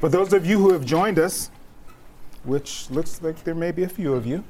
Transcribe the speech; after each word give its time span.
For 0.00 0.08
those 0.08 0.32
of 0.32 0.46
you 0.46 0.58
who 0.58 0.72
have 0.72 0.86
joined 0.86 1.18
us, 1.18 1.50
which 2.44 2.88
looks 2.88 3.20
like 3.20 3.44
there 3.44 3.54
may 3.54 3.70
be 3.70 3.82
a 3.82 3.88
few 3.88 4.14
of 4.14 4.24
you, 4.24 4.42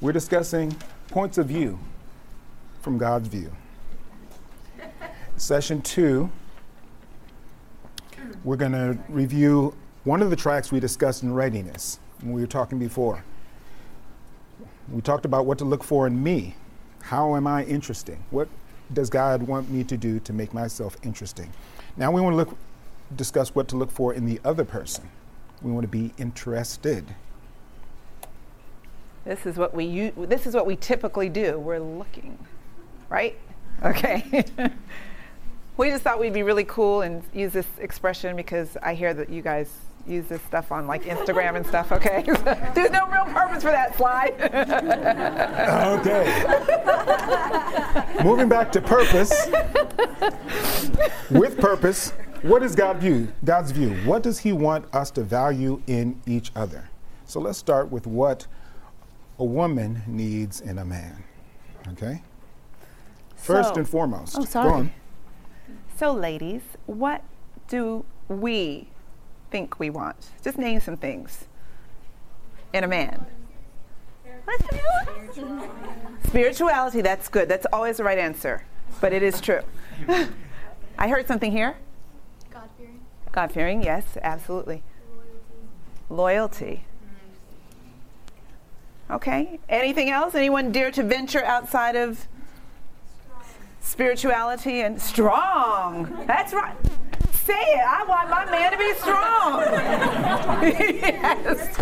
we're 0.00 0.10
discussing 0.10 0.74
points 1.10 1.38
of 1.38 1.46
view 1.46 1.78
from 2.82 2.98
God's 2.98 3.28
view. 3.28 3.52
Session 5.36 5.80
two, 5.80 6.28
we're 8.42 8.56
going 8.56 8.72
to 8.72 8.98
review 9.08 9.76
one 10.02 10.22
of 10.22 10.30
the 10.30 10.36
tracks 10.36 10.72
we 10.72 10.80
discussed 10.80 11.22
in 11.22 11.32
readiness 11.32 12.00
when 12.20 12.32
we 12.32 12.40
were 12.40 12.48
talking 12.48 12.80
before. 12.80 13.22
We 14.90 15.02
talked 15.02 15.24
about 15.24 15.46
what 15.46 15.58
to 15.58 15.64
look 15.64 15.84
for 15.84 16.08
in 16.08 16.20
me. 16.20 16.56
How 17.00 17.36
am 17.36 17.46
I 17.46 17.62
interesting? 17.62 18.24
What 18.30 18.48
does 18.92 19.08
God 19.08 19.44
want 19.44 19.70
me 19.70 19.84
to 19.84 19.96
do 19.96 20.18
to 20.18 20.32
make 20.32 20.52
myself 20.52 20.96
interesting? 21.04 21.52
Now 21.96 22.10
we 22.10 22.20
want 22.20 22.32
to 22.32 22.36
look 22.38 22.56
discuss 23.16 23.54
what 23.54 23.68
to 23.68 23.76
look 23.76 23.90
for 23.90 24.12
in 24.12 24.26
the 24.26 24.40
other 24.44 24.64
person. 24.64 25.08
We 25.62 25.72
want 25.72 25.84
to 25.84 25.88
be 25.88 26.12
interested. 26.18 27.14
This 29.24 29.46
is 29.46 29.56
what 29.56 29.74
we 29.74 29.84
u- 29.84 30.26
this 30.28 30.46
is 30.46 30.54
what 30.54 30.66
we 30.66 30.76
typically 30.76 31.30
do. 31.30 31.58
We're 31.58 31.78
looking, 31.78 32.38
right? 33.08 33.38
Okay. 33.82 34.44
we 35.76 35.90
just 35.90 36.02
thought 36.02 36.20
we'd 36.20 36.34
be 36.34 36.42
really 36.42 36.64
cool 36.64 37.02
and 37.02 37.22
use 37.32 37.52
this 37.52 37.66
expression 37.78 38.36
because 38.36 38.76
I 38.82 38.94
hear 38.94 39.14
that 39.14 39.30
you 39.30 39.40
guys 39.40 39.72
use 40.06 40.26
this 40.26 40.42
stuff 40.42 40.70
on 40.70 40.86
like 40.86 41.04
Instagram 41.04 41.56
and 41.56 41.66
stuff, 41.66 41.90
okay? 41.92 42.22
There's 42.74 42.90
no 42.90 43.06
real 43.08 43.24
purpose 43.24 43.62
for 43.62 43.70
that 43.70 43.96
slide. 43.96 44.34
okay. 48.14 48.22
Moving 48.22 48.48
back 48.48 48.70
to 48.72 48.82
purpose. 48.82 49.48
With 51.30 51.58
purpose, 51.58 52.12
what 52.44 52.62
is 52.62 52.74
God 52.74 52.98
view? 52.98 53.28
God's 53.44 53.70
view. 53.70 53.90
What 54.04 54.22
does 54.22 54.38
he 54.38 54.52
want 54.52 54.92
us 54.94 55.10
to 55.12 55.22
value 55.22 55.82
in 55.86 56.20
each 56.26 56.52
other? 56.54 56.90
So 57.26 57.40
let's 57.40 57.58
start 57.58 57.90
with 57.90 58.06
what 58.06 58.46
a 59.38 59.44
woman 59.44 60.02
needs 60.06 60.60
in 60.60 60.78
a 60.78 60.84
man. 60.84 61.24
Okay? 61.92 62.22
First 63.36 63.70
So- 63.70 63.76
and 63.76 63.88
foremost. 63.88 64.36
Oh, 64.38 64.44
sorry. 64.44 64.92
so, 65.96 66.12
ladies, 66.12 66.62
what 66.86 67.22
do 67.68 68.04
we 68.28 68.88
think 69.50 69.78
we 69.78 69.90
want? 69.90 70.30
Just 70.42 70.58
name 70.58 70.80
some 70.80 70.96
things 70.96 71.44
in 72.72 72.84
a 72.84 72.88
man. 72.88 73.26
Spirituality, 76.26 77.00
that's 77.00 77.28
good. 77.28 77.48
That's 77.48 77.66
always 77.72 77.96
the 77.96 78.04
right 78.04 78.18
answer, 78.18 78.64
but 79.00 79.12
it 79.12 79.22
is 79.22 79.40
true. 79.40 79.60
I 80.98 81.08
heard 81.08 81.26
something 81.26 81.50
here. 81.50 81.76
God 83.34 83.50
fearing. 83.50 83.82
Yes, 83.82 84.16
absolutely. 84.22 84.84
Loyalty. 86.08 86.84
Okay. 89.10 89.58
Anything 89.68 90.08
else? 90.08 90.36
Anyone 90.36 90.70
dare 90.70 90.92
to 90.92 91.02
venture 91.02 91.44
outside 91.44 91.96
of 91.96 92.28
spirituality 93.80 94.82
and 94.82 95.02
strong? 95.02 96.24
That's 96.28 96.52
right. 96.52 96.76
Say 97.32 97.54
it. 97.54 97.80
I 97.84 98.04
want 98.04 98.30
my 98.30 98.44
man 98.48 98.70
to 98.70 98.78
be 98.78 98.94
strong. 98.94 99.60
yes. 101.02 101.76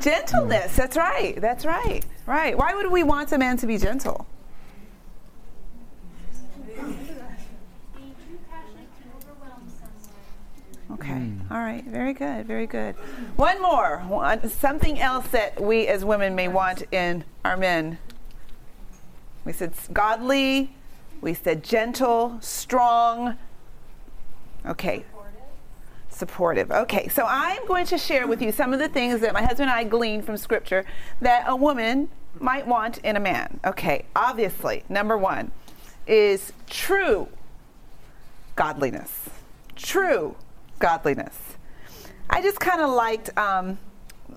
Gentleness. 0.02 0.74
That's 0.74 0.96
right. 0.96 1.40
That's 1.40 1.64
right. 1.64 2.04
Right. 2.26 2.58
Why 2.58 2.74
would 2.74 2.90
we 2.90 3.04
want 3.04 3.30
a 3.30 3.38
man 3.38 3.58
to 3.58 3.66
be 3.68 3.78
gentle? 3.78 4.26
Okay. 11.04 11.12
Mm. 11.12 11.50
All 11.50 11.58
right. 11.58 11.84
Very 11.84 12.14
good. 12.14 12.46
Very 12.46 12.66
good. 12.66 12.94
One 13.36 13.60
more. 13.60 13.98
One, 14.08 14.48
something 14.48 14.98
else 14.98 15.26
that 15.28 15.60
we 15.60 15.86
as 15.86 16.02
women 16.02 16.34
may 16.34 16.48
want 16.48 16.84
in 16.92 17.24
our 17.44 17.58
men. 17.58 17.98
We 19.44 19.52
said 19.52 19.74
godly. 19.92 20.74
We 21.20 21.34
said 21.34 21.62
gentle, 21.62 22.38
strong. 22.40 23.36
Okay. 24.64 25.04
Supportive. 26.08 26.70
Okay. 26.70 27.08
So 27.08 27.26
I'm 27.28 27.66
going 27.66 27.84
to 27.86 27.98
share 27.98 28.26
with 28.26 28.40
you 28.40 28.50
some 28.50 28.72
of 28.72 28.78
the 28.78 28.88
things 28.88 29.20
that 29.20 29.34
my 29.34 29.42
husband 29.42 29.68
and 29.68 29.78
I 29.78 29.84
gleaned 29.84 30.24
from 30.24 30.38
Scripture 30.38 30.86
that 31.20 31.44
a 31.46 31.56
woman 31.56 32.08
might 32.40 32.66
want 32.66 32.98
in 32.98 33.16
a 33.16 33.20
man. 33.20 33.60
Okay. 33.66 34.06
Obviously, 34.16 34.84
number 34.88 35.18
one 35.18 35.50
is 36.06 36.52
true 36.66 37.28
godliness. 38.56 39.28
True 39.76 40.36
godliness. 40.78 41.38
I 42.30 42.42
just 42.42 42.60
kind 42.60 42.80
of 42.80 42.90
liked 42.90 43.36
um, 43.36 43.78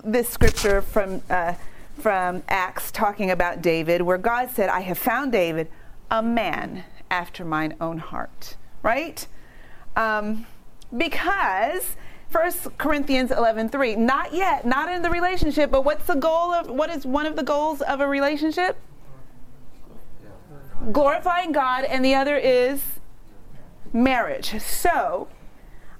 this 0.03 0.29
scripture 0.29 0.81
from 0.81 1.21
uh, 1.29 1.53
from 1.99 2.43
Acts 2.47 2.91
talking 2.91 3.31
about 3.31 3.61
David, 3.61 4.01
where 4.01 4.17
God 4.17 4.51
said, 4.51 4.69
"I 4.69 4.81
have 4.81 4.97
found 4.97 5.31
David, 5.31 5.69
a 6.11 6.21
man 6.21 6.83
after 7.09 7.43
mine 7.43 7.75
own 7.81 7.97
heart." 7.97 8.55
Right? 8.83 9.25
Um, 9.95 10.45
because 10.95 11.95
First 12.29 12.77
Corinthians 12.77 13.31
11:3, 13.31 13.97
not 13.97 14.33
yet, 14.33 14.65
not 14.65 14.89
in 14.89 15.01
the 15.01 15.09
relationship, 15.09 15.71
but 15.71 15.85
what's 15.85 16.05
the 16.05 16.15
goal 16.15 16.53
of 16.53 16.69
what 16.69 16.89
is 16.89 17.05
one 17.05 17.25
of 17.25 17.35
the 17.35 17.43
goals 17.43 17.81
of 17.81 18.01
a 18.01 18.07
relationship? 18.07 18.77
Glorifying 20.91 21.51
God, 21.51 21.85
and 21.85 22.03
the 22.03 22.15
other 22.15 22.37
is 22.37 22.81
marriage. 23.93 24.59
So, 24.61 25.27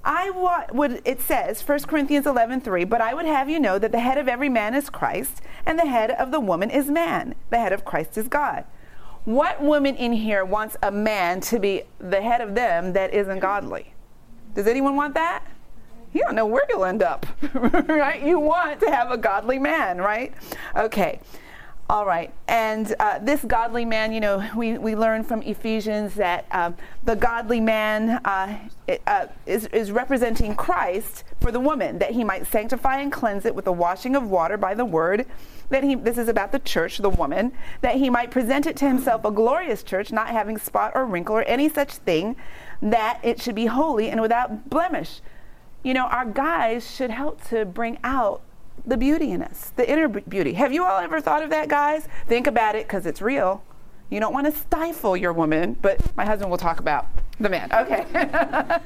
I 0.09 0.29
wa- 0.29 0.63
would 0.71 1.01
it 1.03 1.19
says 1.19 1.61
1 1.61 1.79
Corinthians 1.79 2.25
11:3, 2.25 2.85
but 2.85 3.01
I 3.01 3.13
would 3.13 3.25
have 3.25 3.49
you 3.49 3.59
know 3.59 3.77
that 3.77 3.91
the 3.91 3.99
head 3.99 4.17
of 4.17 4.29
every 4.29 4.47
man 4.47 4.73
is 4.73 4.89
Christ, 4.89 5.41
and 5.65 5.77
the 5.77 5.85
head 5.85 6.11
of 6.11 6.31
the 6.31 6.39
woman 6.39 6.69
is 6.69 6.89
man. 6.89 7.35
The 7.49 7.57
head 7.57 7.73
of 7.73 7.83
Christ 7.83 8.17
is 8.17 8.29
God. 8.29 8.63
What 9.25 9.61
woman 9.61 9.97
in 9.97 10.13
here 10.13 10.45
wants 10.45 10.77
a 10.81 10.91
man 10.91 11.41
to 11.41 11.59
be 11.59 11.83
the 11.99 12.21
head 12.21 12.39
of 12.39 12.55
them 12.55 12.93
that 12.93 13.13
isn't 13.13 13.39
godly? 13.39 13.93
Does 14.55 14.65
anyone 14.65 14.95
want 14.95 15.13
that? 15.15 15.43
You 16.13 16.21
don't 16.23 16.35
know 16.35 16.45
where 16.45 16.63
you'll 16.69 16.85
end 16.85 17.03
up, 17.03 17.25
right? 17.53 18.23
You 18.23 18.39
want 18.39 18.79
to 18.79 18.89
have 18.89 19.11
a 19.11 19.17
godly 19.17 19.59
man, 19.59 19.97
right? 19.97 20.33
Okay. 20.77 21.19
All 21.89 22.05
right. 22.05 22.33
And 22.49 22.93
uh, 22.99 23.19
this 23.19 23.41
godly 23.45 23.85
man, 23.85 24.11
you 24.11 24.19
know, 24.19 24.45
we, 24.53 24.77
we 24.77 24.93
learn 24.93 25.23
from 25.23 25.41
Ephesians 25.41 26.15
that 26.15 26.45
um, 26.51 26.75
the 27.05 27.15
godly 27.15 27.61
man 27.61 28.19
uh, 28.25 28.57
uh, 29.07 29.27
is, 29.45 29.67
is 29.67 29.89
representing 29.93 30.53
Christ 30.53 31.23
for 31.39 31.49
the 31.49 31.61
woman, 31.61 31.99
that 31.99 32.11
he 32.11 32.25
might 32.25 32.45
sanctify 32.45 32.97
and 32.97 33.09
cleanse 33.09 33.45
it 33.45 33.55
with 33.55 33.63
the 33.63 33.71
washing 33.71 34.17
of 34.17 34.29
water 34.29 34.57
by 34.57 34.73
the 34.73 34.83
word. 34.83 35.27
That 35.69 35.85
he, 35.85 35.95
this 35.95 36.17
is 36.17 36.27
about 36.27 36.51
the 36.51 36.59
church, 36.59 36.97
the 36.97 37.09
woman, 37.09 37.53
that 37.79 37.95
he 37.95 38.09
might 38.09 38.31
present 38.31 38.65
it 38.65 38.75
to 38.77 38.87
himself 38.87 39.23
a 39.23 39.31
glorious 39.31 39.81
church, 39.81 40.11
not 40.11 40.27
having 40.27 40.57
spot 40.57 40.91
or 40.93 41.05
wrinkle 41.05 41.37
or 41.37 41.43
any 41.43 41.69
such 41.69 41.93
thing, 41.93 42.35
that 42.81 43.21
it 43.23 43.41
should 43.41 43.55
be 43.55 43.67
holy 43.67 44.09
and 44.09 44.19
without 44.19 44.69
blemish. 44.69 45.21
You 45.83 45.93
know, 45.93 46.07
our 46.07 46.25
guys 46.25 46.93
should 46.93 47.11
help 47.11 47.41
to 47.45 47.63
bring 47.63 47.97
out 48.03 48.41
the 48.87 48.97
beauty 48.97 49.31
in 49.31 49.43
us, 49.43 49.71
the 49.75 49.87
inner 49.89 50.07
beauty. 50.07 50.53
Have 50.53 50.71
you 50.71 50.85
all 50.85 50.97
ever 50.97 51.19
thought 51.19 51.43
of 51.43 51.49
that, 51.49 51.67
guys? 51.67 52.07
Think 52.27 52.47
about 52.47 52.75
it 52.75 52.87
because 52.87 53.05
it's 53.05 53.21
real. 53.21 53.63
You 54.09 54.21
don't 54.21 54.33
want 54.33 54.45
to 54.45 54.53
stifle 54.53 55.17
your 55.17 55.33
woman, 55.33 55.75
but 55.81 56.15
my 56.15 56.25
husband 56.25 56.49
will 56.49 56.57
talk 56.57 56.79
about 56.79 57.07
the 57.39 57.49
man. 57.49 57.69
Okay. 57.71 58.79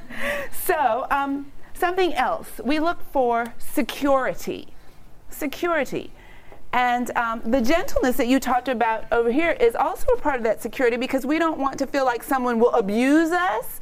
so, 0.66 1.06
um, 1.12 1.52
something 1.76 2.14
else. 2.16 2.60
We 2.66 2.80
look 2.80 3.00
for 3.12 3.54
security. 3.60 4.70
Security. 5.30 6.12
And 6.74 7.16
um, 7.16 7.42
the 7.46 7.62
gentleness 7.62 8.18
that 8.18 8.28
you 8.28 8.40
talked 8.40 8.70
about 8.70 9.06
over 9.12 9.32
here 9.32 9.52
is 9.52 9.76
also 9.76 10.08
a 10.14 10.18
part 10.18 10.38
of 10.38 10.44
that 10.44 10.62
security 10.62 10.98
because 10.98 11.26
we 11.26 11.38
don't 11.38 11.60
want 11.60 11.78
to 11.80 11.88
feel 11.88 12.06
like 12.06 12.24
someone 12.24 12.60
will 12.60 12.74
abuse 12.74 13.32
us 13.32 13.80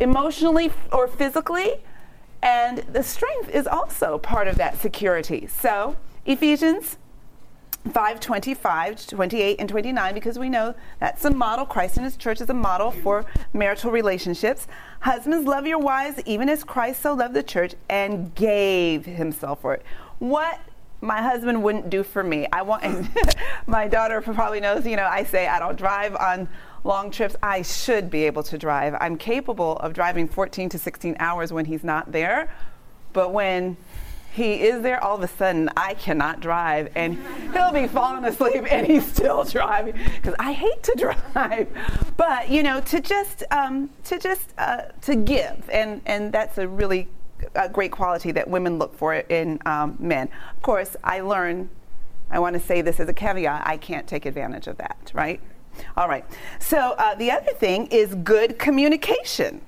emotionally 0.00 0.70
or 0.92 1.08
physically. 1.08 1.82
And 2.42 2.78
the 2.78 3.02
strength 3.02 3.48
is 3.50 3.66
also 3.66 4.18
part 4.18 4.48
of 4.48 4.56
that 4.56 4.80
security. 4.80 5.46
So, 5.46 5.96
Ephesians 6.26 6.98
5 7.90 8.20
25, 8.20 9.06
28, 9.06 9.56
and 9.58 9.68
29, 9.68 10.14
because 10.14 10.38
we 10.38 10.48
know 10.48 10.74
that's 11.00 11.24
a 11.24 11.30
model. 11.30 11.64
Christ 11.66 11.96
and 11.96 12.04
his 12.04 12.16
church 12.16 12.40
is 12.40 12.48
a 12.48 12.54
model 12.54 12.90
for 12.90 13.24
marital 13.52 13.90
relationships. 13.90 14.66
Husbands, 15.00 15.46
love 15.46 15.66
your 15.66 15.78
wives, 15.78 16.20
even 16.24 16.48
as 16.48 16.62
Christ 16.62 17.02
so 17.02 17.14
loved 17.14 17.34
the 17.34 17.42
church 17.42 17.74
and 17.88 18.34
gave 18.34 19.04
himself 19.04 19.60
for 19.62 19.74
it. 19.74 19.82
What 20.18 20.60
my 21.00 21.20
husband 21.20 21.62
wouldn't 21.62 21.90
do 21.90 22.04
for 22.04 22.22
me. 22.22 22.46
I 22.52 22.62
want, 22.62 23.08
my 23.66 23.88
daughter 23.88 24.20
probably 24.20 24.60
knows, 24.60 24.86
you 24.86 24.94
know, 24.94 25.06
I 25.06 25.24
say 25.24 25.48
I 25.48 25.58
don't 25.58 25.76
drive 25.76 26.14
on 26.14 26.48
long 26.84 27.10
trips. 27.10 27.36
I 27.42 27.62
should 27.62 28.10
be 28.10 28.24
able 28.24 28.42
to 28.44 28.58
drive. 28.58 28.96
I'm 29.00 29.16
capable 29.16 29.76
of 29.78 29.92
driving 29.92 30.28
14 30.28 30.68
to 30.70 30.78
16 30.78 31.16
hours 31.18 31.52
when 31.52 31.64
he's 31.66 31.84
not 31.84 32.12
there. 32.12 32.52
But 33.12 33.32
when 33.32 33.76
he 34.32 34.54
is 34.54 34.82
there 34.82 35.02
all 35.04 35.16
of 35.16 35.22
a 35.22 35.28
sudden 35.28 35.68
i 35.76 35.92
cannot 35.94 36.40
drive 36.40 36.90
and 36.94 37.18
he'll 37.52 37.72
be 37.72 37.86
falling 37.86 38.24
asleep 38.24 38.64
and 38.70 38.86
he's 38.86 39.06
still 39.06 39.44
driving 39.58 39.94
because 40.16 40.34
i 40.38 40.52
hate 40.52 40.82
to 40.82 40.94
drive 40.96 41.68
but 42.16 42.48
you 42.50 42.62
know 42.62 42.80
to 42.80 43.00
just 43.00 43.44
um, 43.50 43.90
to 44.04 44.18
just 44.18 44.54
uh, 44.58 44.82
to 45.02 45.14
give 45.14 45.68
and 45.70 46.00
and 46.06 46.32
that's 46.32 46.58
a 46.58 46.66
really 46.66 47.08
a 47.54 47.68
great 47.68 47.92
quality 47.92 48.32
that 48.32 48.48
women 48.48 48.78
look 48.78 48.96
for 48.96 49.14
in 49.14 49.58
um, 49.66 49.96
men 50.00 50.28
of 50.56 50.62
course 50.62 50.96
i 51.04 51.20
learn 51.20 51.68
i 52.30 52.38
want 52.38 52.54
to 52.54 52.60
say 52.60 52.80
this 52.80 53.00
as 53.00 53.08
a 53.08 53.12
caveat 53.12 53.62
i 53.66 53.76
can't 53.76 54.06
take 54.06 54.24
advantage 54.24 54.66
of 54.66 54.78
that 54.78 55.10
right 55.12 55.40
all 55.96 56.08
right. 56.08 56.24
So 56.58 56.94
uh, 56.98 57.14
the 57.14 57.30
other 57.30 57.52
thing 57.52 57.86
is 57.86 58.14
good 58.16 58.58
communication. 58.58 59.60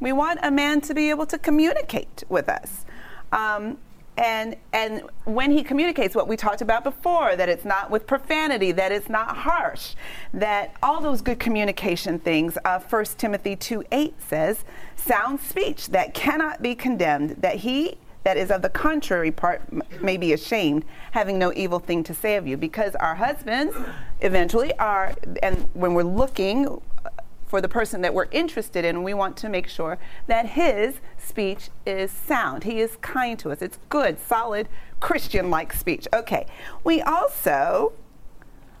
We 0.00 0.12
want 0.12 0.40
a 0.42 0.50
man 0.50 0.80
to 0.82 0.94
be 0.94 1.10
able 1.10 1.26
to 1.26 1.38
communicate 1.38 2.24
with 2.28 2.48
us. 2.48 2.84
Um, 3.32 3.78
and 4.16 4.56
and 4.72 5.02
when 5.24 5.50
he 5.50 5.62
communicates 5.62 6.14
what 6.14 6.28
we 6.28 6.36
talked 6.36 6.60
about 6.60 6.84
before 6.84 7.36
that 7.36 7.48
it's 7.48 7.64
not 7.64 7.90
with 7.90 8.06
profanity 8.06 8.70
that 8.72 8.92
it's 8.92 9.08
not 9.08 9.36
harsh 9.36 9.94
that 10.34 10.74
all 10.82 11.00
those 11.00 11.22
good 11.22 11.38
communication 11.38 12.18
things 12.18 12.58
uh, 12.64 12.78
1 12.78 13.04
timothy 13.16 13.56
2 13.56 13.82
8 13.90 14.14
says 14.20 14.64
sound 14.96 15.40
speech 15.40 15.88
that 15.88 16.12
cannot 16.12 16.60
be 16.60 16.74
condemned 16.74 17.30
that 17.40 17.56
he 17.56 17.96
that 18.24 18.36
is 18.36 18.50
of 18.50 18.62
the 18.62 18.68
contrary 18.68 19.30
part 19.30 19.62
may 20.02 20.16
be 20.16 20.32
ashamed 20.32 20.84
having 21.12 21.38
no 21.38 21.52
evil 21.54 21.78
thing 21.78 22.02
to 22.04 22.14
say 22.14 22.36
of 22.36 22.46
you 22.46 22.56
because 22.56 22.94
our 22.96 23.14
husbands 23.14 23.74
eventually 24.20 24.76
are 24.78 25.14
and 25.42 25.68
when 25.72 25.94
we're 25.94 26.02
looking 26.02 26.66
uh, 26.68 27.10
for 27.50 27.60
the 27.60 27.68
person 27.68 28.00
that 28.02 28.14
we're 28.14 28.28
interested 28.30 28.84
in. 28.84 29.02
We 29.02 29.12
want 29.12 29.36
to 29.38 29.48
make 29.48 29.66
sure 29.66 29.98
that 30.28 30.50
his 30.50 31.00
speech 31.18 31.68
is 31.84 32.12
sound. 32.12 32.62
He 32.62 32.80
is 32.80 32.96
kind 33.00 33.36
to 33.40 33.50
us. 33.50 33.60
It's 33.60 33.78
good, 33.88 34.20
solid, 34.20 34.68
Christian 35.00 35.50
like 35.50 35.72
speech. 35.72 36.06
Okay. 36.12 36.46
We 36.84 37.02
also 37.02 37.92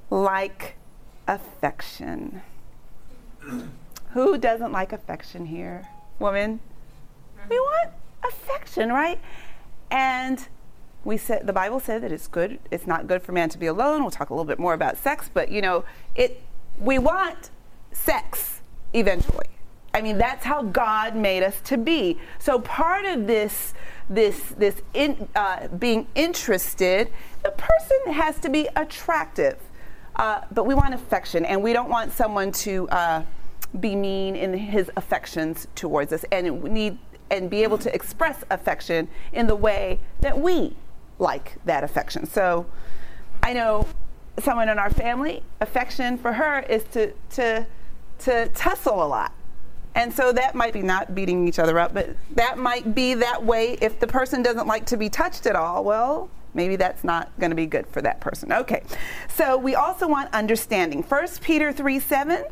like 0.08 0.76
affection. 1.26 2.42
Who 4.12 4.38
doesn't 4.38 4.70
like 4.70 4.92
affection 4.92 5.46
here? 5.46 5.88
Woman? 6.20 6.60
We 7.48 7.58
want 7.58 7.90
affection, 8.26 8.90
right? 8.90 9.20
And 9.90 10.46
we 11.04 11.16
said 11.16 11.46
the 11.46 11.52
Bible 11.52 11.80
said 11.80 12.02
that 12.02 12.12
it's 12.12 12.28
good. 12.28 12.58
It's 12.70 12.86
not 12.86 13.06
good 13.06 13.22
for 13.22 13.32
man 13.32 13.48
to 13.50 13.58
be 13.58 13.66
alone. 13.66 14.02
We'll 14.02 14.10
talk 14.10 14.30
a 14.30 14.34
little 14.34 14.44
bit 14.44 14.58
more 14.58 14.74
about 14.74 14.96
sex, 14.96 15.30
but 15.32 15.50
you 15.50 15.62
know, 15.62 15.84
it. 16.14 16.42
We 16.78 16.98
want 16.98 17.50
sex 17.92 18.60
eventually. 18.92 19.48
I 19.92 20.02
mean, 20.02 20.18
that's 20.18 20.44
how 20.44 20.62
God 20.62 21.16
made 21.16 21.42
us 21.42 21.60
to 21.62 21.76
be. 21.76 22.18
So 22.38 22.60
part 22.60 23.04
of 23.06 23.26
this, 23.26 23.74
this, 24.08 24.40
this 24.56 24.80
in, 24.94 25.28
uh, 25.34 25.68
being 25.68 26.06
interested, 26.14 27.10
the 27.42 27.50
person 27.50 28.12
has 28.12 28.38
to 28.40 28.48
be 28.48 28.68
attractive. 28.76 29.58
Uh, 30.16 30.42
but 30.52 30.64
we 30.64 30.74
want 30.74 30.94
affection, 30.94 31.44
and 31.44 31.62
we 31.62 31.72
don't 31.72 31.88
want 31.88 32.12
someone 32.12 32.52
to 32.52 32.88
uh, 32.90 33.22
be 33.78 33.96
mean 33.96 34.36
in 34.36 34.52
his 34.52 34.90
affections 34.96 35.66
towards 35.74 36.12
us, 36.12 36.24
and 36.30 36.62
we 36.62 36.70
need 36.70 36.98
and 37.30 37.48
be 37.48 37.62
able 37.62 37.78
to 37.78 37.94
express 37.94 38.44
affection 38.50 39.08
in 39.32 39.46
the 39.46 39.56
way 39.56 40.00
that 40.20 40.38
we 40.38 40.76
like 41.18 41.56
that 41.64 41.84
affection. 41.84 42.26
So, 42.26 42.66
I 43.42 43.52
know 43.52 43.86
someone 44.38 44.68
in 44.68 44.78
our 44.78 44.90
family, 44.90 45.42
affection 45.60 46.18
for 46.18 46.32
her 46.34 46.60
is 46.60 46.84
to 46.92 47.12
to 47.30 47.66
to 48.20 48.48
tussle 48.48 49.02
a 49.02 49.06
lot. 49.06 49.32
And 49.94 50.12
so 50.12 50.32
that 50.32 50.54
might 50.54 50.72
be 50.72 50.82
not 50.82 51.14
beating 51.14 51.48
each 51.48 51.58
other 51.58 51.78
up, 51.78 51.92
but 51.92 52.10
that 52.36 52.58
might 52.58 52.94
be 52.94 53.14
that 53.14 53.44
way 53.44 53.76
if 53.80 53.98
the 53.98 54.06
person 54.06 54.42
doesn't 54.42 54.68
like 54.68 54.86
to 54.86 54.96
be 54.96 55.08
touched 55.08 55.46
at 55.46 55.56
all. 55.56 55.82
Well, 55.82 56.30
maybe 56.54 56.76
that's 56.76 57.02
not 57.02 57.30
going 57.40 57.50
to 57.50 57.56
be 57.56 57.66
good 57.66 57.86
for 57.88 58.00
that 58.02 58.20
person. 58.20 58.52
Okay. 58.52 58.84
So 59.28 59.56
we 59.56 59.74
also 59.74 60.06
want 60.06 60.32
understanding. 60.32 61.02
1 61.02 61.28
Peter 61.40 61.72
3 61.72 61.98
7. 61.98 62.44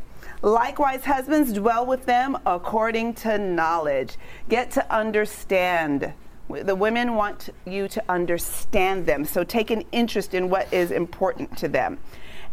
Likewise, 0.42 1.04
husbands, 1.04 1.52
dwell 1.52 1.84
with 1.84 2.06
them 2.06 2.38
according 2.46 3.14
to 3.14 3.38
knowledge. 3.38 4.16
Get 4.48 4.70
to 4.72 4.92
understand. 4.94 6.12
The 6.48 6.74
women 6.74 7.14
want 7.14 7.50
you 7.66 7.88
to 7.88 8.02
understand 8.08 9.06
them. 9.06 9.24
So 9.24 9.44
take 9.44 9.70
an 9.70 9.84
interest 9.92 10.34
in 10.34 10.48
what 10.48 10.72
is 10.72 10.90
important 10.90 11.58
to 11.58 11.68
them 11.68 11.98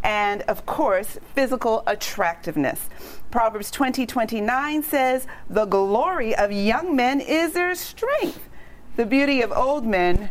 and 0.06 0.44
of 0.44 0.68
course, 0.68 1.18
physical 1.34 1.82
attractiveness. 1.88 2.90
Proverbs 3.32 3.72
20 3.72 4.06
29 4.06 4.84
says, 4.84 5.26
The 5.50 5.66
glory 5.66 6.36
of 6.36 6.52
young 6.52 6.96
men 6.96 7.20
is 7.20 7.54
their 7.54 7.74
strength. 7.74 8.48
The 8.98 9.06
beauty 9.08 9.42
of 9.42 9.52
old 9.52 9.84
men, 9.84 10.30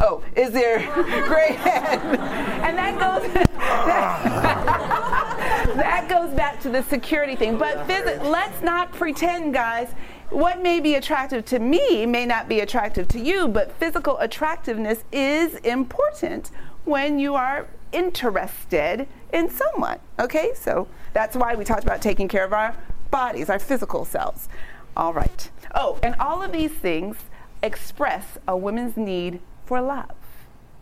oh, 0.00 0.22
is 0.36 0.50
there 0.50 0.78
gray 1.26 1.54
head. 1.54 2.00
and 2.00 2.78
that 2.78 2.98
goes, 2.98 3.32
that, 5.76 6.08
goes 6.08 6.32
back 6.34 6.60
to 6.60 6.70
the 6.70 6.82
security 6.84 7.36
thing. 7.36 7.58
But 7.58 7.88
let's 7.88 8.62
not 8.62 8.92
pretend, 8.92 9.54
guys, 9.54 9.92
what 10.30 10.62
may 10.62 10.80
be 10.80 10.94
attractive 10.94 11.44
to 11.46 11.58
me 11.58 12.06
may 12.06 12.26
not 12.26 12.48
be 12.48 12.60
attractive 12.60 13.08
to 13.08 13.20
you, 13.20 13.48
but 13.48 13.72
physical 13.78 14.18
attractiveness 14.18 15.04
is 15.12 15.56
important 15.56 16.50
when 16.84 17.18
you 17.18 17.34
are 17.34 17.66
interested 17.92 19.06
in 19.32 19.48
someone. 19.48 19.98
Okay, 20.18 20.52
so 20.54 20.88
that's 21.12 21.36
why 21.36 21.54
we 21.54 21.64
talked 21.64 21.84
about 21.84 22.02
taking 22.02 22.28
care 22.28 22.44
of 22.44 22.52
our 22.52 22.76
bodies, 23.10 23.48
our 23.48 23.58
physical 23.58 24.04
selves. 24.04 24.48
All 24.96 25.12
right. 25.12 25.50
Oh, 25.74 25.98
and 26.02 26.14
all 26.16 26.42
of 26.42 26.52
these 26.52 26.72
things 26.72 27.16
express 27.62 28.38
a 28.46 28.56
woman's 28.56 28.96
need 28.96 29.40
for 29.64 29.80
love, 29.80 30.14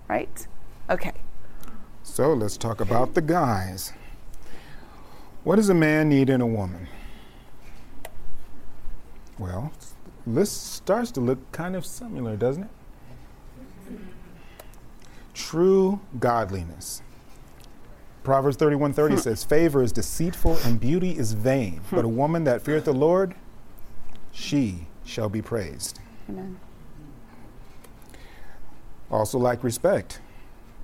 right? 0.09 0.47
Okay. 0.91 1.13
So 2.03 2.33
let's 2.33 2.57
talk 2.57 2.81
about 2.81 3.15
the 3.15 3.23
guys. 3.23 3.93
What 5.45 5.57
does 5.57 5.69
a 5.69 5.75
man 5.75 6.09
need 6.09 6.31
in 6.31 6.41
a 6.41 6.47
woman? 6.47 6.89
Well, 9.39 9.73
this 10.27 10.51
starts 10.51 11.11
to 11.13 11.21
look 11.21 11.51
kind 11.53 11.75
of 11.75 11.85
similar, 11.85 12.37
doesn't 12.37 12.65
it? 12.65 12.71
true 15.35 16.01
godliness. 16.19 17.03
Proverbs 18.23 18.57
31:30 18.57 19.11
hmm. 19.11 19.17
says, 19.19 19.45
"Favor 19.45 19.83
is 19.83 19.93
deceitful 19.93 20.57
and 20.65 20.79
beauty 20.79 21.19
is 21.19 21.33
vain, 21.33 21.79
hmm. 21.79 21.97
but 21.97 22.05
a 22.05 22.09
woman 22.09 22.45
that 22.45 22.63
feareth 22.63 22.85
the 22.85 22.93
Lord, 22.93 23.35
she 24.31 24.87
shall 25.05 25.29
be 25.29 25.43
praised." 25.43 25.99
Amen. 26.29 26.59
Also, 29.13 29.39
like 29.39 29.63
respect, 29.63 30.21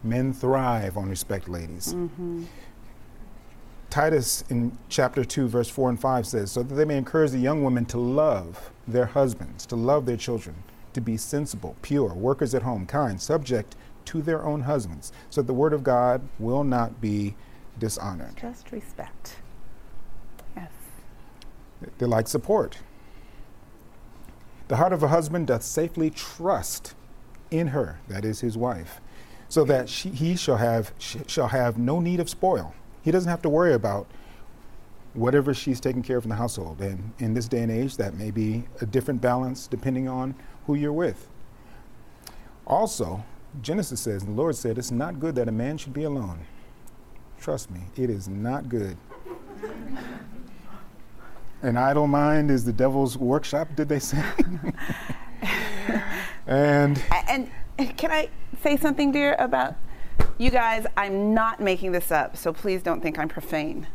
men 0.04 0.32
thrive 0.32 0.96
on 0.96 1.08
respect, 1.08 1.48
ladies. 1.48 1.94
Mm-hmm. 1.94 2.44
Titus 3.88 4.44
in 4.50 4.76
chapter 4.90 5.24
2, 5.24 5.48
verse 5.48 5.70
4 5.70 5.88
and 5.88 6.00
5 6.00 6.26
says, 6.26 6.52
So 6.52 6.62
that 6.62 6.74
they 6.74 6.84
may 6.84 6.98
encourage 6.98 7.30
the 7.30 7.38
young 7.38 7.64
women 7.64 7.86
to 7.86 7.98
love 7.98 8.70
their 8.86 9.06
husbands, 9.06 9.64
to 9.66 9.76
love 9.76 10.04
their 10.04 10.18
children, 10.18 10.56
to 10.92 11.00
be 11.00 11.16
sensible, 11.16 11.74
pure, 11.80 12.12
workers 12.12 12.54
at 12.54 12.62
home, 12.62 12.84
kind, 12.84 13.20
subject 13.20 13.74
to 14.04 14.20
their 14.20 14.44
own 14.44 14.62
husbands, 14.62 15.10
so 15.30 15.40
that 15.40 15.46
the 15.46 15.54
word 15.54 15.72
of 15.72 15.82
God 15.82 16.20
will 16.38 16.64
not 16.64 17.00
be 17.00 17.34
dishonored. 17.78 18.36
Just 18.36 18.70
respect. 18.72 19.36
Yes. 20.54 20.70
They 21.96 22.06
like 22.06 22.28
support. 22.28 22.78
The 24.68 24.76
heart 24.76 24.92
of 24.92 25.02
a 25.02 25.08
husband 25.08 25.46
doth 25.46 25.62
safely 25.62 26.10
trust 26.10 26.94
in 27.50 27.68
her, 27.68 27.98
that 28.08 28.24
is 28.24 28.40
his 28.40 28.56
wife, 28.56 29.00
so 29.48 29.64
that 29.64 29.88
she, 29.88 30.10
he 30.10 30.36
shall 30.36 30.56
have, 30.56 30.92
shall 30.98 31.48
have 31.48 31.78
no 31.78 32.00
need 32.00 32.20
of 32.20 32.28
spoil. 32.28 32.74
He 33.02 33.10
doesn't 33.10 33.30
have 33.30 33.42
to 33.42 33.48
worry 33.48 33.72
about 33.72 34.06
whatever 35.14 35.54
she's 35.54 35.80
taking 35.80 36.02
care 36.02 36.18
of 36.18 36.24
in 36.24 36.30
the 36.30 36.36
household. 36.36 36.80
And 36.80 37.12
in 37.18 37.34
this 37.34 37.48
day 37.48 37.62
and 37.62 37.72
age, 37.72 37.96
that 37.96 38.14
may 38.14 38.30
be 38.30 38.64
a 38.80 38.86
different 38.86 39.20
balance 39.20 39.66
depending 39.66 40.08
on 40.08 40.34
who 40.66 40.74
you're 40.74 40.92
with. 40.92 41.28
Also, 42.66 43.24
Genesis 43.62 44.00
says, 44.00 44.24
the 44.24 44.30
Lord 44.30 44.54
said, 44.54 44.78
It's 44.78 44.90
not 44.90 45.18
good 45.18 45.34
that 45.36 45.48
a 45.48 45.52
man 45.52 45.78
should 45.78 45.94
be 45.94 46.04
alone. 46.04 46.40
Trust 47.40 47.70
me, 47.70 47.80
it 47.96 48.10
is 48.10 48.28
not 48.28 48.68
good. 48.68 48.96
An 51.62 51.76
idle 51.76 52.06
mind 52.06 52.50
is 52.50 52.64
the 52.64 52.72
devil's 52.72 53.16
workshop, 53.16 53.68
did 53.74 53.88
they 53.88 53.98
say? 53.98 54.22
and 57.28 57.50
and 57.76 57.96
can 57.96 58.10
I 58.10 58.28
say 58.62 58.76
something, 58.76 59.12
dear, 59.12 59.36
about 59.38 59.76
you 60.36 60.50
guys? 60.50 60.86
I'm 60.96 61.34
not 61.34 61.60
making 61.60 61.92
this 61.92 62.10
up, 62.10 62.36
so 62.36 62.52
please 62.52 62.82
don't 62.82 63.00
think 63.00 63.18
I'm 63.18 63.28
profane. 63.28 63.86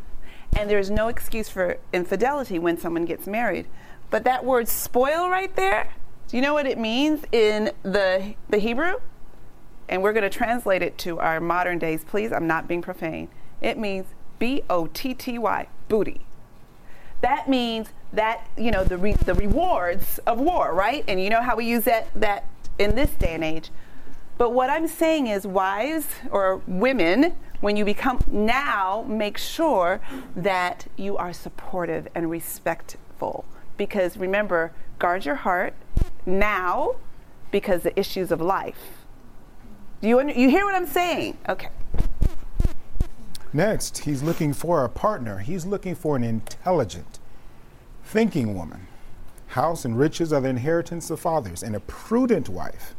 And 0.56 0.70
there's 0.70 0.92
no 0.92 1.08
excuse 1.08 1.50
for 1.50 1.78
infidelity 1.92 2.60
when 2.60 2.78
someone 2.78 3.06
gets 3.06 3.26
married. 3.26 3.68
But 4.10 4.24
that 4.26 4.46
word 4.46 4.68
spoil 4.68 5.30
right 5.30 5.54
there, 5.56 5.94
do 6.28 6.38
you 6.38 6.44
know 6.44 6.54
what 6.54 6.68
it 6.68 6.78
means 6.78 7.24
in 7.32 7.72
the 7.82 8.36
the 8.50 8.60
Hebrew? 8.60 8.96
and 9.90 10.02
we're 10.02 10.14
going 10.14 10.24
to 10.24 10.30
translate 10.30 10.82
it 10.82 10.98
to 11.00 11.20
our 11.20 11.40
modern 11.40 11.80
days, 11.80 12.04
please. 12.04 12.32
I'm 12.32 12.48
not 12.48 12.68
being 12.68 12.82
profane. 12.82 13.30
It 13.62 13.78
means 13.78 14.06
B 14.40 14.64
O 14.70 14.88
T 14.88 15.14
T 15.14 15.38
Y, 15.38 15.68
booty. 15.88 16.22
That 17.22 17.50
means 17.50 17.90
that, 18.14 18.48
you 18.58 18.72
know, 18.72 18.84
the, 18.84 18.98
re- 18.98 19.14
the 19.14 19.34
rewards 19.34 20.20
of 20.28 20.40
war, 20.40 20.74
right? 20.74 21.04
And 21.08 21.22
you 21.22 21.30
know 21.30 21.42
how 21.42 21.56
we 21.56 21.66
use 21.66 21.84
that, 21.86 22.14
that 22.16 22.46
in 22.80 22.96
this 22.96 23.12
day 23.12 23.34
and 23.34 23.44
age. 23.44 23.70
But 24.38 24.52
what 24.52 24.70
I'm 24.70 24.88
saying 24.88 25.28
is, 25.28 25.46
wives 25.46 26.08
or 26.32 26.62
women, 26.68 27.36
when 27.62 27.78
you 27.78 27.86
become 27.86 28.24
now, 28.28 29.06
make 29.08 29.38
sure 29.38 30.02
that 30.36 30.88
you 30.98 31.18
are 31.18 31.34
supportive 31.34 32.08
and 32.16 32.30
respectful. 32.30 33.46
Because 33.78 34.18
remember, 34.18 34.72
guard 35.00 35.26
your 35.26 35.36
heart 35.36 35.74
now 36.26 36.96
because 37.52 37.84
the 37.84 37.98
issues 38.00 38.32
of 38.32 38.42
life. 38.42 39.06
Do 40.02 40.08
you, 40.10 40.20
under, 40.20 40.34
you 40.34 40.50
hear 40.50 40.66
what 40.66 40.76
I'm 40.76 40.88
saying? 40.88 41.38
Okay. 41.48 41.70
Next, 43.54 44.00
he's 44.00 44.24
looking 44.24 44.52
for 44.52 44.84
a 44.84 44.90
partner. 44.90 45.38
He's 45.38 45.66
looking 45.66 45.94
for 45.94 46.16
an 46.16 46.24
intelligent, 46.24 47.13
thinking 48.14 48.56
woman. 48.56 48.86
House 49.48 49.86
and 49.86 49.98
riches 49.98 50.32
are 50.32 50.40
the 50.40 50.48
inheritance 50.48 51.10
of 51.10 51.20
fathers, 51.20 51.64
and 51.64 51.76
a 51.76 51.80
prudent 51.80 52.48
wife 52.48 52.94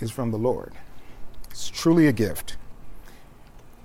is 0.00 0.10
from 0.10 0.30
the 0.30 0.36
Lord. 0.36 0.74
It's 1.50 1.70
truly 1.70 2.08
a 2.08 2.12
gift. 2.12 2.58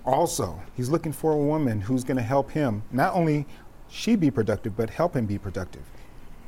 Also, 0.06 0.62
he's 0.76 0.90
looking 0.90 1.14
for 1.14 1.32
a 1.32 1.38
woman 1.38 1.80
who's 1.80 2.04
going 2.04 2.18
to 2.18 2.24
help 2.24 2.52
him, 2.52 2.84
not 2.92 3.14
only 3.14 3.46
she 3.88 4.18
be 4.18 4.30
productive, 4.30 4.76
but 4.76 4.90
help 4.90 5.16
him 5.16 5.26
be 5.26 5.38
productive. 5.38 5.84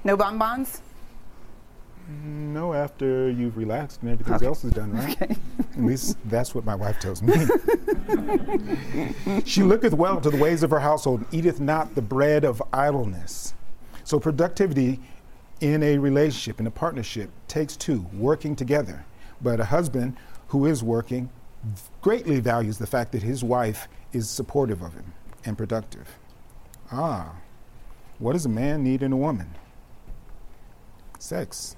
No 0.04 0.18
bonbons? 0.18 0.82
No, 2.22 2.74
after 2.74 3.30
you've 3.32 3.56
relaxed 3.56 4.02
and 4.02 4.12
everything 4.12 4.34
Okay. 4.34 4.46
else 4.46 4.66
is 4.66 4.74
done, 4.74 4.92
right? 4.92 5.22
Okay. 5.22 5.38
At 5.72 5.82
least 5.82 6.18
that's 6.26 6.54
what 6.54 6.66
my 6.66 6.76
wife 6.76 7.00
tells 7.00 7.22
me. 7.22 7.34
she 9.46 9.64
looketh 9.64 9.94
well 9.94 10.20
to 10.20 10.30
the 10.30 10.38
ways 10.38 10.64
of 10.64 10.70
her 10.72 10.82
household, 10.82 11.22
and 11.22 11.34
eateth 11.34 11.62
not 11.62 11.96
the 11.96 12.02
bread 12.02 12.44
of 12.44 12.62
idleness. 12.74 13.54
So, 14.06 14.20
productivity 14.20 15.00
in 15.62 15.82
a 15.82 15.98
relationship, 15.98 16.60
in 16.60 16.68
a 16.68 16.72
partnership, 16.72 17.32
takes 17.48 17.76
two, 17.76 18.06
working 18.14 18.56
together. 18.56 19.04
But 19.42 19.60
a 19.60 19.66
husband 19.66 20.16
who 20.50 20.68
is 20.68 20.84
working 20.84 21.30
greatly 22.02 22.40
values 22.40 22.78
the 22.78 22.86
fact 22.86 23.12
that 23.14 23.24
his 23.24 23.44
wife 23.44 23.88
is 24.14 24.30
supportive 24.30 24.84
of 24.84 24.94
him 24.94 25.12
and 25.44 25.58
productive. 25.58 26.08
Ah, 26.92 27.34
what 28.20 28.34
does 28.34 28.46
a 28.46 28.50
man 28.50 28.84
need 28.84 29.02
in 29.02 29.12
a 29.12 29.18
woman? 29.18 29.56
Sex. 31.18 31.76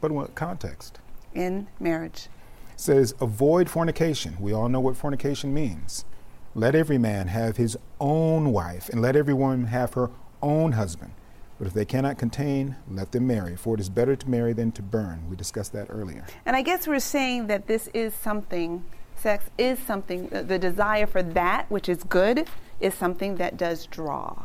But 0.00 0.10
in 0.10 0.16
what 0.16 0.34
context? 0.34 0.98
In 1.34 1.68
marriage. 1.78 2.28
says 2.76 3.14
avoid 3.20 3.68
fornication. 3.68 4.36
We 4.40 4.54
all 4.54 4.70
know 4.70 4.80
what 4.80 4.96
fornication 4.96 5.52
means. 5.52 6.06
Let 6.54 6.74
every 6.74 6.96
man 6.96 7.28
have 7.28 7.58
his 7.58 7.76
own 8.00 8.52
wife, 8.52 8.88
and 8.88 9.02
let 9.02 9.16
every 9.16 9.34
woman 9.34 9.66
have 9.66 9.92
her 9.94 10.10
own 10.42 10.72
husband. 10.72 11.12
But 11.58 11.66
if 11.66 11.74
they 11.74 11.84
cannot 11.84 12.18
contain, 12.18 12.76
let 12.88 13.10
them 13.10 13.26
marry, 13.26 13.56
for 13.56 13.74
it 13.74 13.80
is 13.80 13.88
better 13.88 14.14
to 14.14 14.28
marry 14.28 14.52
than 14.52 14.70
to 14.72 14.82
burn. 14.82 15.28
We 15.28 15.34
discussed 15.36 15.72
that 15.72 15.88
earlier. 15.90 16.24
And 16.46 16.54
I 16.54 16.62
guess 16.62 16.86
we're 16.86 17.00
saying 17.00 17.48
that 17.48 17.66
this 17.66 17.88
is 17.92 18.14
something, 18.14 18.84
sex 19.16 19.46
is 19.58 19.78
something, 19.80 20.28
the, 20.28 20.44
the 20.44 20.58
desire 20.58 21.06
for 21.06 21.22
that, 21.22 21.68
which 21.68 21.88
is 21.88 22.04
good, 22.04 22.48
is 22.78 22.94
something 22.94 23.36
that 23.36 23.56
does 23.56 23.86
draw, 23.86 24.44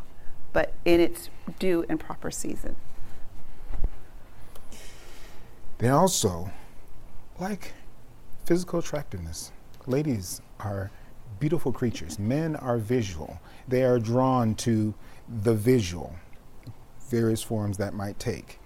but 0.53 0.73
in 0.85 0.99
its 0.99 1.29
due 1.59 1.85
and 1.87 1.99
proper 1.99 2.31
season. 2.31 2.75
They 5.77 5.89
also 5.89 6.49
like 7.39 7.73
physical 8.45 8.79
attractiveness. 8.79 9.51
Ladies 9.85 10.41
are 10.59 10.89
beautiful 11.39 11.71
creatures. 11.71 12.17
Men 12.17 12.55
are 12.55 12.77
visual. 12.77 13.39
They 13.67 13.83
are 13.83 13.99
drawn 13.99 14.55
to 14.55 14.93
the 15.43 15.53
visual, 15.53 16.15
various 17.13 17.43
forms 17.43 17.77
that 17.77 17.93
might 17.93 18.17
take. 18.17 18.59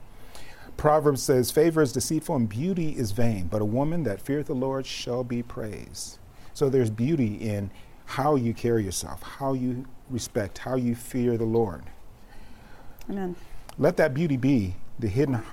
Proverbs 0.78 1.22
says, 1.22 1.52
Favor 1.52 1.82
is 1.82 1.92
deceitful 1.92 2.38
and 2.38 2.48
beauty 2.48 2.92
is 2.92 3.12
vain, 3.12 3.48
but 3.48 3.62
a 3.62 3.66
woman 3.66 4.04
that 4.04 4.22
feareth 4.22 4.48
the 4.48 4.56
Lord 4.56 4.86
shall 4.86 5.26
be 5.26 5.44
praised. 5.44 6.18
So 6.54 6.70
there's 6.70 6.90
beauty 6.90 7.36
in 7.36 7.72
how 8.06 8.36
you 8.36 8.54
carry 8.54 8.86
yourself, 8.86 9.22
how 9.22 9.52
you 9.54 9.86
respect, 10.10 10.60
how 10.60 10.76
you 10.76 10.96
fear 10.96 11.38
the 11.38 11.44
Lord. 11.44 11.84
Amen. 13.10 13.36
Let 13.78 13.98
that 13.98 14.14
beauty 14.14 14.38
be 14.38 14.76
the 14.98 15.10
hidden, 15.10 15.44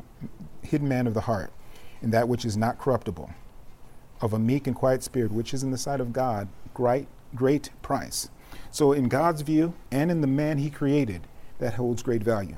hidden 0.63 0.87
man 0.87 1.09
of 1.09 1.15
the 1.15 1.23
heart, 1.23 1.51
and 2.01 2.13
that 2.13 2.29
which 2.29 2.45
is 2.45 2.57
not 2.57 2.79
corruptible, 2.79 3.31
of 4.21 4.33
a 4.33 4.39
meek 4.39 4.69
and 4.69 4.77
quiet 4.77 5.03
spirit, 5.03 5.33
which 5.33 5.53
is 5.53 5.65
in 5.65 5.73
the 5.73 5.79
sight 5.79 6.01
of 6.01 6.13
God 6.13 6.47
great, 6.75 7.09
great 7.35 7.71
price. 7.83 8.31
So, 8.71 8.93
in 8.93 9.09
God's 9.09 9.43
view 9.43 9.75
and 9.91 10.13
in 10.13 10.21
the 10.21 10.29
man 10.29 10.59
He 10.59 10.71
created, 10.71 11.23
that 11.59 11.75
holds 11.75 12.03
great 12.03 12.23
value. 12.23 12.57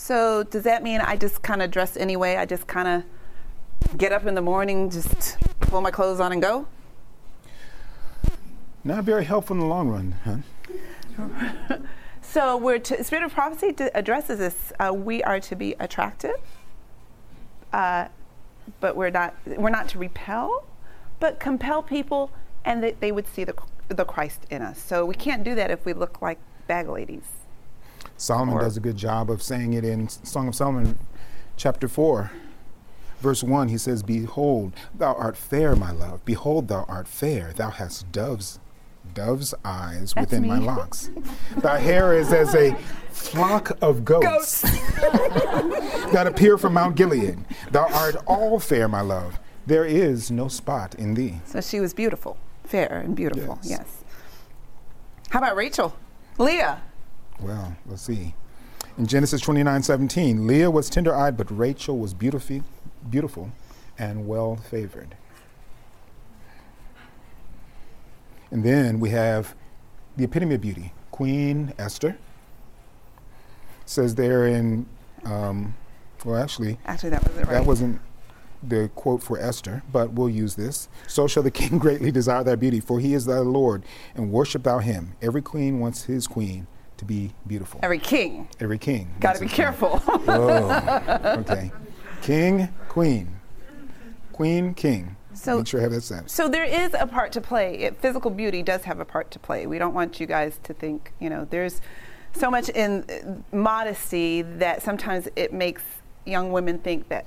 So 0.00 0.44
does 0.44 0.62
that 0.62 0.82
mean 0.82 1.02
I 1.02 1.14
just 1.14 1.42
kind 1.42 1.60
of 1.60 1.70
dress 1.70 1.94
anyway? 1.94 2.36
I 2.36 2.46
just 2.46 2.66
kind 2.66 2.88
of 2.88 3.98
get 3.98 4.12
up 4.12 4.24
in 4.24 4.34
the 4.34 4.40
morning, 4.40 4.88
just 4.88 5.36
pull 5.60 5.82
my 5.82 5.90
clothes 5.90 6.20
on 6.20 6.32
and 6.32 6.40
go? 6.40 6.66
Not 8.82 9.04
very 9.04 9.26
helpful 9.26 9.56
in 9.56 9.60
the 9.60 9.66
long 9.66 9.90
run, 9.90 10.14
huh? 10.24 11.76
So 12.22 12.56
we're 12.56 12.78
to, 12.78 13.04
Spirit 13.04 13.24
of 13.24 13.34
Prophecy 13.34 13.72
d- 13.72 13.90
addresses 13.92 14.38
this. 14.38 14.72
Uh, 14.78 14.94
we 14.94 15.22
are 15.24 15.40
to 15.40 15.56
be 15.56 15.74
attractive, 15.80 16.36
uh, 17.72 18.06
but 18.78 18.96
we're 18.96 19.10
not. 19.10 19.34
We're 19.46 19.68
not 19.68 19.88
to 19.88 19.98
repel, 19.98 20.64
but 21.18 21.40
compel 21.40 21.82
people, 21.82 22.30
and 22.64 22.84
that 22.84 23.00
they 23.00 23.10
would 23.10 23.26
see 23.26 23.42
the 23.42 23.54
the 23.88 24.04
Christ 24.04 24.46
in 24.48 24.62
us. 24.62 24.80
So 24.80 25.04
we 25.04 25.14
can't 25.14 25.42
do 25.42 25.56
that 25.56 25.72
if 25.72 25.84
we 25.84 25.92
look 25.92 26.22
like 26.22 26.38
bag 26.68 26.88
ladies. 26.88 27.39
Solomon 28.20 28.56
Or- 28.56 28.60
does 28.60 28.76
a 28.76 28.80
good 28.80 28.98
job 28.98 29.30
of 29.30 29.42
saying 29.42 29.72
it 29.72 29.82
in 29.82 30.06
Song 30.08 30.46
of 30.46 30.54
Solomon, 30.54 30.98
chapter 31.56 31.88
4, 31.88 32.30
verse 33.20 33.42
1. 33.42 33.68
He 33.68 33.78
says, 33.78 34.02
Behold, 34.02 34.74
thou 34.94 35.14
art 35.14 35.38
fair, 35.38 35.74
my 35.74 35.90
love. 35.90 36.22
Behold, 36.26 36.68
thou 36.68 36.84
art 36.86 37.08
fair. 37.08 37.54
Thou 37.56 37.70
hast 37.70 38.12
doves, 38.12 38.60
dove's 39.14 39.54
eyes 39.64 40.12
That's 40.12 40.30
within 40.32 40.46
my 40.46 40.58
locks. 40.58 41.08
Thy 41.56 41.78
hair 41.78 42.12
is 42.12 42.30
as 42.30 42.54
a 42.54 42.74
flock 43.10 43.72
of 43.80 44.04
goats, 44.04 44.60
that 46.12 46.26
appear 46.26 46.58
from 46.58 46.74
Mount 46.74 46.96
Gilead. 46.96 47.38
Thou 47.70 47.86
art 47.88 48.16
all 48.26 48.60
fair, 48.60 48.86
my 48.86 49.00
love. 49.00 49.40
There 49.66 49.86
is 49.86 50.30
no 50.30 50.48
spot 50.48 50.94
in 50.96 51.14
thee. 51.14 51.40
So 51.46 51.62
she 51.62 51.80
was 51.80 51.94
beautiful, 51.94 52.36
fair 52.64 53.00
and 53.02 53.16
beautiful. 53.16 53.58
Yes. 53.62 53.78
Yes. 53.78 54.04
How 55.30 55.38
about 55.38 55.56
Rachel, 55.56 55.96
Leah? 56.36 56.82
Well, 57.42 57.76
let's 57.86 58.02
see. 58.02 58.34
In 58.98 59.06
Genesis 59.06 59.40
29 59.40 59.82
17, 59.82 60.46
Leah 60.46 60.70
was 60.70 60.90
tender 60.90 61.14
eyed, 61.14 61.36
but 61.36 61.50
Rachel 61.56 61.98
was 61.98 62.12
beautiful, 62.12 62.62
beautiful 63.08 63.50
and 63.98 64.26
well 64.26 64.56
favored. 64.56 65.16
And 68.50 68.64
then 68.64 68.98
we 68.98 69.10
have 69.10 69.54
the 70.16 70.24
epitome 70.24 70.56
of 70.56 70.60
beauty, 70.60 70.92
Queen 71.10 71.72
Esther. 71.78 72.18
Says 73.86 74.14
there 74.14 74.46
in, 74.46 74.86
um, 75.24 75.74
well, 76.24 76.36
actually, 76.36 76.78
Actually, 76.86 77.10
that 77.10 77.26
was 77.26 77.36
it, 77.36 77.40
right? 77.40 77.50
that 77.50 77.66
wasn't 77.66 78.00
the 78.62 78.90
quote 78.94 79.22
for 79.22 79.38
Esther, 79.38 79.82
but 79.90 80.12
we'll 80.12 80.28
use 80.28 80.54
this. 80.54 80.88
So 81.06 81.26
shall 81.26 81.42
the 81.42 81.50
king 81.50 81.78
greatly 81.78 82.10
desire 82.10 82.44
thy 82.44 82.54
beauty, 82.56 82.80
for 82.80 83.00
he 83.00 83.14
is 83.14 83.24
thy 83.24 83.38
Lord, 83.38 83.82
and 84.14 84.30
worship 84.30 84.64
thou 84.64 84.78
him. 84.78 85.14
Every 85.22 85.42
queen 85.42 85.80
wants 85.80 86.04
his 86.04 86.26
queen 86.26 86.66
to 87.00 87.04
be 87.06 87.32
beautiful. 87.46 87.80
Every 87.82 87.98
king. 87.98 88.46
Every 88.60 88.78
king. 88.78 89.12
Got 89.20 89.34
to 89.36 89.40
be 89.40 89.48
careful. 89.48 90.00
Oh, 90.28 91.34
okay. 91.40 91.72
King, 92.22 92.68
queen. 92.88 93.40
Queen, 94.32 94.74
king. 94.74 95.16
So- 95.32 95.58
Make 95.58 95.66
sure 95.66 95.80
I 95.80 95.82
have 95.84 95.92
that 95.92 96.02
sense. 96.02 96.32
So 96.32 96.48
there 96.48 96.64
is 96.64 96.94
a 96.98 97.06
part 97.06 97.32
to 97.32 97.40
play. 97.40 97.74
It, 97.78 98.00
physical 98.00 98.30
beauty 98.30 98.62
does 98.62 98.84
have 98.84 99.00
a 99.00 99.04
part 99.04 99.30
to 99.32 99.38
play. 99.38 99.66
We 99.66 99.78
don't 99.78 99.94
want 99.94 100.20
you 100.20 100.26
guys 100.26 100.58
to 100.64 100.74
think, 100.74 101.12
you 101.18 101.30
know, 101.30 101.46
there's 101.48 101.80
so 102.34 102.50
much 102.50 102.68
in 102.68 103.04
uh, 103.10 103.56
modesty 103.56 104.42
that 104.42 104.82
sometimes 104.82 105.28
it 105.36 105.52
makes 105.52 105.82
young 106.26 106.52
women 106.52 106.78
think 106.78 107.08
that 107.08 107.24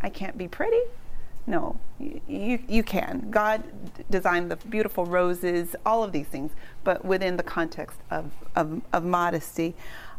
I 0.00 0.08
can't 0.08 0.36
be 0.38 0.48
pretty. 0.48 0.80
No, 1.46 1.78
you, 1.98 2.20
you, 2.28 2.58
you 2.68 2.82
can. 2.82 3.28
God 3.30 3.62
designed 4.10 4.50
the 4.50 4.56
beautiful 4.56 5.06
roses, 5.06 5.74
all 5.84 6.04
of 6.04 6.12
these 6.12 6.26
things, 6.26 6.52
but 6.84 7.04
within 7.04 7.36
the 7.36 7.42
context 7.42 7.98
of, 8.10 8.30
of, 8.54 8.80
of 8.92 9.04
modesty. 9.04 9.74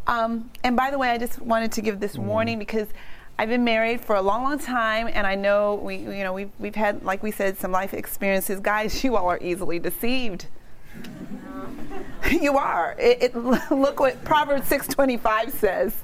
Um, 0.05 0.51
and 0.63 0.75
by 0.75 0.91
the 0.91 0.97
way, 0.97 1.09
I 1.11 1.17
just 1.17 1.41
wanted 1.41 1.71
to 1.73 1.81
give 1.81 2.01
this 2.01 2.17
warning 2.17 2.59
because 2.59 2.89
I've 3.39 3.49
been 3.49 3.63
married 3.63 4.01
for 4.01 4.15
a 4.15 4.21
long, 4.21 4.43
long 4.43 4.59
time, 4.59 5.09
and 5.11 5.25
I 5.25 5.35
know 5.35 5.75
we, 5.75 5.95
you 5.95 6.23
know, 6.23 6.33
we've, 6.33 6.51
we've 6.59 6.75
had, 6.75 7.03
like 7.03 7.23
we 7.23 7.31
said, 7.31 7.57
some 7.57 7.71
life 7.71 7.93
experiences. 7.93 8.59
Guys, 8.59 9.03
you 9.03 9.15
all 9.15 9.27
are 9.27 9.39
easily 9.41 9.79
deceived. 9.79 10.47
you 12.29 12.57
are. 12.57 12.95
It, 12.99 13.23
it, 13.23 13.35
look 13.35 13.99
what 13.99 14.23
Proverbs 14.23 14.69
6:25 14.69 15.51
says. 15.51 15.95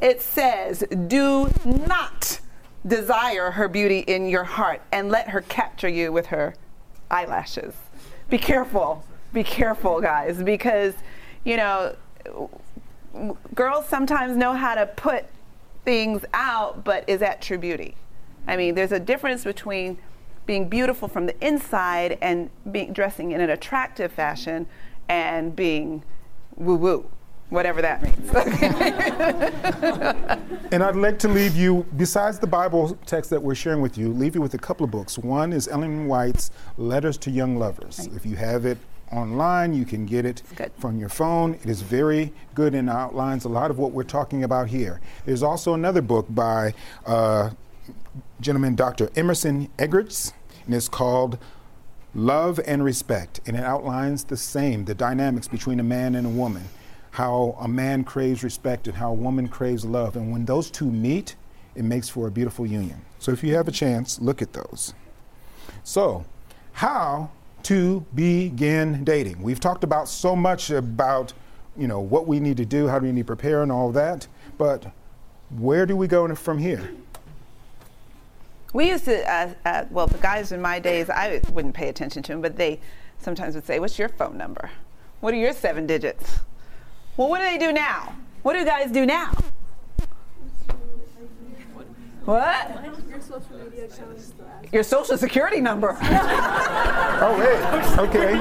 It 0.00 0.22
says, 0.22 0.84
"Do 1.06 1.50
not 1.64 2.40
desire 2.86 3.52
her 3.52 3.68
beauty 3.68 4.00
in 4.00 4.28
your 4.28 4.44
heart, 4.44 4.80
and 4.92 5.10
let 5.10 5.30
her 5.30 5.40
capture 5.42 5.88
you 5.88 6.12
with 6.12 6.26
her 6.26 6.54
eyelashes." 7.10 7.74
Be 8.30 8.38
careful. 8.38 9.04
Be 9.32 9.42
careful, 9.42 10.00
guys, 10.00 10.42
because 10.42 10.94
you 11.44 11.56
know, 11.56 11.94
girls 13.54 13.86
sometimes 13.86 14.36
know 14.36 14.52
how 14.52 14.74
to 14.74 14.86
put 14.86 15.26
things 15.84 16.24
out, 16.34 16.84
but 16.84 17.04
is 17.08 17.20
that 17.20 17.40
true 17.40 17.58
beauty? 17.58 17.96
I 18.46 18.56
mean, 18.56 18.74
there's 18.74 18.92
a 18.92 19.00
difference 19.00 19.44
between 19.44 19.98
being 20.46 20.68
beautiful 20.68 21.08
from 21.08 21.26
the 21.26 21.46
inside 21.46 22.18
and 22.20 22.50
dressing 22.92 23.32
in 23.32 23.40
an 23.40 23.50
attractive 23.50 24.12
fashion 24.12 24.66
and 25.08 25.54
being 25.54 26.02
woo 26.56 26.74
woo 26.74 27.10
whatever 27.50 27.82
that 27.82 28.02
means. 28.02 28.30
and 30.72 30.82
I'd 30.82 30.96
like 30.96 31.18
to 31.20 31.28
leave 31.28 31.56
you, 31.56 31.86
besides 31.96 32.38
the 32.38 32.46
Bible 32.46 32.98
text 33.06 33.30
that 33.30 33.42
we're 33.42 33.54
sharing 33.54 33.80
with 33.80 33.96
you, 33.96 34.12
leave 34.12 34.34
you 34.34 34.40
with 34.40 34.54
a 34.54 34.58
couple 34.58 34.84
of 34.84 34.90
books. 34.90 35.18
One 35.18 35.52
is 35.52 35.68
Ellen 35.68 36.06
White's 36.06 36.50
Letters 36.76 37.16
to 37.18 37.30
Young 37.30 37.56
Lovers. 37.56 38.00
Right. 38.00 38.16
If 38.16 38.26
you 38.26 38.36
have 38.36 38.66
it 38.66 38.78
online, 39.10 39.72
you 39.72 39.86
can 39.86 40.04
get 40.04 40.26
it 40.26 40.42
from 40.78 40.98
your 40.98 41.08
phone. 41.08 41.54
It 41.54 41.66
is 41.66 41.80
very 41.80 42.32
good 42.54 42.74
and 42.74 42.90
outlines 42.90 43.44
a 43.44 43.48
lot 43.48 43.70
of 43.70 43.78
what 43.78 43.92
we're 43.92 44.02
talking 44.02 44.44
about 44.44 44.68
here. 44.68 45.00
There's 45.24 45.42
also 45.42 45.74
another 45.74 46.02
book 46.02 46.26
by 46.28 46.74
uh, 47.06 47.50
gentleman 48.40 48.74
Dr. 48.74 49.10
Emerson 49.16 49.70
Eggerichs, 49.78 50.32
and 50.66 50.74
it's 50.74 50.88
called 50.88 51.38
Love 52.14 52.60
and 52.66 52.84
Respect, 52.84 53.40
and 53.46 53.56
it 53.56 53.64
outlines 53.64 54.24
the 54.24 54.36
same, 54.36 54.84
the 54.84 54.94
dynamics 54.94 55.48
between 55.48 55.80
a 55.80 55.84
man 55.84 56.14
and 56.14 56.26
a 56.26 56.30
woman 56.30 56.64
how 57.18 57.56
a 57.58 57.66
man 57.66 58.04
craves 58.04 58.44
respect 58.44 58.86
and 58.86 58.96
how 58.96 59.10
a 59.10 59.14
woman 59.14 59.48
craves 59.48 59.84
love. 59.84 60.14
And 60.14 60.30
when 60.30 60.44
those 60.44 60.70
two 60.70 60.88
meet, 60.88 61.34
it 61.74 61.82
makes 61.82 62.08
for 62.08 62.28
a 62.28 62.30
beautiful 62.30 62.64
union. 62.64 63.00
So 63.18 63.32
if 63.32 63.42
you 63.42 63.56
have 63.56 63.66
a 63.66 63.72
chance, 63.72 64.20
look 64.20 64.40
at 64.40 64.52
those. 64.52 64.94
So, 65.82 66.24
how 66.74 67.30
to 67.64 68.06
begin 68.14 69.02
dating? 69.02 69.42
We've 69.42 69.58
talked 69.58 69.82
about 69.82 70.08
so 70.08 70.36
much 70.36 70.70
about, 70.70 71.32
you 71.76 71.88
know, 71.88 71.98
what 71.98 72.28
we 72.28 72.38
need 72.38 72.56
to 72.58 72.64
do, 72.64 72.86
how 72.86 73.00
do 73.00 73.06
we 73.06 73.12
need 73.12 73.22
to 73.22 73.26
prepare 73.26 73.64
and 73.64 73.72
all 73.72 73.90
that, 73.90 74.28
but 74.56 74.92
where 75.50 75.86
do 75.86 75.96
we 75.96 76.06
go 76.06 76.32
from 76.36 76.56
here? 76.56 76.88
We 78.72 78.90
used 78.90 79.06
to, 79.06 79.28
uh, 79.28 79.54
uh, 79.64 79.84
well, 79.90 80.06
the 80.06 80.18
guys 80.18 80.52
in 80.52 80.62
my 80.62 80.78
days, 80.78 81.10
I 81.10 81.40
wouldn't 81.52 81.74
pay 81.74 81.88
attention 81.88 82.22
to 82.22 82.32
them, 82.32 82.42
but 82.42 82.54
they 82.54 82.78
sometimes 83.18 83.56
would 83.56 83.66
say, 83.66 83.80
What's 83.80 83.98
your 83.98 84.08
phone 84.08 84.38
number? 84.38 84.70
What 85.18 85.34
are 85.34 85.38
your 85.38 85.52
seven 85.52 85.84
digits? 85.84 86.38
Well, 87.18 87.28
what 87.28 87.40
do 87.40 87.46
they 87.46 87.58
do 87.58 87.72
now? 87.72 88.14
What 88.42 88.52
do 88.52 88.64
guys 88.64 88.92
do 88.92 89.04
now? 89.04 89.32
What? 92.24 92.84
Your 93.08 93.20
social 93.20 93.58
media 93.58 93.88
shows 93.88 94.32
Your 94.72 94.82
social 94.84 95.18
security 95.18 95.60
number. 95.60 95.98
oh, 96.00 97.34
wait. 97.36 97.98
Okay. 97.98 98.38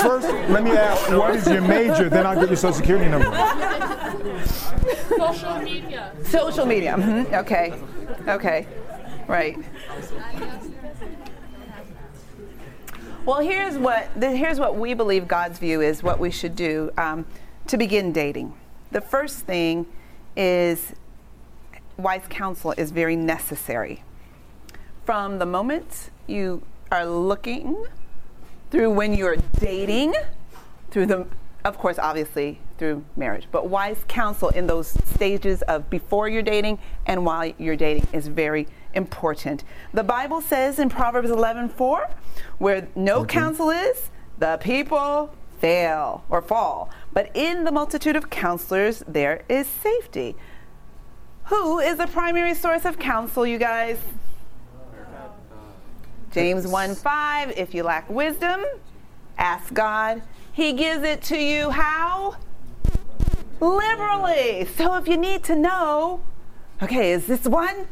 First, 0.00 0.28
let 0.48 0.64
me 0.64 0.70
ask, 0.70 1.10
what 1.10 1.36
is 1.36 1.46
your 1.46 1.60
major? 1.60 2.08
Then 2.08 2.26
I'll 2.26 2.40
get 2.40 2.48
your 2.48 2.56
social 2.56 2.72
security 2.72 3.10
number. 3.10 3.30
Social 5.18 5.58
media. 5.58 6.12
Social 6.24 6.64
media. 6.64 6.94
Mm-hmm. 6.96 7.34
Okay. 7.34 7.74
Okay. 8.28 8.66
Right. 9.28 9.58
Well, 13.24 13.40
here's 13.40 13.78
what 13.78 14.10
here's 14.20 14.60
what 14.60 14.76
we 14.76 14.92
believe 14.92 15.26
God's 15.26 15.58
view 15.58 15.80
is 15.80 16.02
what 16.02 16.18
we 16.18 16.30
should 16.30 16.54
do 16.54 16.90
um, 16.98 17.24
to 17.68 17.78
begin 17.78 18.12
dating. 18.12 18.52
The 18.92 19.00
first 19.00 19.46
thing 19.46 19.86
is 20.36 20.92
wise 21.96 22.24
counsel 22.28 22.74
is 22.76 22.90
very 22.90 23.16
necessary. 23.16 24.02
From 25.06 25.38
the 25.38 25.46
moment 25.46 26.10
you 26.26 26.64
are 26.92 27.06
looking 27.06 27.86
through 28.70 28.90
when 28.90 29.14
you're 29.14 29.36
dating, 29.58 30.12
through 30.90 31.06
the 31.06 31.26
of 31.64 31.78
course, 31.78 31.98
obviously 31.98 32.60
through 32.76 33.06
marriage, 33.16 33.48
but 33.50 33.70
wise 33.70 34.04
counsel 34.06 34.50
in 34.50 34.66
those 34.66 34.88
stages 35.14 35.62
of 35.62 35.88
before 35.88 36.28
you're 36.28 36.42
dating 36.42 36.78
and 37.06 37.24
while 37.24 37.50
you're 37.56 37.74
dating 37.74 38.06
is 38.12 38.28
very 38.28 38.68
important. 38.94 39.64
The 39.92 40.04
Bible 40.04 40.40
says 40.40 40.78
in 40.78 40.88
Proverbs 40.88 41.30
11:4, 41.30 42.10
where 42.58 42.88
no 42.94 43.20
okay. 43.20 43.34
counsel 43.34 43.70
is, 43.70 44.10
the 44.38 44.58
people 44.58 45.34
fail 45.60 46.24
or 46.28 46.42
fall. 46.42 46.90
But 47.12 47.30
in 47.34 47.64
the 47.64 47.72
multitude 47.72 48.16
of 48.16 48.30
counselors, 48.30 49.02
there 49.06 49.44
is 49.48 49.66
safety. 49.66 50.36
Who 51.44 51.78
is 51.78 51.98
the 51.98 52.06
primary 52.06 52.54
source 52.54 52.84
of 52.84 52.98
counsel, 52.98 53.46
you 53.46 53.58
guys? 53.58 53.98
James 56.32 56.66
1 56.66 56.96
5, 56.96 57.52
if 57.56 57.74
you 57.74 57.84
lack 57.84 58.10
wisdom, 58.10 58.64
ask 59.38 59.72
God. 59.72 60.22
He 60.52 60.72
gives 60.72 61.04
it 61.04 61.22
to 61.24 61.38
you 61.38 61.70
how? 61.70 62.36
Liberally. 63.60 64.66
So 64.76 64.96
if 64.96 65.06
you 65.06 65.16
need 65.16 65.44
to 65.44 65.54
know, 65.54 66.22
okay, 66.82 67.12
is 67.12 67.26
this 67.26 67.44
one? 67.44 67.86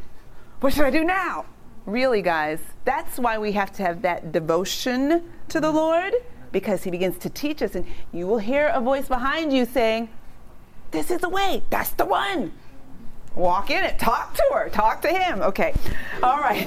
What 0.63 0.71
should 0.71 0.85
I 0.85 0.91
do 0.91 1.03
now? 1.03 1.43
Really, 1.85 2.21
guys, 2.21 2.57
that's 2.85 3.19
why 3.19 3.37
we 3.37 3.51
have 3.51 3.73
to 3.73 3.83
have 3.83 4.01
that 4.03 4.31
devotion 4.31 5.29
to 5.49 5.59
the 5.59 5.69
Lord 5.69 6.13
because 6.53 6.85
He 6.85 6.89
begins 6.89 7.17
to 7.17 7.29
teach 7.29 7.61
us, 7.61 7.75
and 7.75 7.85
you 8.13 8.27
will 8.27 8.37
hear 8.37 8.67
a 8.67 8.79
voice 8.79 9.09
behind 9.09 9.51
you 9.51 9.65
saying, 9.65 10.07
This 10.91 11.11
is 11.11 11.19
the 11.19 11.27
way, 11.27 11.63
that's 11.69 11.89
the 11.89 12.05
one. 12.05 12.53
Walk 13.35 13.71
in 13.71 13.83
it, 13.83 13.99
talk 13.99 14.35
to 14.35 14.43
her, 14.53 14.69
talk 14.69 15.01
to 15.01 15.09
him. 15.09 15.41
Okay, 15.41 15.73
all 16.23 16.37
right. 16.37 16.65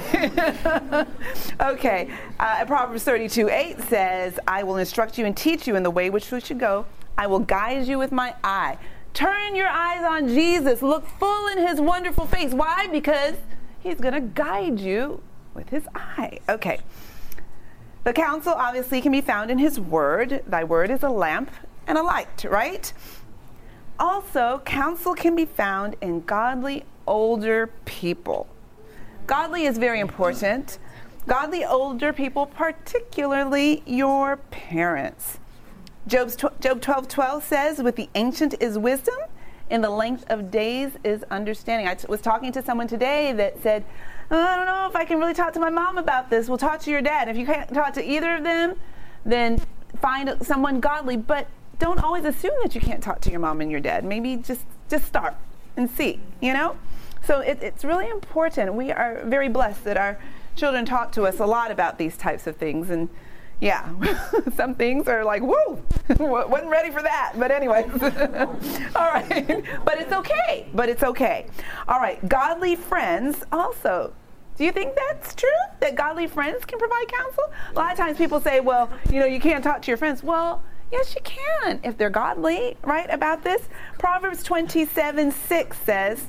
okay, 1.62 2.10
uh, 2.38 2.66
Proverbs 2.66 3.02
32 3.02 3.48
8 3.48 3.80
says, 3.80 4.38
I 4.46 4.62
will 4.62 4.76
instruct 4.76 5.16
you 5.16 5.24
and 5.24 5.34
teach 5.34 5.66
you 5.66 5.74
in 5.74 5.82
the 5.82 5.90
way 5.90 6.10
which 6.10 6.30
you 6.30 6.38
should 6.40 6.58
go. 6.58 6.84
I 7.16 7.28
will 7.28 7.38
guide 7.38 7.86
you 7.86 7.98
with 7.98 8.12
my 8.12 8.34
eye. 8.44 8.76
Turn 9.14 9.56
your 9.56 9.68
eyes 9.68 10.04
on 10.04 10.28
Jesus. 10.28 10.82
Look 10.82 11.08
full 11.18 11.46
in 11.46 11.66
his 11.66 11.80
wonderful 11.80 12.26
face. 12.26 12.52
Why? 12.52 12.88
Because 12.88 13.36
He's 13.86 14.00
going 14.00 14.14
to 14.14 14.20
guide 14.20 14.80
you 14.80 15.22
with 15.54 15.68
his 15.68 15.86
eye. 15.94 16.40
Okay. 16.48 16.80
The 18.02 18.12
counsel 18.12 18.52
obviously 18.52 19.00
can 19.00 19.12
be 19.12 19.20
found 19.20 19.48
in 19.48 19.58
his 19.58 19.78
word. 19.78 20.42
Thy 20.44 20.64
word 20.64 20.90
is 20.90 21.04
a 21.04 21.08
lamp 21.08 21.52
and 21.86 21.96
a 21.96 22.02
light, 22.02 22.44
right? 22.50 22.92
Also, 23.96 24.60
counsel 24.64 25.14
can 25.14 25.36
be 25.36 25.44
found 25.44 25.94
in 26.00 26.22
godly 26.22 26.84
older 27.06 27.68
people. 27.84 28.48
Godly 29.28 29.66
is 29.66 29.78
very 29.78 30.00
important. 30.00 30.80
Godly 31.28 31.64
older 31.64 32.12
people, 32.12 32.46
particularly 32.46 33.84
your 33.86 34.38
parents. 34.50 35.38
Job's 36.08 36.34
tw- 36.34 36.60
Job 36.60 36.80
12 36.80 37.06
12 37.06 37.44
says, 37.44 37.78
With 37.78 37.94
the 37.94 38.08
ancient 38.16 38.56
is 38.60 38.78
wisdom, 38.78 39.14
in 39.70 39.80
the 39.80 39.90
length 39.90 40.24
of 40.28 40.50
days 40.50 40.92
is 41.04 41.24
understanding. 41.30 41.88
I 41.88 41.94
t- 41.94 42.06
was 42.08 42.20
talking 42.20 42.52
to 42.52 42.62
someone 42.62 42.86
today 42.86 43.32
that 43.32 43.62
said, 43.62 43.84
oh, 44.30 44.40
I 44.40 44.56
don't 44.56 44.66
know 44.66 44.86
if 44.88 44.96
I 44.96 45.04
can 45.04 45.18
really 45.18 45.34
talk 45.34 45.52
to 45.54 45.60
my 45.60 45.70
mom 45.70 45.98
about 45.98 46.30
this. 46.30 46.48
We'll 46.48 46.58
talk 46.58 46.80
to 46.82 46.90
your 46.90 47.02
dad. 47.02 47.28
If 47.28 47.36
you 47.36 47.46
can't 47.46 47.72
talk 47.72 47.92
to 47.94 48.04
either 48.04 48.36
of 48.36 48.44
them, 48.44 48.76
then 49.24 49.60
find 50.00 50.36
someone 50.42 50.80
godly. 50.80 51.16
But 51.16 51.48
don't 51.78 52.02
always 52.02 52.24
assume 52.24 52.54
that 52.62 52.74
you 52.74 52.80
can't 52.80 53.02
talk 53.02 53.20
to 53.22 53.30
your 53.30 53.40
mom 53.40 53.60
and 53.60 53.70
your 53.70 53.80
dad. 53.80 54.04
Maybe 54.04 54.36
just 54.36 54.64
just 54.88 55.04
start 55.04 55.34
and 55.76 55.90
see. 55.90 56.20
You 56.40 56.52
know. 56.52 56.76
So 57.24 57.40
it, 57.40 57.58
it's 57.60 57.84
really 57.84 58.08
important. 58.08 58.74
We 58.74 58.92
are 58.92 59.22
very 59.24 59.48
blessed 59.48 59.82
that 59.84 59.96
our 59.96 60.18
children 60.54 60.84
talk 60.84 61.12
to 61.12 61.24
us 61.24 61.40
a 61.40 61.46
lot 61.46 61.70
about 61.70 61.98
these 61.98 62.16
types 62.16 62.46
of 62.46 62.56
things 62.56 62.88
and 62.88 63.08
yeah, 63.60 63.88
some 64.56 64.74
things 64.74 65.08
are 65.08 65.24
like, 65.24 65.42
whoa, 65.42 65.82
wasn't 66.18 66.70
ready 66.70 66.90
for 66.90 67.02
that. 67.02 67.34
But 67.38 67.50
anyway, 67.50 67.84
all 68.94 69.08
right. 69.08 69.64
But 69.84 69.98
it's 69.98 70.12
okay. 70.12 70.66
But 70.74 70.88
it's 70.88 71.02
okay. 71.02 71.46
All 71.88 71.98
right, 71.98 72.26
godly 72.28 72.76
friends 72.76 73.44
also. 73.52 74.12
Do 74.56 74.64
you 74.64 74.72
think 74.72 74.94
that's 74.96 75.34
true? 75.34 75.48
That 75.80 75.96
godly 75.96 76.26
friends 76.26 76.64
can 76.64 76.78
provide 76.78 77.06
counsel? 77.08 77.44
A 77.72 77.74
lot 77.74 77.92
of 77.92 77.98
times 77.98 78.16
people 78.16 78.40
say, 78.40 78.60
well, 78.60 78.90
you 79.12 79.20
know, 79.20 79.26
you 79.26 79.38
can't 79.38 79.62
talk 79.62 79.82
to 79.82 79.90
your 79.90 79.98
friends. 79.98 80.22
Well, 80.22 80.62
yes, 80.90 81.14
you 81.14 81.20
can 81.22 81.80
if 81.84 81.98
they're 81.98 82.10
godly, 82.10 82.76
right, 82.82 83.08
about 83.10 83.44
this. 83.44 83.68
Proverbs 83.98 84.42
27 84.42 85.30
6 85.30 85.78
says, 85.78 86.28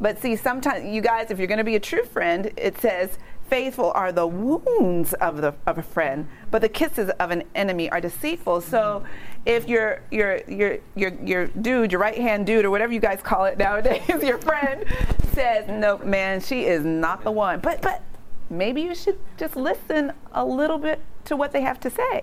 but 0.00 0.20
see, 0.20 0.36
sometimes, 0.36 0.84
you 0.84 1.00
guys, 1.00 1.30
if 1.30 1.38
you're 1.38 1.46
going 1.46 1.58
to 1.58 1.64
be 1.64 1.76
a 1.76 1.80
true 1.80 2.04
friend, 2.04 2.52
it 2.56 2.78
says, 2.78 3.18
faithful 3.48 3.92
are 3.94 4.12
the 4.12 4.26
wounds 4.26 5.12
of, 5.14 5.38
the, 5.38 5.54
of 5.66 5.78
a 5.78 5.82
friend, 5.82 6.28
but 6.50 6.62
the 6.62 6.68
kisses 6.68 7.10
of 7.20 7.30
an 7.30 7.44
enemy 7.54 7.90
are 7.90 8.00
deceitful. 8.00 8.60
So 8.60 9.04
if 9.44 9.68
your, 9.68 10.02
your, 10.10 10.40
your, 10.48 10.78
your, 10.94 11.12
your 11.22 11.46
dude, 11.46 11.92
your 11.92 12.00
right 12.00 12.16
hand 12.16 12.46
dude, 12.46 12.64
or 12.64 12.70
whatever 12.70 12.92
you 12.92 13.00
guys 13.00 13.20
call 13.22 13.44
it 13.44 13.58
nowadays, 13.58 14.02
your 14.22 14.38
friend 14.38 14.84
says, 15.32 15.68
no, 15.68 15.98
man, 15.98 16.40
she 16.40 16.64
is 16.64 16.84
not 16.84 17.22
the 17.22 17.30
one. 17.30 17.60
But, 17.60 17.82
but 17.82 18.02
maybe 18.50 18.82
you 18.82 18.94
should 18.94 19.18
just 19.36 19.56
listen 19.56 20.12
a 20.32 20.44
little 20.44 20.78
bit 20.78 21.00
to 21.26 21.36
what 21.36 21.52
they 21.52 21.60
have 21.60 21.80
to 21.80 21.90
say, 21.90 22.22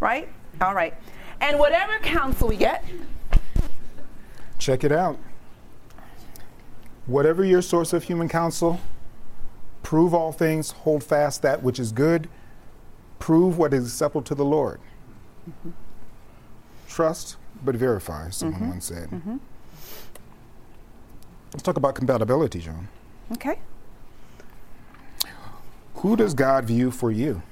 right? 0.00 0.28
All 0.60 0.74
right. 0.74 0.94
And 1.40 1.58
whatever 1.58 1.98
counsel 1.98 2.48
we 2.48 2.56
get, 2.56 2.84
check 4.58 4.84
it 4.84 4.92
out. 4.92 5.18
Whatever 7.06 7.44
your 7.44 7.60
source 7.60 7.92
of 7.92 8.04
human 8.04 8.28
counsel, 8.28 8.80
Prove 9.84 10.12
all 10.14 10.32
things, 10.32 10.72
hold 10.72 11.04
fast 11.04 11.42
that 11.42 11.62
which 11.62 11.78
is 11.78 11.92
good, 11.92 12.28
prove 13.20 13.56
what 13.58 13.72
is 13.72 13.86
acceptable 13.86 14.22
to 14.22 14.34
the 14.34 14.44
Lord. 14.44 14.80
Mm-hmm. 15.48 15.70
Trust, 16.88 17.36
but 17.62 17.76
verify, 17.76 18.30
someone 18.30 18.60
mm-hmm. 18.60 18.70
once 18.70 18.86
said. 18.86 19.10
Mm-hmm. 19.10 19.36
Let's 21.52 21.62
talk 21.62 21.76
about 21.76 21.94
compatibility, 21.94 22.60
Joan. 22.60 22.88
Okay. 23.32 23.58
Who 25.96 26.16
does 26.16 26.34
God 26.34 26.64
view 26.64 26.90
for 26.90 27.10
you? 27.12 27.42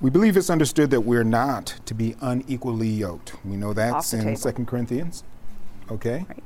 We 0.00 0.10
believe 0.10 0.36
it's 0.36 0.50
understood 0.50 0.90
that 0.90 1.00
we're 1.00 1.24
not 1.24 1.80
to 1.86 1.94
be 1.94 2.14
unequally 2.20 2.88
yoked. 2.88 3.34
We 3.44 3.56
know 3.56 3.72
that's 3.72 4.12
in. 4.12 4.36
Second 4.36 4.66
Corinthians. 4.66 5.24
Okay? 5.90 6.24
Right. 6.28 6.42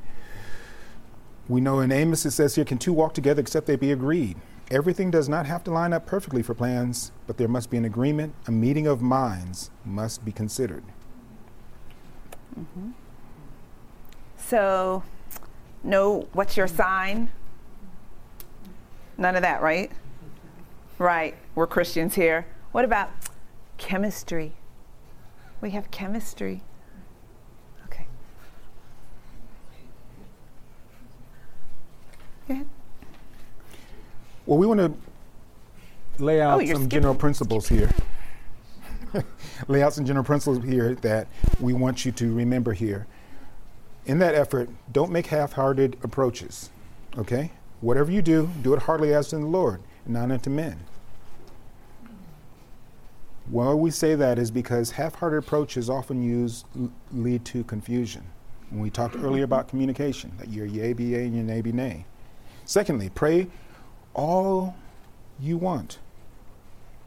We 1.51 1.59
know 1.59 1.81
in 1.81 1.91
Amos 1.91 2.25
it 2.25 2.31
says 2.31 2.55
here, 2.55 2.63
can 2.63 2.77
two 2.77 2.93
walk 2.93 3.13
together 3.13 3.41
except 3.41 3.67
they 3.67 3.75
be 3.75 3.91
agreed? 3.91 4.37
Everything 4.71 5.11
does 5.11 5.27
not 5.27 5.45
have 5.45 5.65
to 5.65 5.71
line 5.71 5.91
up 5.91 6.05
perfectly 6.05 6.41
for 6.41 6.53
plans, 6.53 7.11
but 7.27 7.37
there 7.37 7.49
must 7.49 7.69
be 7.69 7.75
an 7.75 7.83
agreement. 7.83 8.33
A 8.47 8.51
meeting 8.53 8.87
of 8.87 9.01
minds 9.01 9.69
must 9.83 10.23
be 10.23 10.31
considered. 10.31 10.85
Mm-hmm. 12.57 12.91
So, 14.37 15.03
no, 15.83 16.29
what's 16.31 16.55
your 16.55 16.67
sign? 16.67 17.31
None 19.17 19.35
of 19.35 19.41
that, 19.41 19.61
right? 19.61 19.91
Right. 20.97 21.35
We're 21.53 21.67
Christians 21.67 22.15
here. 22.15 22.45
What 22.71 22.85
about 22.85 23.09
chemistry? 23.77 24.53
We 25.59 25.71
have 25.71 25.91
chemistry. 25.91 26.63
Okay. 27.87 28.07
Go 32.47 32.53
ahead. 32.55 32.67
Well, 34.51 34.57
we 34.57 34.67
want 34.67 34.81
to 34.81 36.21
lay 36.21 36.41
oh, 36.41 36.49
out 36.49 36.55
Oh, 36.55 36.59
some 36.59 36.67
skipping. 36.67 36.89
general 36.89 37.15
principles 37.15 37.69
here. 37.69 37.89
lay 39.69 39.81
out 39.81 39.93
some 39.93 40.03
general 40.03 40.25
principles 40.25 40.61
here 40.65 40.93
that 40.95 41.29
we 41.61 41.71
want 41.71 42.03
you 42.03 42.11
to 42.11 42.33
remember 42.33 42.73
here. 42.73 43.07
In 44.05 44.19
that 44.19 44.35
effort, 44.35 44.69
don't 44.91 45.09
make 45.09 45.27
half 45.27 45.53
hearted 45.53 45.95
approaches. 46.03 46.69
Okay? 47.17 47.51
Whatever 47.79 48.11
you 48.11 48.21
do, 48.21 48.49
do 48.61 48.73
it 48.73 48.81
heartily 48.81 49.13
as 49.13 49.31
in 49.31 49.39
the 49.39 49.47
Lord, 49.47 49.79
and 50.03 50.15
not 50.15 50.29
unto 50.29 50.49
men. 50.49 50.81
Why 53.49 53.73
we 53.73 53.89
say 53.89 54.15
that 54.15 54.37
is 54.37 54.51
because 54.51 54.91
half 54.91 55.15
hearted 55.15 55.37
approaches 55.37 55.89
often 55.89 56.21
use 56.21 56.65
l- 56.77 56.91
lead 57.13 57.45
to 57.45 57.63
confusion. 57.63 58.25
When 58.69 58.81
we 58.81 58.89
talked 58.89 59.15
earlier 59.15 59.45
about 59.45 59.69
communication, 59.69 60.33
that 60.39 60.49
your 60.49 60.65
yea 60.65 60.91
be 60.91 61.05
yea 61.05 61.23
and 61.23 61.35
your 61.35 61.45
nay 61.45 61.61
be 61.61 61.71
nay. 61.71 62.05
Secondly, 62.65 63.09
pray 63.15 63.47
all 64.13 64.75
you 65.39 65.57
want. 65.57 65.99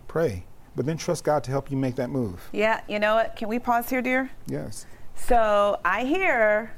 Pray, 0.08 0.44
but 0.76 0.86
then 0.86 0.96
trust 0.96 1.24
God 1.24 1.44
to 1.44 1.50
help 1.50 1.70
you 1.70 1.76
make 1.76 1.96
that 1.96 2.10
move. 2.10 2.48
Yeah, 2.52 2.80
you 2.88 2.98
know 2.98 3.16
what? 3.16 3.36
Can 3.36 3.48
we 3.48 3.58
pause 3.58 3.90
here, 3.90 4.02
dear? 4.02 4.30
Yes. 4.46 4.86
So 5.16 5.80
I 5.84 6.04
hear 6.04 6.72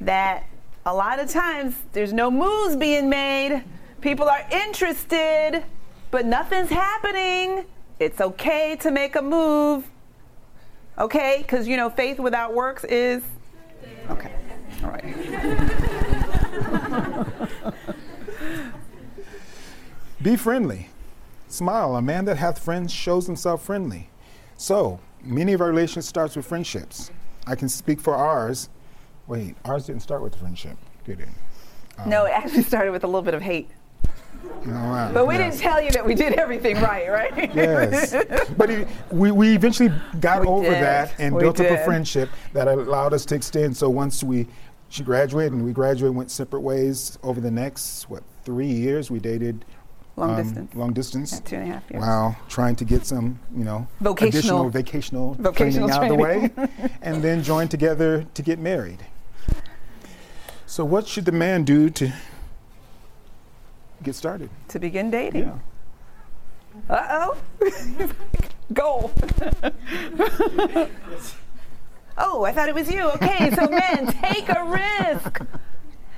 that 0.00 0.44
a 0.84 0.94
lot 0.94 1.18
of 1.18 1.28
times 1.30 1.74
there's 1.92 2.12
no 2.12 2.30
moves 2.30 2.76
being 2.76 3.08
made. 3.08 3.62
People 4.00 4.28
are 4.28 4.46
interested, 4.52 5.64
but 6.10 6.26
nothing's 6.26 6.70
happening. 6.70 7.64
It's 7.98 8.20
okay 8.20 8.76
to 8.80 8.90
make 8.90 9.16
a 9.16 9.22
move. 9.22 9.90
Okay? 10.98 11.38
Because, 11.38 11.66
you 11.66 11.76
know, 11.76 11.90
faith 11.90 12.18
without 12.18 12.54
works 12.54 12.84
is. 12.84 13.22
Okay. 14.10 14.32
All 14.84 14.90
right. 14.90 15.04
Be 20.22 20.36
friendly. 20.36 20.88
Smile. 21.48 21.96
A 21.96 22.02
man 22.02 22.24
that 22.24 22.36
hath 22.36 22.58
friends 22.58 22.92
shows 22.92 23.26
himself 23.26 23.64
friendly. 23.64 24.08
So, 24.56 24.98
many 25.22 25.52
of 25.52 25.60
our 25.60 25.68
relations 25.68 26.06
starts 26.06 26.34
with 26.36 26.46
friendships. 26.46 27.10
I 27.46 27.54
can 27.54 27.68
speak 27.68 28.00
for 28.00 28.14
ours. 28.16 28.68
Wait, 29.26 29.56
ours 29.64 29.86
didn't 29.86 30.02
start 30.02 30.22
with 30.22 30.34
friendship, 30.34 30.76
did 31.04 31.20
it? 31.20 31.28
No, 32.06 32.24
it 32.24 32.30
actually 32.32 32.62
started 32.72 32.92
with 32.92 33.04
a 33.04 33.06
little 33.06 33.22
bit 33.22 33.34
of 33.34 33.42
hate. 33.42 33.68
Oh, 34.44 34.70
wow. 34.70 35.10
But 35.12 35.26
we 35.26 35.34
Yes. 35.34 35.54
didn't 35.58 35.62
tell 35.62 35.80
you 35.80 35.90
that 35.92 36.04
we 36.06 36.14
did 36.14 36.34
everything 36.34 36.80
right, 36.80 37.08
right? 37.10 37.54
Yes. 37.54 38.14
but 38.56 38.70
it, 38.70 38.88
we, 39.10 39.30
we 39.30 39.54
eventually 39.54 39.92
got 40.20 40.42
We 40.42 40.46
over 40.48 40.70
did. 40.70 40.82
that 40.82 41.14
and 41.18 41.34
We 41.34 41.42
built 41.42 41.60
up 41.60 41.70
a 41.70 41.84
friendship 41.84 42.28
that 42.52 42.68
allowed 42.68 43.12
us 43.12 43.24
to 43.26 43.34
extend. 43.34 43.76
So 43.76 43.88
once 43.90 44.22
we 44.22 44.46
she 44.88 45.02
graduated 45.02 45.52
and 45.52 45.64
we 45.64 45.72
graduated, 45.72 46.14
went 46.16 46.30
separate 46.30 46.60
ways 46.60 47.18
over 47.24 47.40
the 47.40 47.50
next 47.50 48.08
what 48.08 48.22
three 48.44 48.68
years. 48.70 49.10
We 49.10 49.18
dated 49.18 49.64
Long 50.16 50.30
um, 50.30 50.42
distance. 50.42 50.74
Long 50.74 50.92
distance. 50.94 51.32
Yeah, 51.32 51.40
two 51.40 51.56
and 51.56 51.70
a 51.70 51.74
half 51.74 51.90
years. 51.90 52.00
Wow, 52.00 52.36
trying 52.48 52.74
to 52.76 52.84
get 52.84 53.04
some, 53.06 53.38
you 53.54 53.64
know, 53.64 53.86
Vocational- 54.00 54.66
additional 54.66 54.70
vocational, 54.70 55.34
vocational 55.34 55.88
training 55.88 55.90
out 55.90 56.02
of 56.04 56.08
the 56.08 56.22
way, 56.22 56.50
and 57.02 57.22
then 57.22 57.42
join 57.42 57.68
together 57.68 58.24
to 58.34 58.42
get 58.42 58.58
married. 58.58 59.04
So, 60.66 60.84
what 60.84 61.06
should 61.06 61.26
the 61.26 61.32
man 61.32 61.64
do 61.64 61.90
to 61.90 62.12
get 64.02 64.14
started? 64.14 64.48
To 64.68 64.78
begin 64.78 65.10
dating. 65.10 65.42
Yeah. 66.88 66.94
Uh 66.94 67.34
oh. 67.60 68.10
Go. 68.72 69.10
oh, 72.18 72.44
I 72.44 72.52
thought 72.52 72.68
it 72.68 72.74
was 72.74 72.90
you. 72.90 73.02
Okay, 73.12 73.50
so 73.54 73.68
men, 73.68 74.06
take 74.22 74.48
a 74.48 74.64
risk. 74.64 75.40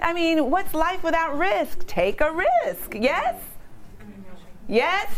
I 0.00 0.12
mean, 0.12 0.50
what's 0.50 0.72
life 0.72 1.02
without 1.02 1.37
risk? 1.37 1.87
Take 1.87 2.20
a 2.20 2.32
risk. 2.32 2.94
Yes? 2.94 3.34
Yes? 4.68 5.09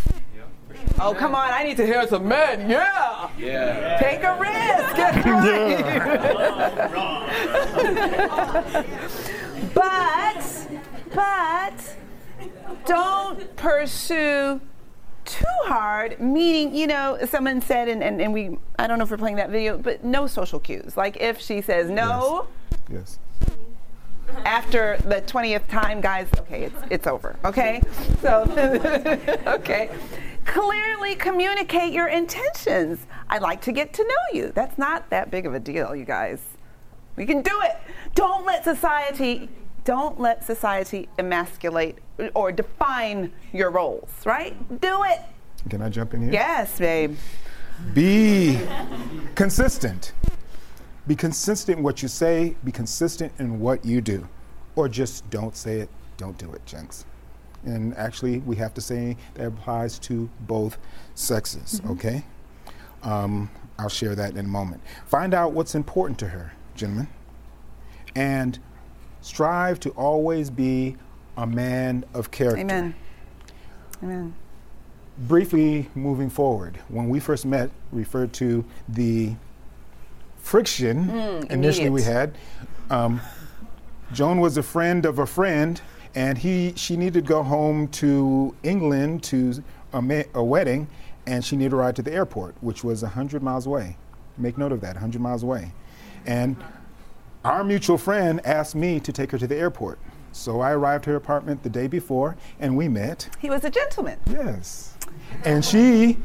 Oh, 1.00 1.14
come 1.14 1.34
on. 1.34 1.50
I 1.50 1.64
need 1.64 1.76
to 1.78 1.86
hear 1.86 2.06
some 2.06 2.28
men. 2.28 2.70
Yeah. 2.70 3.28
Yeah. 3.38 3.98
Take 3.98 4.22
a 4.22 4.38
risk. 4.38 4.96
That's 4.96 5.26
right. 9.74 9.74
but, 9.74 10.66
but, 11.14 11.96
don't 12.86 13.56
pursue 13.56 14.60
too 15.24 15.44
hard, 15.64 16.20
meaning, 16.20 16.74
you 16.74 16.86
know, 16.86 17.18
someone 17.28 17.60
said, 17.60 17.88
and, 17.88 18.02
and, 18.02 18.20
and 18.20 18.32
we, 18.32 18.58
I 18.78 18.86
don't 18.86 18.98
know 18.98 19.04
if 19.04 19.10
we're 19.10 19.16
playing 19.16 19.36
that 19.36 19.50
video, 19.50 19.78
but 19.78 20.04
no 20.04 20.26
social 20.26 20.60
cues. 20.60 20.96
Like 20.96 21.16
if 21.20 21.40
she 21.40 21.60
says 21.60 21.90
no 21.90 22.46
Yes. 22.90 23.18
After 24.44 24.98
the 25.04 25.22
20th 25.22 25.66
time, 25.68 26.00
guys, 26.00 26.28
okay, 26.38 26.64
it's, 26.64 26.82
it's 26.90 27.06
over, 27.06 27.36
okay? 27.44 27.80
So, 28.20 28.42
okay. 29.46 29.90
Clearly 30.44 31.14
communicate 31.14 31.92
your 31.92 32.08
intentions. 32.08 33.06
I'd 33.28 33.42
like 33.42 33.60
to 33.62 33.72
get 33.72 33.92
to 33.94 34.02
know 34.02 34.38
you. 34.38 34.52
That's 34.54 34.78
not 34.78 35.10
that 35.10 35.30
big 35.30 35.46
of 35.46 35.54
a 35.54 35.60
deal, 35.60 35.94
you 35.94 36.04
guys. 36.04 36.40
We 37.16 37.26
can 37.26 37.42
do 37.42 37.60
it. 37.62 37.76
Don't 38.14 38.46
let 38.46 38.64
society 38.64 39.48
don't 39.84 40.20
let 40.20 40.44
society 40.44 41.08
emasculate 41.18 41.96
or 42.34 42.52
define 42.52 43.32
your 43.52 43.70
roles, 43.70 44.10
right? 44.24 44.54
Do 44.80 45.04
it. 45.04 45.20
Can 45.68 45.82
I 45.82 45.88
jump 45.88 46.14
in 46.14 46.22
here? 46.22 46.32
Yes, 46.32 46.78
babe. 46.78 47.16
Be 47.94 48.60
consistent. 49.34 50.12
Be 51.06 51.16
consistent 51.16 51.78
in 51.78 51.84
what 51.84 52.02
you 52.02 52.08
say, 52.08 52.56
be 52.64 52.72
consistent 52.72 53.32
in 53.38 53.60
what 53.60 53.84
you 53.84 54.00
do. 54.00 54.28
Or 54.76 54.88
just 54.88 55.28
don't 55.30 55.56
say 55.56 55.80
it, 55.80 55.88
don't 56.16 56.38
do 56.38 56.52
it, 56.52 56.64
gents. 56.66 57.04
And 57.64 57.96
actually, 57.96 58.38
we 58.40 58.56
have 58.56 58.72
to 58.74 58.80
say 58.80 59.16
that 59.34 59.46
applies 59.46 59.98
to 60.00 60.30
both 60.40 60.78
sexes, 61.14 61.82
okay? 61.86 62.24
Um, 63.02 63.50
I'll 63.78 63.88
share 63.88 64.14
that 64.14 64.32
in 64.32 64.38
a 64.38 64.48
moment. 64.48 64.82
Find 65.06 65.34
out 65.34 65.52
what's 65.52 65.74
important 65.74 66.18
to 66.20 66.28
her, 66.28 66.52
gentlemen, 66.74 67.08
and 68.14 68.58
strive 69.20 69.80
to 69.80 69.90
always 69.90 70.50
be 70.50 70.96
a 71.36 71.46
man 71.46 72.04
of 72.14 72.30
character 72.30 72.60
Amen. 72.60 72.94
Amen. 74.02 74.34
briefly 75.18 75.88
moving 75.94 76.30
forward, 76.30 76.78
when 76.88 77.08
we 77.08 77.20
first 77.20 77.44
met, 77.44 77.70
referred 77.92 78.32
to 78.34 78.64
the 78.88 79.34
friction 80.50 81.08
initially 81.48 81.90
we 81.90 82.02
had. 82.02 82.36
Um, 82.90 83.20
Joan 84.12 84.40
was 84.40 84.56
a 84.56 84.64
friend 84.64 85.06
of 85.06 85.20
a 85.20 85.26
friend, 85.26 85.80
and 86.16 86.36
he 86.36 86.72
she 86.74 86.96
needed 86.96 87.14
to 87.14 87.28
go 87.28 87.44
home 87.44 87.86
to 88.02 88.52
England 88.64 89.22
to 89.24 89.62
a, 89.92 90.02
ma- 90.02 90.24
a 90.34 90.42
wedding, 90.42 90.88
and 91.28 91.44
she 91.44 91.54
needed 91.54 91.72
a 91.72 91.76
ride 91.76 91.94
to 91.94 92.02
the 92.02 92.12
airport, 92.12 92.56
which 92.62 92.82
was 92.82 93.02
100 93.02 93.44
miles 93.44 93.66
away. 93.66 93.96
Make 94.38 94.58
note 94.58 94.72
of 94.72 94.80
that, 94.80 94.94
100 94.94 95.20
miles 95.20 95.44
away. 95.44 95.72
And 96.26 96.56
our 97.44 97.62
mutual 97.62 97.96
friend 97.96 98.40
asked 98.44 98.74
me 98.74 98.98
to 98.98 99.12
take 99.12 99.30
her 99.30 99.38
to 99.38 99.46
the 99.46 99.56
airport. 99.56 100.00
So 100.32 100.60
I 100.60 100.72
arrived 100.72 101.04
at 101.04 101.10
her 101.10 101.16
apartment 101.16 101.62
the 101.62 101.70
day 101.70 101.86
before, 101.86 102.36
and 102.58 102.76
we 102.76 102.88
met. 102.88 103.28
He 103.38 103.50
was 103.50 103.64
a 103.64 103.70
gentleman. 103.70 104.18
Yes. 104.28 104.96
And 105.44 105.64
she 105.64 106.18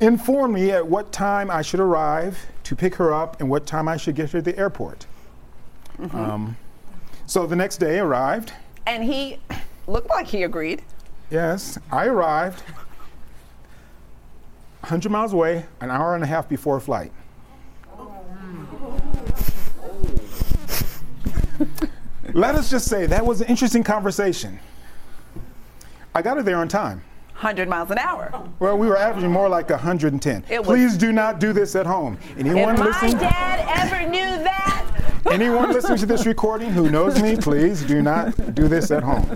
informed 0.00 0.52
me 0.52 0.70
at 0.72 0.86
what 0.86 1.12
time 1.12 1.50
I 1.50 1.62
should 1.62 1.80
arrive 1.80 2.38
to 2.66 2.74
pick 2.74 2.96
her 2.96 3.14
up 3.14 3.38
and 3.38 3.48
what 3.48 3.64
time 3.64 3.86
I 3.86 3.96
should 3.96 4.16
get 4.16 4.32
her 4.32 4.40
to 4.40 4.42
the 4.42 4.58
airport. 4.58 5.06
Um, 6.10 6.56
so 7.24 7.46
the 7.46 7.54
next 7.54 7.76
day 7.76 8.00
arrived. 8.00 8.52
And 8.88 9.04
he 9.04 9.38
looked 9.86 10.08
like 10.08 10.26
he 10.26 10.42
agreed. 10.42 10.82
Yes, 11.30 11.78
I 11.92 12.06
arrived 12.06 12.62
100 14.80 15.12
miles 15.12 15.32
away, 15.32 15.66
an 15.80 15.92
hour 15.92 16.16
and 16.16 16.24
a 16.24 16.26
half 16.26 16.48
before 16.48 16.80
flight. 16.80 17.12
Let 22.32 22.56
us 22.56 22.68
just 22.68 22.88
say 22.88 23.06
that 23.06 23.24
was 23.24 23.40
an 23.42 23.46
interesting 23.46 23.84
conversation. 23.84 24.58
I 26.16 26.20
got 26.20 26.36
her 26.36 26.42
there 26.42 26.58
on 26.58 26.66
time. 26.66 27.04
100 27.36 27.68
miles 27.68 27.90
an 27.90 27.98
hour. 27.98 28.32
Well, 28.60 28.78
we 28.78 28.86
were 28.86 28.96
averaging 28.96 29.30
more 29.30 29.48
like 29.48 29.68
110. 29.70 30.44
It 30.48 30.60
was- 30.60 30.66
Please 30.66 30.96
do 30.96 31.12
not 31.12 31.38
do 31.38 31.52
this 31.52 31.76
at 31.76 31.84
home. 31.86 32.16
Anyone 32.38 32.74
If 32.74 32.78
my 32.80 32.86
listening? 32.86 33.18
dad 33.18 33.64
ever 33.78 34.08
knew 34.08 34.42
that, 34.42 34.84
Anyone 35.30 35.72
listening 35.72 35.98
to 35.98 36.06
this 36.06 36.24
recording 36.24 36.70
who 36.70 36.88
knows 36.88 37.20
me, 37.20 37.36
please 37.36 37.82
do 37.82 38.00
not 38.00 38.54
do 38.54 38.68
this 38.68 38.90
at 38.92 39.02
home. 39.02 39.28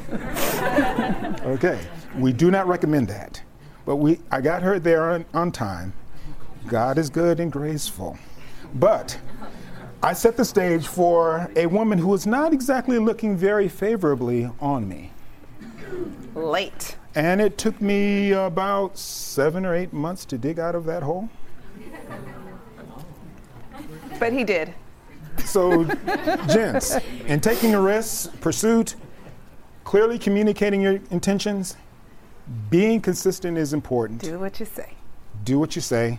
Okay, 1.45 1.81
we 2.17 2.33
do 2.33 2.51
not 2.51 2.69
recommend 2.69 3.09
that. 3.09 3.43
But 3.85 3.97
we, 3.97 4.21
I 4.31 4.41
got 4.41 4.63
her 4.63 4.79
there 4.79 5.11
on, 5.11 5.25
on 5.35 5.51
time. 5.51 5.93
God 6.69 6.97
is 6.97 7.11
good 7.11 7.41
and 7.41 7.51
graceful. 7.51 8.17
But 8.77 9.19
I 10.03 10.13
set 10.13 10.37
the 10.37 10.45
stage 10.45 10.87
for 10.87 11.51
a 11.57 11.67
woman 11.67 11.99
who 11.99 12.09
was 12.09 12.25
not 12.27 12.53
exactly 12.53 12.99
looking 12.99 13.37
very 13.37 13.69
favorably 13.69 14.49
on 14.61 14.89
me. 14.89 15.11
late. 16.35 16.97
And 17.15 17.41
it 17.41 17.59
took 17.59 17.81
me 17.81 18.33
about 18.33 18.97
seven 18.97 19.67
or 19.67 19.75
eight 19.75 19.93
months 19.93 20.25
to 20.27 20.39
dig 20.39 20.59
out 20.59 20.75
of 20.75 20.85
that 20.85 21.03
hole. 21.03 21.29
But 24.19 24.33
he 24.33 24.45
did. 24.45 24.75
So, 25.45 25.85
gents, 26.49 26.97
in 27.27 27.41
taking 27.41 27.75
a 27.75 27.81
risk, 27.81 28.39
pursuit, 28.41 28.95
clearly 29.85 30.19
communicating 30.19 30.81
your 30.81 31.01
intentions, 31.11 31.77
being 32.69 33.01
consistent 33.01 33.57
is 33.57 33.73
important. 33.73 34.21
Do 34.21 34.39
what 34.39 34.61
you 34.61 34.67
say. 34.67 34.93
Do 35.45 35.59
what 35.59 35.75
you 35.75 35.83
say, 35.83 36.19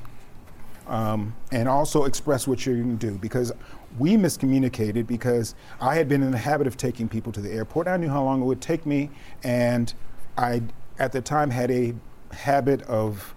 um, 0.88 1.36
and 1.52 1.70
also 1.70 2.06
express 2.06 2.48
what 2.48 2.66
you're 2.66 2.76
going 2.76 2.98
to 2.98 3.12
do. 3.12 3.18
Because 3.18 3.52
we 3.98 4.16
miscommunicated 4.16 5.06
because 5.06 5.56
I 5.80 5.96
had 5.96 6.10
been 6.10 6.24
in 6.24 6.32
the 6.32 6.38
habit 6.38 6.68
of 6.68 6.78
taking 6.78 7.08
people 7.08 7.32
to 7.34 7.42
the 7.42 7.52
airport. 7.52 7.88
I 7.88 7.98
knew 7.98 8.10
how 8.10 8.24
long 8.24 8.42
it 8.42 8.46
would 8.46 8.62
take 8.62 8.86
me, 8.86 9.10
and 9.44 9.94
I, 10.38 10.64
at 11.02 11.12
the 11.12 11.20
time, 11.20 11.50
had 11.50 11.72
a 11.72 11.96
habit 12.32 12.84
of 12.84 13.34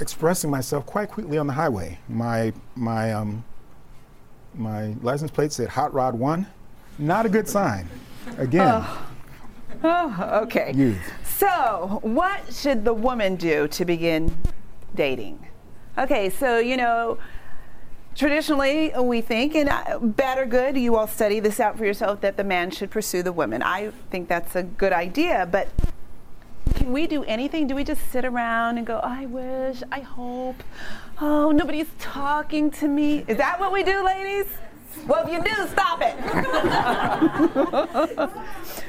expressing 0.00 0.50
myself 0.50 0.84
quite 0.84 1.08
quickly 1.08 1.38
on 1.38 1.46
the 1.46 1.52
highway. 1.52 1.98
My 2.08 2.52
my 2.74 3.12
um, 3.12 3.44
my 4.52 4.94
license 5.00 5.30
plate 5.30 5.52
said 5.52 5.68
Hot 5.68 5.94
Rod 5.94 6.16
One. 6.16 6.48
Not 6.98 7.24
a 7.24 7.28
good 7.28 7.48
sign. 7.48 7.88
Again, 8.36 8.84
Oh, 9.84 10.40
okay. 10.42 10.72
youth. 10.74 10.98
So, 11.24 12.00
what 12.02 12.52
should 12.52 12.84
the 12.84 12.92
woman 12.92 13.36
do 13.36 13.68
to 13.68 13.84
begin 13.84 14.36
dating? 14.96 15.46
Okay, 15.96 16.30
so, 16.30 16.58
you 16.58 16.76
know, 16.76 17.18
traditionally 18.16 18.92
we 18.98 19.20
think, 19.20 19.54
and 19.54 19.68
uh, 19.68 20.00
bad 20.00 20.38
or 20.38 20.46
good, 20.46 20.76
you 20.76 20.96
all 20.96 21.06
study 21.06 21.38
this 21.38 21.60
out 21.60 21.78
for 21.78 21.84
yourself, 21.84 22.20
that 22.22 22.36
the 22.36 22.42
man 22.42 22.72
should 22.72 22.90
pursue 22.90 23.22
the 23.22 23.32
woman. 23.32 23.62
I 23.62 23.92
think 24.10 24.28
that's 24.28 24.56
a 24.56 24.64
good 24.64 24.92
idea, 24.92 25.48
but 25.50 25.68
can 26.74 26.92
we 26.92 27.06
do 27.06 27.24
anything? 27.24 27.66
Do 27.66 27.74
we 27.74 27.84
just 27.84 28.10
sit 28.10 28.24
around 28.24 28.78
and 28.78 28.86
go, 28.86 28.98
I 28.98 29.26
wish, 29.26 29.82
I 29.90 30.00
hope, 30.00 30.62
oh, 31.20 31.50
nobody's 31.50 31.88
talking 31.98 32.70
to 32.72 32.88
me? 32.88 33.24
Is 33.28 33.36
that 33.38 33.58
what 33.60 33.72
we 33.72 33.82
do, 33.82 34.04
ladies? 34.04 34.46
Well, 35.06 35.26
if 35.26 35.32
you 35.32 35.42
do, 35.42 35.68
stop 35.68 36.00
it. 36.02 36.16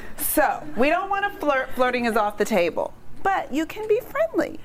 So, 0.30 0.62
we 0.76 0.90
don't 0.90 1.10
want 1.10 1.24
to 1.24 1.38
flirt. 1.40 1.70
Flirting 1.74 2.04
is 2.04 2.16
off 2.16 2.38
the 2.38 2.44
table. 2.44 2.94
But 3.24 3.52
you 3.52 3.66
can 3.66 3.88
be 3.88 4.00
friendly. 4.00 4.60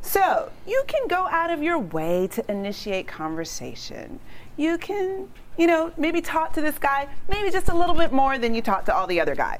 So, 0.00 0.52
you 0.64 0.84
can 0.86 1.08
go 1.08 1.26
out 1.26 1.50
of 1.50 1.60
your 1.60 1.76
way 1.76 2.28
to 2.28 2.50
initiate 2.50 3.08
conversation. 3.08 4.20
You 4.56 4.78
can, 4.78 5.28
you 5.58 5.66
know, 5.66 5.92
maybe 5.96 6.20
talk 6.20 6.52
to 6.52 6.60
this 6.60 6.78
guy 6.78 7.08
maybe 7.28 7.50
just 7.50 7.68
a 7.68 7.74
little 7.74 7.96
bit 7.96 8.12
more 8.12 8.38
than 8.38 8.54
you 8.54 8.62
talk 8.62 8.84
to 8.84 8.94
all 8.94 9.08
the 9.08 9.20
other 9.20 9.34
guys. 9.34 9.58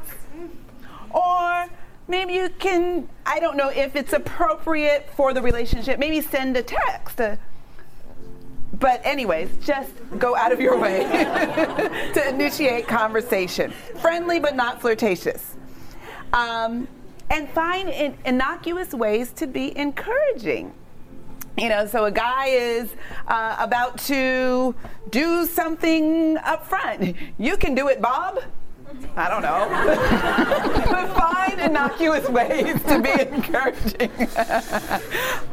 Or 1.11 1.67
maybe 2.09 2.35
you 2.35 2.49
can, 2.59 3.09
I 3.25 3.41
don't 3.41 3.57
know 3.57 3.69
if 3.69 3.97
it's 3.97 4.13
appropriate 4.13 5.09
for 5.17 5.33
the 5.33 5.43
relationship, 5.43 5.99
maybe 5.99 6.21
send 6.21 6.57
a 6.57 6.63
text. 6.63 7.21
uh, 7.21 7.37
but, 8.75 9.01
anyways, 9.05 9.51
just 9.59 9.93
go 10.19 10.35
out 10.35 10.51
of 10.51 10.61
your 10.61 10.79
way 10.79 11.05
to 12.15 12.29
initiate 12.29 12.89
conversation. 12.89 13.71
Friendly 14.01 14.41
but 14.41 14.57
not 14.57 14.81
flirtatious. 14.81 15.57
Um, 16.33 16.89
and 17.31 17.49
find 17.51 17.89
in- 17.89 18.17
innocuous 18.25 18.93
ways 18.93 19.31
to 19.33 19.47
be 19.47 19.77
encouraging. 19.77 20.73
You 21.59 21.69
know, 21.69 21.87
so 21.87 22.07
a 22.07 22.11
guy 22.11 22.47
is 22.47 22.91
uh, 23.29 23.57
about 23.59 23.99
to 24.07 24.75
do 25.11 25.47
something 25.47 26.39
up 26.39 26.67
front. 26.67 27.15
You 27.39 27.59
can 27.59 27.75
do 27.75 27.89
it, 27.89 28.01
Bob. 28.01 28.43
I 29.17 29.29
don't 29.29 29.43
know. 29.43 31.13
find 31.15 31.61
innocuous 31.61 32.29
ways 32.29 32.83
to 32.85 33.01
be 33.01 33.11
encouraging. 33.21 34.11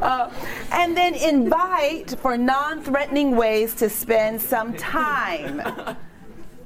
Uh, 0.00 0.32
and 0.72 0.96
then 0.96 1.14
invite 1.14 2.18
for 2.20 2.38
non 2.38 2.82
threatening 2.82 3.36
ways 3.36 3.74
to 3.74 3.90
spend 3.90 4.40
some 4.40 4.74
time. 4.78 5.60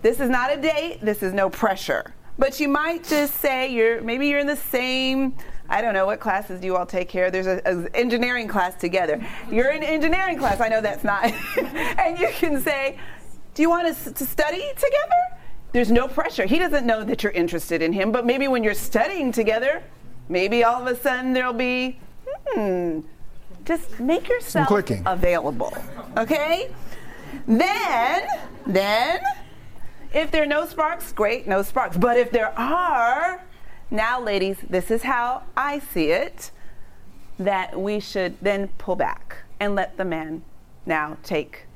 This 0.03 0.21
is 0.21 0.31
not 0.31 0.57
a 0.57 0.61
date, 0.61 1.01
this 1.03 1.21
is 1.21 1.33
no 1.33 1.51
pressure. 1.51 2.15
But 2.39 2.61
you 2.61 2.69
might 2.69 3.03
just 3.03 3.35
say 3.35 3.73
you're 3.73 4.01
maybe 4.03 4.29
you're 4.29 4.39
in 4.39 4.47
the 4.47 4.55
same 4.55 5.35
I 5.69 5.81
don't 5.81 5.95
know 5.95 6.07
what 6.07 6.21
classes 6.21 6.61
do 6.61 6.67
you 6.67 6.77
all 6.77 6.87
take 6.87 7.11
here. 7.11 7.31
There's 7.31 7.47
an 7.47 7.89
engineering 7.95 8.49
class 8.49 8.75
together. 8.77 9.25
You're 9.51 9.71
in 9.71 9.83
engineering 9.83 10.39
class. 10.39 10.61
I 10.61 10.69
know 10.69 10.81
that's 10.81 11.05
not. 11.05 11.25
and 11.99 12.19
you 12.19 12.29
can 12.29 12.61
say, 12.61 12.99
"Do 13.55 13.63
you 13.63 13.71
want 13.71 13.89
us 13.89 14.05
to 14.05 14.27
study 14.27 14.63
together?" 14.77 15.44
There's 15.75 15.91
no 15.91 16.07
pressure. 16.07 16.47
He 16.47 16.61
doesn't 16.61 16.87
know 16.87 17.03
that 17.03 17.25
you're 17.25 17.33
interested 17.33 17.83
in 17.83 17.93
him, 17.93 18.13
but 18.13 18.25
maybe 18.25 18.47
when 18.47 18.63
you're 18.63 18.75
studying 18.75 19.33
together, 19.33 19.83
maybe 20.29 20.63
all 20.63 20.81
of 20.81 20.87
a 20.87 20.95
sudden 20.95 21.33
there'll 21.33 21.53
be, 21.53 21.99
hmm, 22.47 23.01
just 23.65 23.99
make 23.99 24.29
yourself 24.29 24.71
available. 25.05 25.77
Okay? 26.17 26.71
Then, 27.49 28.23
then, 28.69 29.19
if 30.15 30.31
there 30.31 30.45
are 30.45 30.47
no 30.47 30.65
sparks, 30.65 31.11
great, 31.13 31.49
no 31.49 31.61
sparks. 31.63 31.97
But 31.97 32.19
if 32.19 32.31
there 32.31 32.57
are, 32.57 33.43
now, 33.91 34.21
ladies, 34.21 34.59
this 34.71 34.93
is 34.93 35.03
how 35.03 35.43
I 35.57 35.81
see 35.81 36.13
it 36.13 36.53
that 37.41 37.81
we 37.81 37.99
should 37.99 38.37
then 38.41 38.69
pull 38.79 38.95
back 38.95 39.39
and 39.59 39.75
let 39.75 39.97
the 39.97 40.05
man 40.05 40.45
now 40.87 41.17
take 41.25 41.67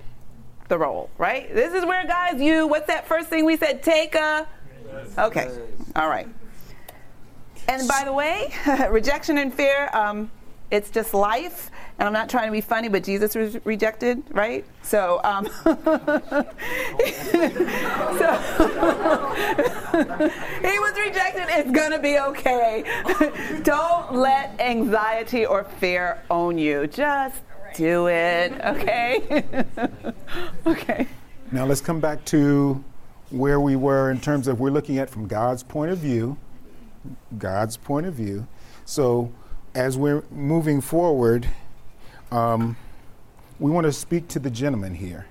the 0.69 0.79
role, 0.79 1.11
right? 1.19 1.53
This 1.55 1.75
is 1.75 1.85
where, 1.85 2.07
guys, 2.07 2.41
you, 2.41 2.67
what's 2.67 2.87
that 2.87 3.07
first 3.07 3.29
thing 3.29 3.45
we 3.45 3.57
said? 3.57 3.83
Take 3.83 4.15
a. 4.15 4.47
Okay, 5.19 5.51
all 5.97 6.09
right. 6.09 6.29
And 7.69 7.87
by 7.87 8.03
the 8.05 8.13
way, 8.13 8.53
rejection 8.91 9.39
and 9.39 9.53
fear, 9.53 9.91
um, 9.93 10.31
it's 10.71 10.91
just 10.91 11.15
life. 11.15 11.71
And 11.99 12.07
I'm 12.07 12.13
not 12.13 12.29
trying 12.29 12.47
to 12.47 12.53
be 12.53 12.61
funny, 12.61 12.89
but 12.89 13.03
Jesus 13.03 13.35
was 13.35 13.59
rejected, 13.65 14.23
right? 14.31 14.65
So, 14.83 15.21
um, 15.25 15.47
so 15.65 15.75
he 20.63 20.79
was 20.79 20.99
rejected. 20.99 21.47
It's 21.49 21.71
gonna 21.71 21.99
be 21.99 22.19
okay. 22.19 22.85
Don't 23.65 24.15
let 24.15 24.61
anxiety 24.61 25.45
or 25.45 25.65
fear 25.65 26.23
own 26.31 26.57
you. 26.57 26.87
Just 26.87 27.43
do 27.75 28.09
it, 28.09 28.53
okay? 28.65 29.45
okay. 30.67 31.07
Now 31.53 31.65
let's 31.65 31.81
come 31.81 32.01
back 32.01 32.25
to 32.27 32.83
where 33.31 33.61
we 33.61 33.77
were 33.77 34.11
in 34.11 34.21
terms 34.21 34.49
of 34.49 34.61
we're 34.61 34.71
looking 34.71 34.99
at 34.99 35.11
from 35.11 35.27
God's 35.27 35.63
point 35.63 35.91
of 35.91 35.99
view. 35.99 36.37
God's 37.39 37.77
point 37.77 38.07
of 38.07 38.15
view. 38.15 38.47
So 38.85 39.33
as 39.75 39.97
we're 39.97 40.25
moving 40.31 40.81
forward, 40.81 41.49
um, 42.31 42.77
we 43.59 43.71
want 43.71 43.87
to 43.87 43.93
speak 43.93 44.29
to 44.29 44.39
the 44.39 44.51
gentleman 44.51 44.95
here. 44.95 45.27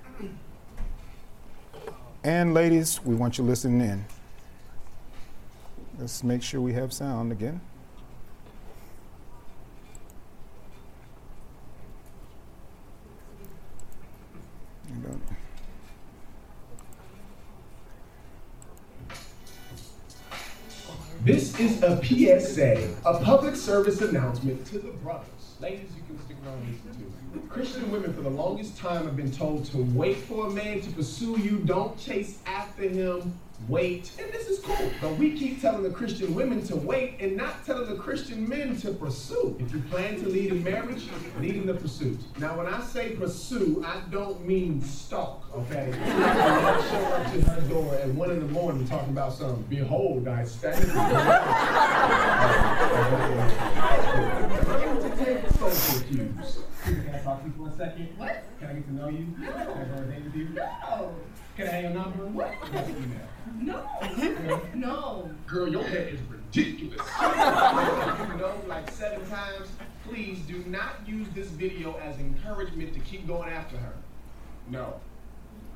And 2.24 2.54
ladies, 2.54 3.04
we 3.04 3.16
want 3.16 3.38
you 3.38 3.44
listening 3.44 3.82
in. 3.88 4.06
Let's 5.98 6.24
make 6.24 6.44
sure 6.44 6.60
we 6.62 6.74
have 6.74 6.92
sound 6.92 7.32
again. 7.32 7.62
This 21.24 21.60
is 21.60 21.84
a 21.84 22.02
PSA, 22.04 22.96
a 23.06 23.20
public 23.24 23.56
service 23.56 24.02
announcement 24.02 24.66
to 24.68 24.80
the 24.80 24.92
brothers. 24.92 25.28
Ladies, 25.60 25.90
you 25.96 26.04
can 26.04 26.24
stick 26.24 26.38
around 26.46 26.62
listen 26.68 27.12
too. 27.34 27.48
Christian 27.50 27.92
women 27.92 28.14
for 28.14 28.22
the 28.22 28.30
longest 28.30 28.78
time 28.78 29.06
have 29.06 29.18
been 29.18 29.32
told 29.32 29.66
to 29.66 29.78
wait 29.78 30.18
for 30.18 30.48
a 30.48 30.50
man 30.50 30.80
to 30.82 30.92
pursue 30.92 31.40
you, 31.40 31.58
don't 31.66 32.00
chase 32.00 32.40
after 32.46 32.84
him, 32.84 33.38
wait. 33.68 34.12
And 34.20 34.32
this 34.32 34.48
is 34.48 34.60
cool, 34.60 34.92
but 35.02 35.16
we 35.18 35.38
keep 35.38 35.62
telling 35.62 35.84
the 35.84 35.90
Christian 35.90 36.34
women 36.34 36.64
to 36.68 36.76
wait 36.76 37.16
and 37.20 37.36
not 37.36 37.66
telling 37.66 37.90
the 37.90 37.96
Christian 37.96 38.48
men 38.48 38.78
to 38.78 38.92
pursue. 38.92 39.56
If 39.60 39.74
you 39.74 39.80
plan 39.90 40.20
to 40.22 40.30
lead 40.30 40.52
in 40.52 40.64
marriage, 40.64 41.08
lead 41.40 41.56
in 41.56 41.66
the 41.66 41.74
pursuit. 41.74 42.20
Now, 42.40 42.58
when 42.58 42.68
I 42.68 42.82
say 42.82 43.12
pursue, 43.12 43.84
I 43.86 44.02
don't 44.10 44.46
mean 44.46 44.82
stalk, 44.82 45.46
okay? 45.54 45.92
show 46.90 47.06
up 47.06 47.32
to 47.34 47.42
her 47.42 47.62
door 47.70 47.96
at 47.96 48.10
one 48.10 48.32
in 48.32 48.40
the 48.40 48.54
morning 48.54 48.88
talking 48.88 49.10
about 49.10 49.34
something. 49.34 49.64
Behold, 49.70 50.28
I 50.28 50.46
stand. 50.46 50.84
social 55.58 56.02
cues. 56.08 56.60
Can 56.84 57.10
I 57.14 57.20
talk 57.20 57.42
to 57.42 57.48
you 57.48 57.54
for 57.58 57.68
a 57.68 57.76
second? 57.76 58.10
What? 58.18 58.44
Can 58.60 58.70
I 58.70 58.74
get 58.74 58.86
to 58.88 58.94
know 58.94 59.10
you? 59.10 59.28
No. 59.38 59.52
Can 59.52 59.62
I 59.62 59.66
go 59.66 59.94
on 59.94 60.04
a 60.04 60.06
date 60.06 60.24
with 60.24 60.36
you? 60.36 60.50
No. 60.50 61.16
Can 61.56 61.68
I 61.68 61.72
have 61.72 61.84
your 61.84 61.94
number? 61.94 62.26
What? 62.28 62.54
No. 63.60 63.84
No. 64.74 65.30
Girl, 65.48 65.68
your 65.68 65.84
hair 65.84 66.08
is 66.08 66.20
ridiculous. 66.30 67.00
you 67.22 68.38
know, 68.38 68.54
like 68.68 68.90
seven 68.92 69.28
times. 69.30 69.68
Please 70.08 70.40
do 70.42 70.64
not 70.68 70.96
use 71.06 71.28
this 71.34 71.48
video 71.48 71.98
as 71.98 72.18
encouragement 72.20 72.94
to 72.94 73.00
keep 73.02 73.28
going 73.28 73.50
after 73.50 73.78
her. 73.78 73.94
No. 74.70 75.00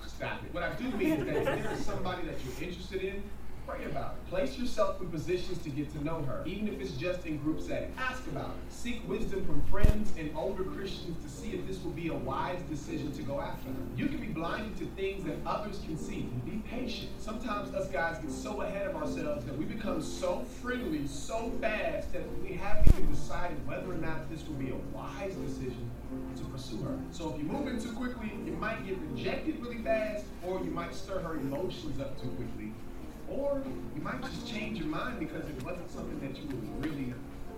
Stop 0.07 0.43
it. 0.43 0.53
What 0.53 0.63
I 0.63 0.73
do 0.73 0.89
mean 0.91 1.13
is 1.13 1.25
that 1.25 1.35
if 1.35 1.63
there 1.63 1.71
is 1.73 1.85
somebody 1.85 2.25
that 2.27 2.35
you're 2.43 2.69
interested 2.69 3.01
in, 3.01 3.23
Pray 3.71 3.85
about 3.85 4.15
it. 4.15 4.29
Place 4.29 4.57
yourself 4.57 4.99
in 4.99 5.07
positions 5.07 5.59
to 5.59 5.69
get 5.69 5.89
to 5.93 6.03
know 6.03 6.21
her, 6.23 6.43
even 6.45 6.67
if 6.67 6.81
it's 6.81 6.91
just 6.91 7.25
in 7.25 7.37
group 7.37 7.61
setting. 7.61 7.93
Ask 7.97 8.27
about 8.27 8.49
it. 8.49 8.73
Seek 8.73 9.07
wisdom 9.07 9.45
from 9.45 9.61
friends 9.71 10.11
and 10.17 10.29
older 10.35 10.63
Christians 10.63 11.23
to 11.23 11.29
see 11.29 11.51
if 11.51 11.65
this 11.67 11.81
will 11.81 11.91
be 11.91 12.09
a 12.09 12.13
wise 12.13 12.61
decision 12.63 13.13
to 13.13 13.21
go 13.23 13.39
after 13.39 13.69
her. 13.69 13.75
You 13.95 14.07
can 14.07 14.17
be 14.17 14.27
blinded 14.27 14.77
to 14.79 14.85
things 15.01 15.23
that 15.23 15.37
others 15.45 15.79
can 15.85 15.97
see. 15.97 16.27
Be 16.45 16.61
patient. 16.69 17.11
Sometimes 17.17 17.73
us 17.73 17.87
guys 17.87 18.19
get 18.19 18.31
so 18.31 18.59
ahead 18.61 18.87
of 18.87 18.95
ourselves 18.97 19.45
that 19.45 19.57
we 19.57 19.63
become 19.63 20.01
so 20.01 20.43
friendly 20.61 21.07
so 21.07 21.49
fast 21.61 22.11
that 22.11 22.23
we 22.41 22.53
haven't 22.53 22.93
even 22.93 23.09
decided 23.09 23.65
whether 23.65 23.89
or 23.89 23.95
not 23.95 24.29
this 24.29 24.45
will 24.47 24.55
be 24.55 24.71
a 24.71 24.75
wise 24.93 25.35
decision 25.35 25.89
to 26.35 26.43
pursue 26.45 26.81
her. 26.81 26.97
So 27.11 27.33
if 27.33 27.37
you 27.37 27.45
move 27.45 27.67
in 27.67 27.79
too 27.79 27.93
quickly, 27.93 28.31
you 28.45 28.51
might 28.53 28.85
get 28.85 28.97
rejected 28.97 29.61
really 29.61 29.77
fast, 29.77 30.25
or 30.45 30.59
you 30.59 30.71
might 30.71 30.93
stir 30.93 31.19
her 31.19 31.35
emotions 31.35 32.01
up 32.01 32.21
too 32.21 32.27
quickly 32.31 32.73
or 33.31 33.61
you 33.95 34.01
might 34.01 34.21
just 34.21 34.47
change 34.47 34.79
your 34.79 34.87
mind 34.87 35.19
because 35.19 35.47
it 35.47 35.63
wasn't 35.63 35.89
something 35.89 36.19
that 36.19 36.37
you 36.37 36.47
were 36.47 36.87
really 36.87 37.13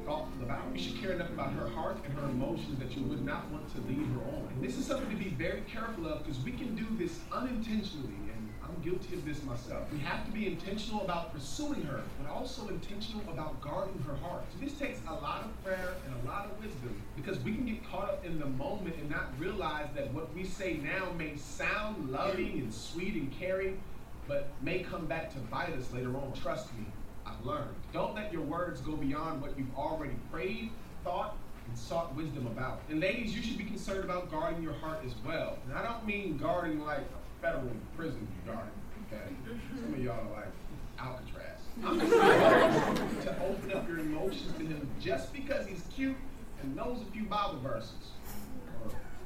thoughtful 0.05 0.43
about. 0.43 0.61
You 0.73 0.81
should 0.81 1.01
care 1.01 1.11
enough 1.11 1.29
about 1.29 1.53
her 1.53 1.67
heart 1.69 1.97
and 2.05 2.13
her 2.17 2.25
emotions 2.25 2.77
that 2.79 2.95
you 2.95 3.03
would 3.03 3.25
not 3.25 3.49
want 3.51 3.73
to 3.73 3.81
lead 3.81 4.05
her 4.13 4.21
on. 4.35 4.47
And 4.51 4.63
this 4.63 4.77
is 4.77 4.85
something 4.85 5.09
to 5.09 5.15
be 5.15 5.29
very 5.29 5.61
careful 5.61 6.07
of 6.07 6.23
because 6.23 6.41
we 6.43 6.51
can 6.51 6.75
do 6.75 6.85
this 6.97 7.19
unintentionally. 7.31 8.13
And 8.33 8.49
I'm 8.63 8.81
guilty 8.81 9.15
of 9.15 9.25
this 9.25 9.43
myself. 9.43 9.83
We 9.91 9.99
have 9.99 10.25
to 10.25 10.31
be 10.31 10.47
intentional 10.47 11.01
about 11.01 11.33
pursuing 11.33 11.83
her, 11.83 12.01
but 12.21 12.29
also 12.29 12.67
intentional 12.67 13.23
about 13.31 13.61
guarding 13.61 13.97
her 14.07 14.15
heart. 14.15 14.43
So 14.53 14.65
this 14.65 14.77
takes 14.77 14.99
a 15.07 15.13
lot 15.13 15.43
of 15.43 15.63
prayer 15.63 15.95
and 16.05 16.27
a 16.27 16.31
lot 16.31 16.45
of 16.45 16.59
wisdom 16.59 17.01
because 17.15 17.39
we 17.39 17.53
can 17.53 17.65
get 17.65 17.89
caught 17.89 18.09
up 18.09 18.25
in 18.25 18.39
the 18.39 18.45
moment 18.45 18.95
and 18.97 19.09
not 19.09 19.27
realize 19.39 19.87
that 19.95 20.13
what 20.13 20.33
we 20.33 20.43
say 20.43 20.79
now 20.83 21.11
may 21.17 21.37
sound 21.37 22.11
loving 22.11 22.59
and 22.59 22.73
sweet 22.73 23.13
and 23.13 23.31
caring, 23.39 23.81
but 24.27 24.49
may 24.61 24.79
come 24.79 25.05
back 25.05 25.31
to 25.33 25.39
bite 25.39 25.73
us 25.73 25.91
later 25.93 26.15
on. 26.15 26.33
Trust 26.33 26.73
me, 26.77 26.85
I've 27.25 27.45
learned. 27.45 27.75
Don't 27.91 28.15
let 28.15 28.31
your 28.31 28.41
words 28.41 28.81
go 28.81 28.93
beyond 28.93 29.41
what 29.41 29.57
you've 29.57 29.75
already 29.75 30.15
prayed, 30.31 30.71
thought, 31.03 31.37
and 31.67 31.77
sought 31.77 32.13
wisdom 32.15 32.47
about. 32.47 32.81
And 32.89 32.99
ladies, 32.99 33.35
you 33.35 33.41
should 33.41 33.57
be 33.57 33.63
concerned 33.63 34.03
about 34.03 34.31
guarding 34.31 34.61
your 34.61 34.73
heart 34.73 34.99
as 35.05 35.13
well. 35.25 35.57
And 35.67 35.77
I 35.77 35.83
don't 35.83 36.05
mean 36.05 36.37
guarding 36.37 36.83
like 36.85 36.99
a 36.99 37.41
federal 37.41 37.71
prison 37.95 38.27
guarding, 38.45 38.71
okay? 39.07 39.33
Some 39.81 39.93
of 39.93 39.99
y'all 40.03 40.19
are 40.19 40.41
like 40.41 40.51
Alcatraz. 40.99 41.59
I'm 41.83 41.99
just 43.19 43.27
to 43.27 43.45
open 43.45 43.71
up 43.71 43.87
your 43.87 43.99
emotions 43.99 44.53
to 44.57 44.65
him 44.65 44.89
just 45.01 45.33
because 45.33 45.65
he's 45.65 45.83
cute 45.95 46.15
and 46.61 46.75
knows 46.75 47.01
a 47.01 47.11
few 47.11 47.23
Bible 47.23 47.59
verses 47.59 48.11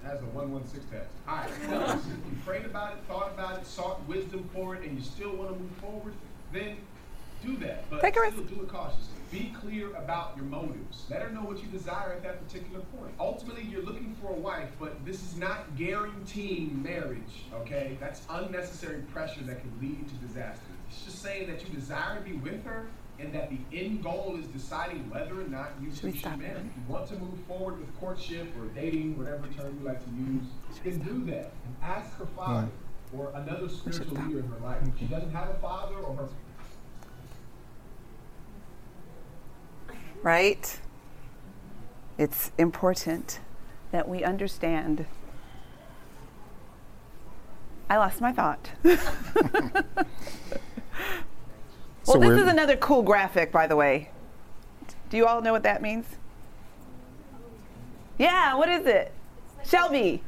has 0.07 0.21
a 0.21 0.25
116 0.25 0.89
test. 0.89 1.09
All 1.27 1.35
right, 1.35 1.99
you 2.05 2.37
prayed 2.45 2.65
about 2.65 2.93
it, 2.93 2.99
thought 3.07 3.31
about 3.33 3.59
it, 3.59 3.65
sought 3.65 4.05
wisdom 4.07 4.49
for 4.53 4.75
it, 4.75 4.83
and 4.83 4.97
you 4.97 5.03
still 5.03 5.35
want 5.35 5.53
to 5.53 5.59
move 5.59 5.71
forward, 5.81 6.13
then 6.53 6.77
do 7.45 7.57
that. 7.57 7.89
But 7.89 8.01
Take 8.01 8.15
a 8.15 8.31
still 8.31 8.43
do 8.43 8.61
it 8.61 8.69
cautiously. 8.69 9.13
Be 9.31 9.53
clear 9.59 9.93
about 9.95 10.37
your 10.37 10.45
motives. 10.45 11.05
Let 11.09 11.21
her 11.21 11.29
know 11.29 11.41
what 11.41 11.61
you 11.61 11.67
desire 11.67 12.13
at 12.13 12.23
that 12.23 12.47
particular 12.47 12.79
point. 12.97 13.13
Ultimately, 13.19 13.63
you're 13.63 13.83
looking 13.83 14.15
for 14.21 14.29
a 14.29 14.35
wife, 14.35 14.69
but 14.79 15.05
this 15.05 15.21
is 15.21 15.35
not 15.35 15.75
guaranteeing 15.75 16.81
marriage, 16.81 17.43
okay? 17.53 17.97
That's 17.99 18.21
unnecessary 18.29 19.01
pressure 19.13 19.41
that 19.41 19.59
can 19.59 19.71
lead 19.81 20.07
to 20.07 20.15
disaster. 20.25 20.61
It's 20.89 21.03
just 21.03 21.21
saying 21.21 21.47
that 21.47 21.67
you 21.67 21.73
desire 21.75 22.17
to 22.17 22.21
be 22.21 22.33
with 22.37 22.63
her, 22.63 22.87
and 23.19 23.33
that 23.33 23.49
the 23.49 23.57
end 23.75 24.03
goal 24.03 24.37
is 24.39 24.47
deciding 24.47 25.09
whether 25.09 25.41
or 25.41 25.47
not 25.47 25.71
you 25.81 25.91
should, 25.91 26.15
should 26.15 26.37
marry. 26.37 26.59
If 26.59 26.65
you 26.65 26.83
want 26.87 27.07
to 27.07 27.15
move 27.15 27.39
forward 27.47 27.79
with 27.79 27.99
courtship 27.99 28.47
or 28.59 28.67
dating, 28.79 29.17
whatever 29.17 29.47
term 29.47 29.77
you 29.79 29.87
like 29.87 30.03
to 30.03 30.11
use, 30.11 30.43
then 30.83 30.99
do 30.99 31.31
that. 31.31 31.51
And 31.65 31.75
ask 31.81 32.15
her 32.17 32.27
father 32.35 32.69
or 33.15 33.31
another 33.33 33.69
spiritual 33.69 34.17
leader 34.17 34.39
in 34.39 34.47
her 34.47 34.59
life. 34.59 34.81
If 34.85 34.99
she 34.99 35.05
doesn't 35.05 35.31
have 35.31 35.49
a 35.49 35.55
father 35.55 35.95
or 35.95 36.15
her 36.15 36.29
right? 40.23 40.79
It's 42.17 42.51
important 42.57 43.39
that 43.91 44.09
we 44.09 44.23
understand. 44.23 45.05
I 47.89 47.97
lost 47.97 48.19
my 48.19 48.33
thought. 48.33 48.71
Well, 52.19 52.29
so 52.29 52.35
this 52.35 52.43
is 52.43 52.51
another 52.51 52.75
cool 52.77 53.03
graphic, 53.03 53.51
by 53.51 53.67
the 53.67 53.75
way. 53.75 54.09
Do 55.09 55.17
you 55.17 55.25
all 55.25 55.41
know 55.41 55.51
what 55.51 55.63
that 55.63 55.81
means? 55.81 56.05
Yeah, 58.17 58.55
what 58.55 58.69
is 58.69 58.85
it? 58.85 59.11
Shelby. 59.65 60.23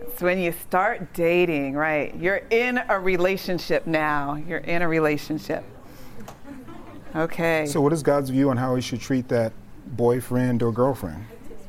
It's 0.00 0.22
when 0.22 0.38
you 0.38 0.52
start 0.52 1.12
dating, 1.14 1.74
right? 1.74 2.14
You're 2.16 2.42
in 2.50 2.80
a 2.88 2.98
relationship 2.98 3.86
now. 3.86 4.34
You're 4.34 4.58
in 4.58 4.82
a 4.82 4.88
relationship. 4.88 5.64
Okay. 7.14 7.66
So, 7.66 7.80
what 7.80 7.92
is 7.92 8.02
God's 8.02 8.30
view 8.30 8.50
on 8.50 8.56
how 8.56 8.74
we 8.74 8.80
should 8.80 9.00
treat 9.00 9.28
that 9.28 9.52
boyfriend 9.86 10.62
or 10.62 10.72
girlfriend? 10.72 11.24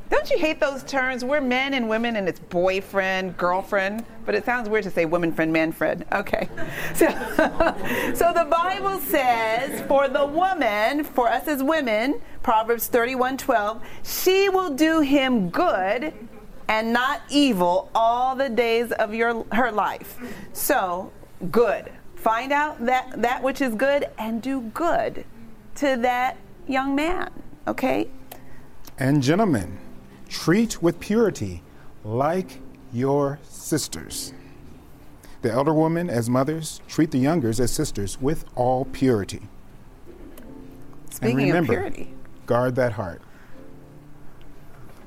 Don't 0.09 0.29
you 0.31 0.39
hate 0.39 0.59
those 0.59 0.83
terms? 0.83 1.23
We're 1.23 1.41
men 1.41 1.75
and 1.75 1.87
women, 1.87 2.15
and 2.15 2.27
it's 2.27 2.39
boyfriend, 2.39 3.37
girlfriend, 3.37 4.05
but 4.25 4.33
it 4.33 4.43
sounds 4.43 4.67
weird 4.67 4.83
to 4.85 4.91
say 4.91 5.05
woman 5.05 5.31
friend, 5.31 5.53
man 5.53 5.71
friend. 5.71 6.05
Okay. 6.11 6.49
So, 6.95 7.07
so 8.15 8.33
the 8.33 8.47
Bible 8.49 8.99
says, 8.99 9.81
for 9.87 10.07
the 10.07 10.25
woman, 10.25 11.03
for 11.03 11.27
us 11.29 11.47
as 11.47 11.61
women, 11.61 12.19
Proverbs 12.43 12.87
31 12.87 13.37
12, 13.37 13.81
she 14.03 14.49
will 14.49 14.71
do 14.71 15.01
him 15.01 15.49
good 15.49 16.13
and 16.67 16.91
not 16.91 17.21
evil 17.29 17.89
all 17.93 18.35
the 18.35 18.49
days 18.49 18.91
of 18.93 19.13
your 19.13 19.45
her 19.51 19.71
life. 19.71 20.17
So, 20.53 21.11
good. 21.51 21.91
Find 22.15 22.51
out 22.51 22.85
that 22.85 23.21
that 23.21 23.41
which 23.43 23.61
is 23.61 23.75
good 23.75 24.09
and 24.17 24.41
do 24.41 24.61
good 24.73 25.25
to 25.75 25.95
that 25.97 26.37
young 26.67 26.95
man. 26.95 27.31
Okay? 27.67 28.09
And 28.97 29.23
gentlemen, 29.23 29.79
Treat 30.29 30.81
with 30.81 30.99
purity 30.99 31.63
like 32.03 32.59
your 32.93 33.39
sisters. 33.43 34.33
The 35.41 35.51
elder 35.51 35.73
women 35.73 36.09
as 36.09 36.29
mothers, 36.29 36.81
treat 36.87 37.11
the 37.11 37.17
youngers 37.17 37.59
as 37.59 37.71
sisters 37.71 38.21
with 38.21 38.45
all 38.55 38.85
purity. 38.85 39.41
Speaking 41.09 41.39
and 41.39 41.47
remember, 41.47 41.73
of 41.73 41.93
purity, 41.93 42.13
guard 42.45 42.75
that 42.75 42.93
heart. 42.93 43.21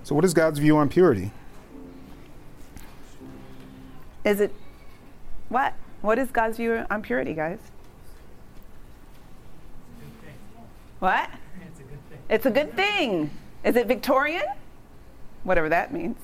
So, 0.02 0.14
what 0.14 0.24
is 0.24 0.34
God's 0.34 0.58
view 0.58 0.76
on 0.76 0.88
purity? 0.88 1.30
Is 4.24 4.40
it 4.40 4.52
what? 5.48 5.74
What 6.00 6.18
is 6.18 6.30
God's 6.30 6.56
view 6.56 6.84
on 6.90 7.02
purity, 7.02 7.34
guys? 7.34 7.58
What? 10.98 11.30
It's 11.60 11.80
a 11.80 11.82
good 11.82 11.98
thing. 12.08 12.18
It's 12.28 12.46
a 12.46 12.50
good 12.50 12.76
thing. 12.76 13.30
Is 13.64 13.76
it 13.76 13.86
Victorian? 13.86 14.44
Whatever 15.44 15.68
that 15.68 15.92
means. 15.92 16.16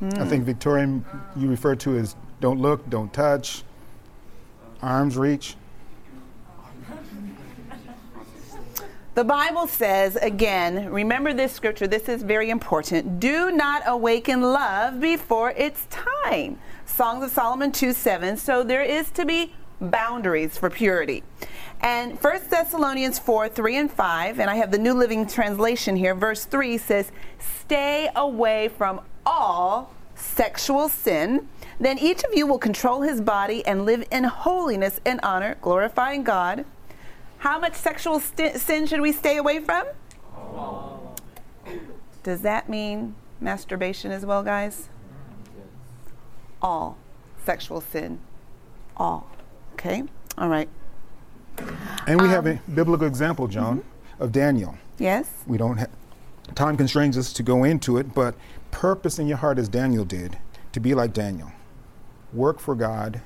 I 0.00 0.24
think 0.26 0.42
hmm. 0.42 0.46
Victorian 0.46 1.04
you 1.36 1.48
refer 1.48 1.74
to 1.76 1.96
as 1.98 2.14
don't 2.40 2.60
look, 2.60 2.88
don't 2.88 3.12
touch, 3.12 3.64
arms 4.80 5.16
reach. 5.16 5.56
The 9.14 9.24
Bible 9.24 9.66
says, 9.66 10.14
again, 10.14 10.92
remember 10.92 11.32
this 11.32 11.50
scripture, 11.50 11.88
this 11.88 12.08
is 12.08 12.22
very 12.22 12.50
important. 12.50 13.18
Do 13.18 13.50
not 13.50 13.82
awaken 13.84 14.42
love 14.42 15.00
before 15.00 15.50
it's 15.56 15.86
time. 15.90 16.60
Songs 16.86 17.24
of 17.24 17.32
Solomon 17.32 17.72
2 17.72 17.92
7. 17.92 18.36
So 18.36 18.62
there 18.62 18.84
is 18.84 19.10
to 19.10 19.24
be 19.24 19.52
boundaries 19.80 20.56
for 20.56 20.70
purity. 20.70 21.24
And 21.80 22.20
1 22.22 22.40
Thessalonians 22.50 23.18
4 23.18 23.48
3 23.48 23.76
and 23.76 23.90
5, 23.90 24.40
and 24.40 24.50
I 24.50 24.56
have 24.56 24.70
the 24.70 24.78
New 24.78 24.94
Living 24.94 25.26
Translation 25.26 25.96
here, 25.96 26.14
verse 26.14 26.44
3 26.44 26.76
says, 26.78 27.12
Stay 27.38 28.08
away 28.16 28.68
from 28.68 29.00
all 29.24 29.94
sexual 30.14 30.88
sin. 30.88 31.48
Then 31.78 31.98
each 31.98 32.24
of 32.24 32.34
you 32.34 32.46
will 32.46 32.58
control 32.58 33.02
his 33.02 33.20
body 33.20 33.64
and 33.64 33.86
live 33.86 34.04
in 34.10 34.24
holiness 34.24 35.00
and 35.06 35.20
honor, 35.22 35.56
glorifying 35.62 36.24
God. 36.24 36.64
How 37.38 37.60
much 37.60 37.74
sexual 37.74 38.18
st- 38.18 38.56
sin 38.56 38.86
should 38.86 39.00
we 39.00 39.12
stay 39.12 39.36
away 39.36 39.60
from? 39.60 39.86
Does 42.24 42.40
that 42.40 42.68
mean 42.68 43.14
masturbation 43.40 44.10
as 44.10 44.26
well, 44.26 44.42
guys? 44.42 44.88
All 46.60 46.98
sexual 47.44 47.80
sin. 47.80 48.18
All. 48.96 49.30
Okay? 49.74 50.02
All 50.36 50.48
right. 50.48 50.68
And 52.06 52.20
we 52.20 52.28
have 52.28 52.46
a 52.46 52.52
um, 52.52 52.60
biblical 52.74 53.06
example, 53.06 53.48
John, 53.48 53.78
mm-hmm. 53.78 54.22
of 54.22 54.32
Daniel. 54.32 54.76
Yes? 54.98 55.30
We 55.46 55.58
don't 55.58 55.76
have 55.76 55.90
time 56.54 56.76
constrains 56.76 57.18
us 57.18 57.32
to 57.34 57.42
go 57.42 57.64
into 57.64 57.98
it, 57.98 58.14
but 58.14 58.34
purpose 58.70 59.18
in 59.18 59.26
your 59.26 59.36
heart 59.38 59.58
as 59.58 59.68
Daniel 59.68 60.04
did 60.04 60.38
to 60.72 60.80
be 60.80 60.94
like 60.94 61.12
Daniel. 61.12 61.52
Work 62.32 62.60
for 62.60 62.74
God 62.74 63.20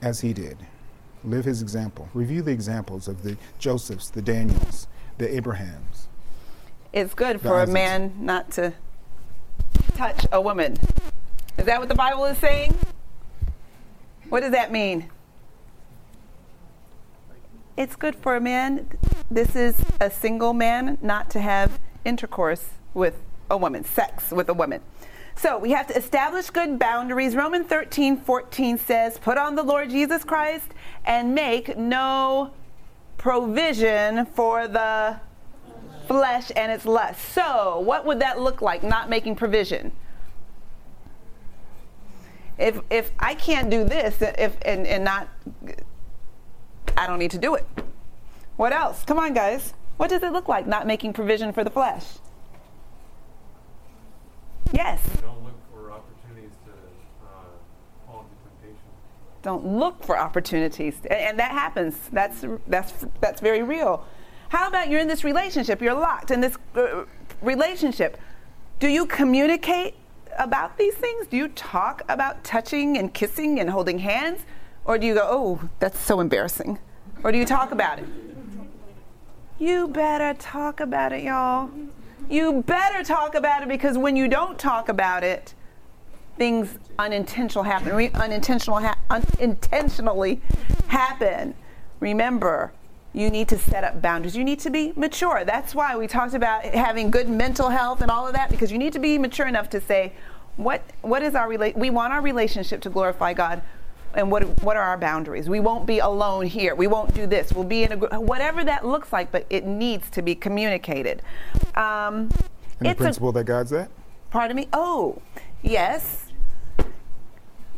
as 0.00 0.20
he 0.20 0.32
did. 0.32 0.58
Live 1.24 1.44
his 1.44 1.62
example. 1.62 2.08
Review 2.14 2.42
the 2.42 2.50
examples 2.50 3.06
of 3.06 3.22
the 3.22 3.36
Josephs, 3.58 4.10
the 4.10 4.22
Daniels, 4.22 4.88
the 5.18 5.34
Abrahams. 5.34 6.08
It's 6.92 7.14
good 7.14 7.40
for 7.40 7.62
a 7.62 7.66
man 7.66 8.12
not 8.18 8.50
to 8.52 8.74
touch 9.94 10.26
a 10.32 10.40
woman. 10.40 10.76
Is 11.56 11.66
that 11.66 11.78
what 11.78 11.88
the 11.88 11.94
Bible 11.94 12.24
is 12.26 12.38
saying? 12.38 12.76
What 14.28 14.40
does 14.40 14.52
that 14.52 14.72
mean? 14.72 15.10
It's 17.76 17.96
good 17.96 18.14
for 18.14 18.36
a 18.36 18.40
man, 18.40 18.86
this 19.30 19.56
is 19.56 19.82
a 19.98 20.10
single 20.10 20.52
man, 20.52 20.98
not 21.00 21.30
to 21.30 21.40
have 21.40 21.80
intercourse 22.04 22.66
with 22.92 23.22
a 23.50 23.56
woman, 23.56 23.82
sex 23.84 24.30
with 24.30 24.48
a 24.50 24.54
woman. 24.54 24.82
So 25.36 25.58
we 25.58 25.70
have 25.70 25.86
to 25.86 25.96
establish 25.96 26.50
good 26.50 26.78
boundaries. 26.78 27.34
Romans 27.34 27.66
13, 27.66 28.18
14 28.18 28.76
says, 28.76 29.18
Put 29.18 29.38
on 29.38 29.54
the 29.54 29.62
Lord 29.62 29.88
Jesus 29.88 30.22
Christ 30.22 30.66
and 31.06 31.34
make 31.34 31.78
no 31.78 32.52
provision 33.16 34.26
for 34.26 34.68
the 34.68 35.18
flesh 36.06 36.52
and 36.54 36.70
its 36.70 36.84
lust. 36.84 37.20
So, 37.30 37.80
what 37.80 38.04
would 38.04 38.20
that 38.20 38.38
look 38.38 38.60
like, 38.60 38.82
not 38.82 39.08
making 39.08 39.36
provision? 39.36 39.92
If, 42.58 42.80
if 42.90 43.12
I 43.18 43.34
can't 43.34 43.70
do 43.70 43.82
this 43.84 44.20
if, 44.20 44.56
and, 44.62 44.86
and 44.86 45.04
not, 45.04 45.28
I 46.96 47.06
don't 47.06 47.18
need 47.18 47.30
to 47.32 47.38
do 47.38 47.54
it. 47.54 47.66
What 48.56 48.72
else? 48.72 49.04
Come 49.04 49.18
on, 49.18 49.32
guys. 49.34 49.74
What 49.96 50.10
does 50.10 50.22
it 50.22 50.32
look 50.32 50.48
like, 50.48 50.66
not 50.66 50.86
making 50.86 51.12
provision 51.12 51.52
for 51.52 51.64
the 51.64 51.70
flesh? 51.70 52.04
Yes. 54.72 55.00
Don't 55.20 55.44
look 55.44 55.54
for 55.70 55.92
opportunities 55.92 56.52
to 56.64 56.72
uh, 56.72 57.28
fall 58.06 58.20
into 58.24 58.34
temptation. 58.42 58.88
don't 59.42 59.66
look 59.66 60.02
for 60.02 60.18
opportunities 60.18 60.96
and, 61.04 61.12
and 61.12 61.38
that 61.38 61.50
happens 61.50 61.96
that's 62.12 62.44
that's 62.66 63.04
that's 63.20 63.40
very 63.40 63.62
real 63.62 64.06
how 64.48 64.66
about 64.66 64.88
you're 64.88 65.00
in 65.00 65.08
this 65.08 65.24
relationship 65.24 65.82
you're 65.82 65.92
locked 65.92 66.30
in 66.30 66.40
this 66.40 66.56
uh, 66.76 67.04
relationship 67.42 68.16
do 68.80 68.88
you 68.88 69.04
communicate 69.04 69.94
about 70.38 70.78
these 70.78 70.94
things 70.94 71.26
do 71.26 71.36
you 71.36 71.48
talk 71.48 72.02
about 72.08 72.42
touching 72.44 72.96
and 72.96 73.12
kissing 73.12 73.60
and 73.60 73.68
holding 73.68 73.98
hands 73.98 74.40
or 74.84 74.98
do 74.98 75.06
you 75.06 75.14
go 75.14 75.26
oh 75.30 75.68
that's 75.78 75.98
so 75.98 76.20
embarrassing 76.20 76.78
or 77.22 77.32
do 77.32 77.38
you 77.38 77.44
talk 77.46 77.70
about 77.72 77.98
it 77.98 78.04
you 79.58 79.88
better 79.88 80.34
talk 80.38 80.80
about 80.80 81.12
it 81.12 81.22
y'all 81.22 81.70
you 82.28 82.62
better 82.62 83.02
talk 83.04 83.34
about 83.34 83.62
it 83.62 83.68
because 83.68 83.96
when 83.98 84.16
you 84.16 84.28
don't 84.28 84.58
talk 84.58 84.88
about 84.88 85.22
it 85.22 85.54
things 86.36 86.78
unintentional 86.98 87.64
happen. 87.64 87.94
Re- 87.94 88.10
unintentional 88.14 88.80
ha- 88.80 88.98
unintentionally 89.10 90.40
happen. 90.88 91.54
Remember, 92.00 92.72
you 93.12 93.30
need 93.30 93.48
to 93.48 93.58
set 93.58 93.84
up 93.84 94.00
boundaries. 94.00 94.36
You 94.36 94.44
need 94.44 94.58
to 94.60 94.70
be 94.70 94.92
mature. 94.96 95.44
That's 95.44 95.74
why 95.74 95.96
we 95.96 96.06
talked 96.06 96.34
about 96.34 96.64
having 96.64 97.10
good 97.10 97.28
mental 97.28 97.68
health 97.68 98.00
and 98.00 98.10
all 98.10 98.26
of 98.26 98.32
that 98.32 98.50
because 98.50 98.72
you 98.72 98.78
need 98.78 98.92
to 98.94 98.98
be 98.98 99.18
mature 99.18 99.46
enough 99.46 99.68
to 99.70 99.80
say, 99.80 100.12
what 100.56 100.82
what 101.02 101.22
is 101.22 101.34
our 101.34 101.48
rela- 101.48 101.76
we 101.76 101.90
want 101.90 102.12
our 102.12 102.20
relationship 102.20 102.80
to 102.82 102.90
glorify 102.90 103.32
God. 103.34 103.62
And 104.14 104.30
what 104.30 104.42
what 104.62 104.76
are 104.76 104.82
our 104.82 104.98
boundaries? 104.98 105.48
We 105.48 105.60
won't 105.60 105.86
be 105.86 105.98
alone 106.00 106.46
here. 106.46 106.74
We 106.74 106.86
won't 106.86 107.14
do 107.14 107.26
this. 107.26 107.52
We'll 107.52 107.64
be 107.64 107.82
in 107.84 107.92
a 107.92 107.96
gr- 107.96 108.16
whatever 108.16 108.62
that 108.64 108.86
looks 108.86 109.12
like, 109.12 109.32
but 109.32 109.46
it 109.50 109.64
needs 109.64 110.10
to 110.10 110.22
be 110.22 110.34
communicated. 110.34 111.22
Um, 111.74 112.28
And 112.78 112.86
the 112.86 112.90
it's 112.90 113.00
a 113.00 113.04
principle 113.04 113.32
that 113.32 113.44
guides 113.44 113.70
that? 113.70 113.90
Pardon 114.30 114.56
me? 114.56 114.68
Oh, 114.72 115.20
yes. 115.62 116.26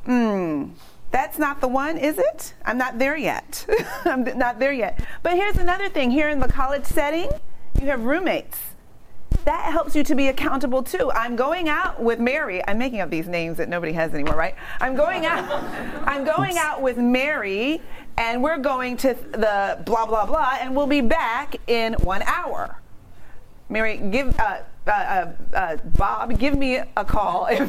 Hmm. 0.07 0.71
That's 1.11 1.39
not 1.39 1.61
the 1.61 1.69
one, 1.69 1.97
is 1.97 2.19
it? 2.19 2.55
I'm 2.65 2.77
not 2.77 2.99
there 2.99 3.17
yet. 3.17 3.65
I'm 4.05 4.25
not 4.37 4.59
there 4.59 4.73
yet. 4.73 4.99
But 5.23 5.35
here's 5.35 5.57
another 5.57 5.89
thing 5.89 6.11
here 6.11 6.29
in 6.29 6.41
the 6.41 6.49
college 6.49 6.85
setting, 6.85 7.29
you 7.81 7.87
have 7.87 8.03
roommates. 8.03 8.59
That 9.45 9.73
helps 9.73 9.95
you 9.95 10.03
to 10.05 10.15
be 10.15 10.29
accountable 10.29 10.83
too. 10.83 11.11
I'm 11.13 11.37
going 11.37 11.69
out 11.69 12.03
with 12.03 12.19
Mary. 12.19 12.63
I'm 12.67 12.79
making 12.79 13.01
up 13.01 13.11
these 13.11 13.29
names 13.29 13.59
that 13.59 13.69
nobody 13.69 13.93
has 13.93 14.15
anymore, 14.15 14.37
right? 14.37 14.55
I'm 14.81 14.97
going 14.97 15.27
out. 15.27 15.45
I'm 16.07 16.25
going 16.25 16.57
out 16.57 16.81
with 16.81 16.97
Mary, 16.97 17.83
and 18.17 18.43
we're 18.43 18.59
going 18.59 18.97
to 18.99 19.15
the 19.15 19.83
blah 19.85 20.07
blah 20.07 20.27
blah, 20.27 20.59
and 20.61 20.75
we'll 20.75 20.87
be 20.87 21.03
back 21.03 21.57
in 21.67 21.95
one 21.95 22.23
hour. 22.23 22.81
Mary, 23.69 23.97
give 23.97 24.39
uh, 24.39 24.61
uh, 24.87 24.91
uh, 24.91 25.33
uh, 25.57 25.77
Bob, 25.97 26.39
give 26.39 26.57
me 26.57 26.77
a 26.77 27.05
call 27.05 27.47
if, 27.51 27.63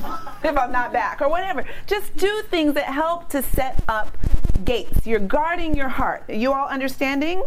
if 0.43 0.57
I'm 0.57 0.72
not 0.72 0.91
back 0.91 1.22
or 1.22 1.30
whatever. 1.30 1.66
Just 1.88 2.16
do 2.18 2.41
things 2.49 2.74
that 2.74 2.86
help 2.86 3.30
to 3.30 3.41
set 3.41 3.84
up 3.88 4.18
gates. 4.66 5.05
You're 5.07 5.20
guarding 5.20 5.76
your 5.76 5.89
heart. 5.89 6.30
You 6.30 6.53
all 6.53 6.68
understanding? 6.68 7.43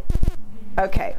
Okay. 0.78 1.16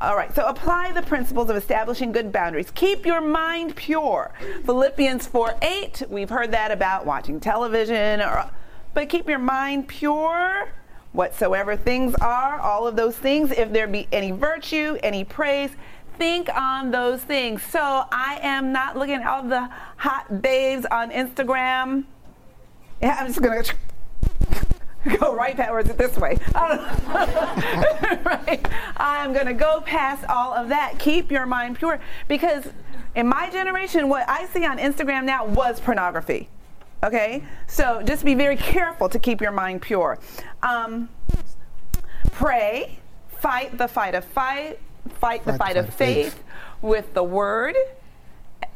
All 0.00 0.16
right. 0.16 0.34
So 0.34 0.46
apply 0.46 0.92
the 0.92 1.02
principles 1.02 1.50
of 1.50 1.56
establishing 1.56 2.10
good 2.10 2.32
boundaries. 2.32 2.70
Keep 2.74 3.04
your 3.04 3.20
mind 3.20 3.76
pure. 3.76 4.32
Philippians 4.64 5.26
4 5.26 5.56
8. 5.60 6.02
We've 6.08 6.30
heard 6.30 6.52
that 6.52 6.70
about 6.70 7.04
watching 7.04 7.38
television, 7.38 8.22
or, 8.22 8.50
but 8.94 9.08
keep 9.10 9.28
your 9.28 9.38
mind 9.38 9.88
pure 9.88 10.72
whatsoever 11.12 11.76
things 11.76 12.14
are, 12.20 12.60
all 12.60 12.86
of 12.86 12.96
those 12.96 13.16
things. 13.16 13.50
If 13.50 13.72
there 13.72 13.86
be 13.86 14.08
any 14.12 14.30
virtue, 14.30 14.96
any 15.02 15.24
praise, 15.24 15.70
think 16.16 16.48
on 16.54 16.90
those 16.90 17.22
things. 17.22 17.62
So 17.62 17.80
I 17.80 18.38
am 18.42 18.72
not 18.72 18.96
looking 18.96 19.16
at 19.16 19.26
all 19.26 19.42
the 19.42 19.68
hot 19.96 20.40
babes 20.42 20.86
on 20.90 21.10
Instagram. 21.10 22.04
Yeah, 23.02 23.16
I'm 23.18 23.26
just 23.26 23.42
gonna 23.42 23.62
go 25.18 25.34
right 25.34 25.58
it 25.58 25.98
this 25.98 26.16
way? 26.16 26.38
I 26.54 26.76
don't 26.76 28.14
know. 28.14 28.30
right. 28.30 28.66
I'm 29.20 29.34
gonna 29.34 29.52
go 29.52 29.82
past 29.82 30.24
all 30.30 30.54
of 30.54 30.70
that. 30.70 30.98
Keep 30.98 31.30
your 31.30 31.44
mind 31.44 31.78
pure 31.78 32.00
because 32.26 32.66
in 33.14 33.26
my 33.26 33.50
generation, 33.50 34.08
what 34.08 34.26
I 34.28 34.46
see 34.46 34.64
on 34.64 34.78
Instagram 34.78 35.24
now 35.24 35.44
was 35.44 35.78
pornography. 35.78 36.48
Okay, 37.04 37.44
so 37.66 38.02
just 38.02 38.24
be 38.24 38.34
very 38.34 38.56
careful 38.56 39.08
to 39.10 39.18
keep 39.18 39.40
your 39.42 39.52
mind 39.52 39.82
pure. 39.82 40.18
Um, 40.62 41.10
pray, 42.32 42.98
fight 43.28 43.76
the 43.76 43.88
fight 43.88 44.14
of 44.14 44.24
fight, 44.24 44.78
fight 45.20 45.44
the 45.44 45.54
fight, 45.54 45.76
of 45.76 45.92
faith, 45.92 46.42
with 46.80 47.12
the 47.12 47.22
word 47.22 47.76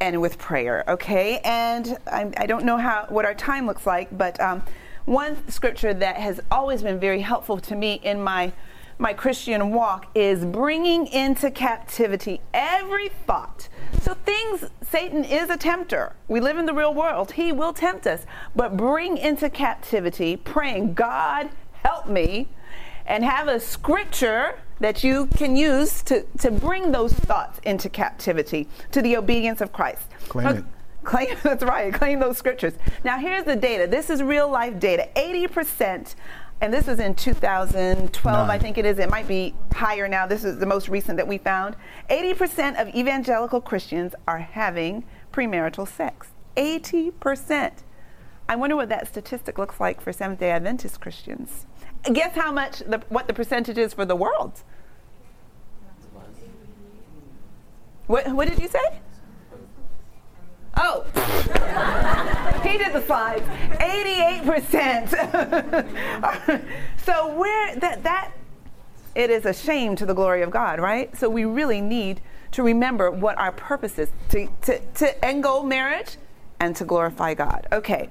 and 0.01 0.21
with 0.21 0.39
prayer. 0.39 0.85
Okay, 0.89 1.39
and 1.45 1.97
I, 2.07 2.31
I 2.37 2.47
don't 2.47 2.65
know 2.67 2.77
how 2.77 3.07
what 3.09 3.25
our 3.25 3.35
time 3.35 3.67
looks 3.67 3.87
like, 3.87 4.17
but 4.17 4.39
um, 4.41 4.63
one 5.07 5.49
scripture 5.51 5.95
that 5.95 6.17
has 6.17 6.41
always 6.51 6.83
been 6.83 6.99
very 7.01 7.21
helpful 7.21 7.59
to 7.61 7.75
me 7.75 7.95
in 8.03 8.23
my 8.23 8.53
my 8.99 9.13
Christian 9.13 9.71
walk 9.73 10.07
is 10.15 10.45
bringing 10.45 11.07
into 11.07 11.51
captivity 11.51 12.41
every 12.53 13.09
thought. 13.09 13.69
So 14.03 14.15
things 14.15 14.65
Satan 14.83 15.25
is 15.25 15.51
a 15.51 15.57
tempter. 15.57 16.15
We 16.29 16.41
live 16.41 16.59
in 16.59 16.67
the 16.67 16.75
real 16.75 16.95
world. 16.95 17.33
He 17.33 17.53
will 17.53 17.73
tempt 17.73 18.07
us, 18.07 18.27
but 18.55 18.77
bring 18.77 19.17
into 19.17 19.51
captivity 19.51 20.37
praying, 20.37 20.95
God, 20.95 21.51
help 21.85 22.09
me 22.09 22.49
and 23.07 23.25
have 23.25 23.49
a 23.49 23.61
scripture 23.61 24.59
that 24.81 25.05
you 25.05 25.27
can 25.37 25.57
use 25.57 26.03
to, 26.03 26.23
to 26.39 26.51
bring 26.51 26.93
those 26.93 27.13
thoughts 27.13 27.59
into 27.65 27.89
captivity 27.89 28.69
to 28.91 29.03
the 29.03 29.17
obedience 29.17 29.61
of 29.61 29.73
Christ. 29.73 30.03
Claim 30.29 30.47
it. 30.47 30.65
Claim 31.05 31.37
that's 31.43 31.63
right. 31.63 31.93
Claim 31.93 32.19
those 32.19 32.39
scriptures. 32.39 32.75
Now 33.05 33.19
here's 33.19 33.45
the 33.45 33.57
data. 33.57 33.87
This 33.87 34.11
is 34.11 34.23
real 34.23 34.51
life 34.51 34.79
data. 34.81 35.09
80%, 35.17 36.15
and 36.65 36.73
this 36.73 36.87
was 36.87 36.99
in 36.99 37.15
2012, 37.15 38.49
I 38.49 38.59
think 38.59 38.79
it 38.79 38.87
is. 38.87 38.99
It 38.99 39.11
might 39.11 39.29
be 39.29 39.55
higher 39.75 40.09
now. 40.09 40.27
This 40.27 40.45
is 40.45 40.59
the 40.59 40.65
most 40.65 40.89
recent 40.89 41.19
that 41.19 41.29
we 41.29 41.37
found. 41.37 41.77
80% 42.09 42.81
of 42.81 42.89
evangelical 42.95 43.61
Christians 43.61 44.15
are 44.27 44.39
having 44.39 45.05
premarital 45.31 45.87
sex. 45.87 46.29
80%. 46.57 47.73
I 48.49 48.57
wonder 48.57 48.77
what 48.77 48.89
that 48.89 49.07
statistic 49.07 49.59
looks 49.59 49.79
like 49.79 50.01
for 50.01 50.11
Seventh 50.11 50.41
Day 50.41 50.53
Adventist 50.53 51.03
Christians. 51.03 51.67
Guess 52.11 52.35
how 52.35 52.51
much 52.51 52.79
the, 52.79 53.03
what 53.11 53.27
the 53.27 53.35
percentage 53.35 53.77
is 53.77 53.93
for 53.93 54.07
the 54.07 54.17
world? 54.17 54.63
What, 58.07 58.33
what 58.33 58.49
did 58.49 58.59
you 58.59 58.69
say? 58.69 59.01
Oh, 60.77 61.05
he 62.63 62.79
did 62.79 62.93
the 62.93 63.03
slides. 63.03 63.43
88%. 63.75 65.87
so 67.05 67.35
where 67.37 67.77
that 67.77 68.03
that 68.03 68.33
it 69.15 69.31
is 69.31 69.45
a 69.47 69.53
shame 69.55 69.95
to 69.97 70.07
the 70.07 70.15
glory 70.15 70.43
of 70.43 70.51
God, 70.51 70.81
right? 70.81 71.17
So 71.17 71.29
we 71.29 71.45
really 71.45 71.81
need 71.81 72.21
to 72.53 72.63
remember 72.63 73.11
what 73.11 73.39
our 73.39 73.53
purpose 73.53 73.99
is 73.99 74.09
to, 74.31 74.49
to, 74.63 74.79
to 74.81 75.25
end 75.25 75.43
goal 75.45 75.63
marriage 75.63 76.17
and 76.61 76.75
to 76.77 76.85
glorify 76.85 77.35
God. 77.35 77.67
Okay. 77.73 78.09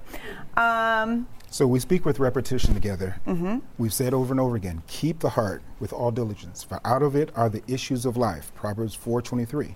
Um, 0.56 1.28
So 1.50 1.66
we 1.68 1.80
speak 1.80 2.06
with 2.06 2.20
repetition 2.20 2.74
together. 2.74 3.18
Mm-hmm. 3.28 3.60
We've 3.78 3.94
said 3.94 4.14
over 4.14 4.34
and 4.34 4.40
over 4.40 4.56
again, 4.56 4.82
keep 4.88 5.20
the 5.20 5.30
heart 5.30 5.62
with 5.80 5.94
all 5.94 6.12
diligence, 6.12 6.64
for 6.64 6.80
out 6.86 7.02
of 7.04 7.16
it 7.16 7.32
are 7.36 7.50
the 7.50 7.64
issues 7.68 8.06
of 8.06 8.16
life. 8.18 8.52
Proverbs 8.56 8.96
4:23. 8.98 9.76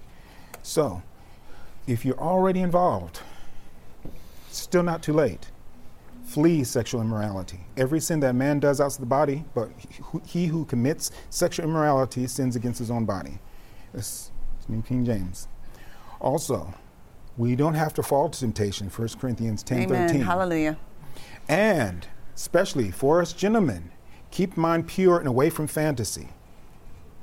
So, 0.64 1.02
if 1.88 2.06
you're 2.06 2.20
already 2.20 2.62
involved, 2.62 3.22
still 4.50 4.84
not 4.84 5.02
too 5.02 5.14
late. 5.14 5.50
Flee 6.26 6.64
sexual 6.66 7.00
immorality. 7.02 7.62
Every 7.78 8.02
sin 8.02 8.20
that 8.20 8.36
man 8.36 8.60
does 8.60 8.82
outside 8.82 9.02
the 9.02 9.06
body, 9.06 9.46
but 9.56 9.70
he 10.26 10.48
who- 10.48 10.66
commits 10.66 11.10
sexual 11.30 11.66
immorality 11.66 12.28
sins 12.28 12.56
against 12.56 12.80
his 12.80 12.92
own 12.92 13.06
body. 13.06 13.40
That's 13.94 14.32
New 14.68 14.82
King 14.82 15.06
James. 15.06 15.48
Also, 16.20 16.74
we 17.38 17.56
don't 17.56 17.76
have 17.76 17.94
to 17.94 18.04
fall 18.04 18.28
to 18.28 18.38
temptation. 18.38 18.90
1 18.90 19.20
Corinthians 19.20 19.64
10:13. 19.64 20.16
amen. 20.18 20.22
Hallelujah. 20.22 20.78
And 21.48 22.06
especially 22.36 22.92
for 22.92 23.22
us 23.22 23.32
gentlemen, 23.32 23.92
keep 24.30 24.58
mind 24.58 24.88
pure 24.88 25.20
and 25.20 25.28
away 25.28 25.50
from 25.50 25.68
fantasy. 25.68 26.30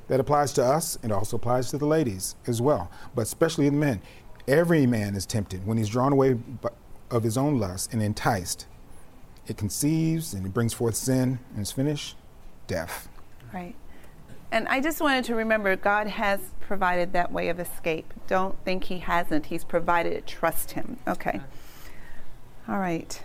That 0.07 0.19
applies 0.19 0.51
to 0.53 0.63
us 0.65 0.97
and 1.03 1.11
also 1.11 1.37
applies 1.37 1.69
to 1.71 1.77
the 1.77 1.85
ladies 1.85 2.35
as 2.47 2.61
well, 2.61 2.89
but 3.13 3.23
especially 3.23 3.69
the 3.69 3.75
men. 3.75 4.01
Every 4.47 4.85
man 4.85 5.15
is 5.15 5.25
tempted 5.25 5.65
when 5.65 5.77
he's 5.77 5.89
drawn 5.89 6.11
away 6.11 6.37
of 7.09 7.23
his 7.23 7.37
own 7.37 7.59
lust 7.59 7.93
and 7.93 8.01
enticed. 8.01 8.67
It 9.47 9.57
conceives 9.57 10.33
and 10.33 10.45
it 10.45 10.53
brings 10.53 10.73
forth 10.73 10.95
sin 10.95 11.39
and 11.53 11.61
is 11.61 11.71
finished 11.71 12.15
death. 12.67 13.07
Right. 13.53 13.75
And 14.51 14.67
I 14.67 14.79
just 14.79 15.01
wanted 15.01 15.25
to 15.25 15.35
remember 15.35 15.75
God 15.75 16.07
has 16.07 16.39
provided 16.59 17.13
that 17.13 17.31
way 17.31 17.49
of 17.49 17.59
escape. 17.59 18.13
Don't 18.27 18.55
think 18.63 18.85
He 18.85 18.99
hasn't. 18.99 19.47
He's 19.47 19.63
provided 19.63 20.13
it. 20.13 20.27
Trust 20.27 20.71
Him. 20.71 20.97
Okay. 21.07 21.41
All 22.67 22.79
right. 22.79 23.21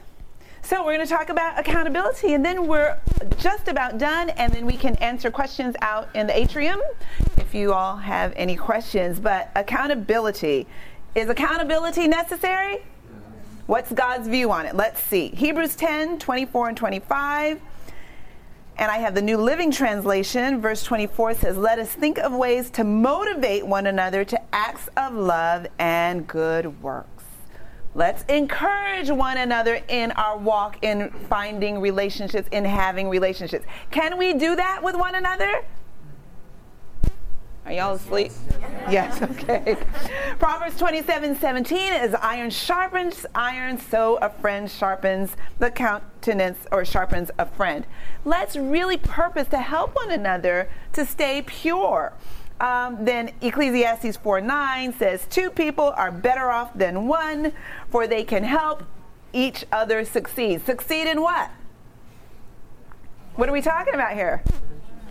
So 0.63 0.85
we're 0.85 0.95
going 0.95 1.07
to 1.07 1.13
talk 1.13 1.31
about 1.31 1.59
accountability, 1.59 2.35
and 2.35 2.45
then 2.45 2.67
we're 2.67 2.99
just 3.39 3.69
about 3.69 3.97
done, 3.97 4.31
and 4.31 4.53
then 4.53 4.67
we 4.67 4.77
can 4.77 4.95
answer 4.97 5.31
questions 5.31 5.75
out 5.81 6.09
in 6.15 6.27
the 6.27 6.37
atrium 6.37 6.81
if 7.39 7.55
you 7.55 7.73
all 7.73 7.97
have 7.97 8.33
any 8.37 8.57
questions. 8.57 9.19
But 9.19 9.51
accountability 9.57 10.67
is 11.15 11.29
accountability 11.29 12.09
necessary? 12.09 12.85
What's 13.67 13.93
God's 13.93 14.29
view 14.29 14.51
on 14.51 14.67
it? 14.67 14.75
Let's 14.75 15.01
see. 15.01 15.29
Hebrews 15.29 15.77
10 15.77 16.19
24 16.19 16.69
and 16.69 16.77
25. 16.77 17.61
And 18.77 18.91
I 18.91 18.97
have 18.99 19.15
the 19.15 19.23
New 19.23 19.37
Living 19.37 19.71
Translation. 19.71 20.61
Verse 20.61 20.83
24 20.83 21.35
says, 21.35 21.57
Let 21.57 21.79
us 21.79 21.93
think 21.93 22.19
of 22.19 22.33
ways 22.33 22.71
to 22.71 22.85
motivate 22.85 23.67
one 23.67 23.87
another 23.87 24.25
to 24.25 24.41
acts 24.55 24.89
of 24.97 25.13
love 25.13 25.67
and 25.79 26.27
good 26.27 26.83
works. 26.83 27.25
Let's 27.95 28.23
encourage 28.25 29.11
one 29.11 29.37
another 29.37 29.83
in 29.89 30.13
our 30.13 30.39
walk 30.39 30.79
in 30.83 31.11
finding 31.29 31.81
relationships, 31.81 32.49
in 32.53 32.65
having 32.65 33.09
relationships. 33.09 33.67
Can 33.91 34.17
we 34.17 34.33
do 34.33 34.57
that 34.57 34.83
with 34.83 34.95
one 34.95 35.15
another? 35.15 35.65
Are 37.71 37.73
y'all 37.73 37.95
asleep? 37.95 38.33
Yes, 38.91 39.23
okay. 39.31 39.77
Proverbs 40.41 40.77
27 40.77 41.37
17 41.39 41.93
is 41.93 42.15
iron 42.15 42.51
sharpens 42.51 43.25
iron, 43.33 43.79
so 43.79 44.17
a 44.17 44.29
friend 44.29 44.69
sharpens 44.69 45.37
the 45.61 45.71
countenance 45.71 46.59
or 46.73 46.85
sharpens 46.85 47.31
a 47.39 47.47
friend. 47.47 47.87
Let's 48.25 48.57
really 48.57 48.97
purpose 48.97 49.47
to 49.51 49.59
help 49.59 49.95
one 49.95 50.11
another 50.11 50.69
to 50.95 51.07
stay 51.07 51.43
pure. 51.43 52.13
Um, 52.59 53.05
then 53.05 53.31
Ecclesiastes 53.41 54.17
4 54.17 54.41
9 54.41 54.93
says, 54.95 55.29
Two 55.31 55.49
people 55.49 55.95
are 55.97 56.11
better 56.11 56.51
off 56.51 56.75
than 56.75 57.07
one, 57.07 57.53
for 57.89 58.09
they 58.09 58.25
can 58.25 58.43
help 58.43 58.83
each 59.33 59.65
other 59.71 60.05
succeed. 60.05 60.67
Succeed 60.67 61.07
in 61.07 61.23
what? 61.23 61.53
What 63.37 63.49
are 63.49 63.53
we 63.53 63.63
talking 63.63 63.95
about 63.95 64.15
here? 64.15 64.43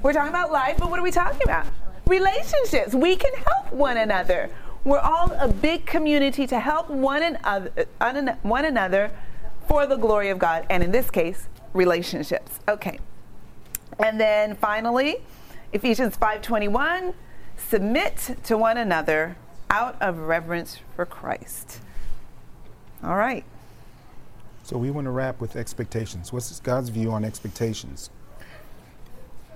We're 0.04 0.12
talking 0.12 0.30
about 0.30 0.52
life, 0.52 0.76
but 0.78 0.90
what 0.90 1.00
are 1.00 1.04
we 1.04 1.12
talking 1.12 1.42
about? 1.46 1.66
Relationships. 2.10 2.96
We 2.96 3.16
can 3.16 3.32
help 3.36 3.72
one 3.72 3.98
another. 3.98 4.50
We're 4.84 4.98
all 4.98 5.32
a 5.34 5.48
big 5.48 5.86
community 5.86 6.48
to 6.48 6.60
help 6.60 6.90
one 6.90 7.22
another, 7.22 7.86
one 8.42 8.66
another 8.66 9.12
for 9.68 9.86
the 9.86 9.96
glory 9.96 10.30
of 10.30 10.40
God, 10.40 10.66
and 10.72 10.82
in 10.82 10.90
this 10.90 11.12
case, 11.12 11.48
relationships. 11.74 12.60
Okay. 12.68 13.00
And 14.00 14.20
then 14.20 14.56
finally, 14.56 15.18
Ephesians 15.72 16.18
5:21, 16.18 17.14
submit 17.58 18.38
to 18.44 18.58
one 18.58 18.78
another 18.78 19.36
out 19.70 19.96
of 20.02 20.18
reverence 20.18 20.80
for 20.96 21.06
Christ. 21.06 21.80
All 23.04 23.18
right. 23.18 23.44
So 24.64 24.80
we 24.80 24.90
want 24.90 25.06
to 25.06 25.12
wrap 25.12 25.40
with 25.40 25.56
expectations. 25.56 26.34
What's 26.34 26.60
God's 26.60 26.90
view 26.90 27.12
on 27.12 27.24
expectations? 27.24 28.10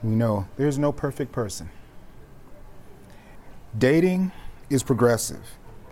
We 0.04 0.12
know 0.12 0.46
there's 0.58 0.78
no 0.78 0.92
perfect 0.92 1.32
person. 1.32 1.70
Dating 3.78 4.32
is 4.70 4.84
progressive. 4.84 5.44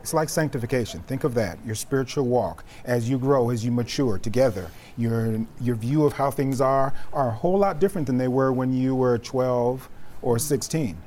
It's 0.01 0.13
like 0.13 0.29
sanctification. 0.29 1.01
Think 1.01 1.23
of 1.23 1.33
that. 1.35 1.63
Your 1.65 1.75
spiritual 1.75 2.25
walk 2.25 2.63
as 2.85 3.09
you 3.09 3.19
grow, 3.19 3.49
as 3.51 3.63
you 3.63 3.71
mature 3.71 4.17
together. 4.17 4.71
Your 4.97 5.45
your 5.59 5.75
view 5.75 6.05
of 6.05 6.13
how 6.13 6.31
things 6.31 6.59
are 6.59 6.93
are 7.13 7.29
a 7.29 7.31
whole 7.31 7.57
lot 7.57 7.79
different 7.79 8.07
than 8.07 8.17
they 8.17 8.27
were 8.27 8.51
when 8.51 8.73
you 8.73 8.95
were 8.95 9.17
12 9.19 9.89
or 10.21 10.39
16. 10.39 10.97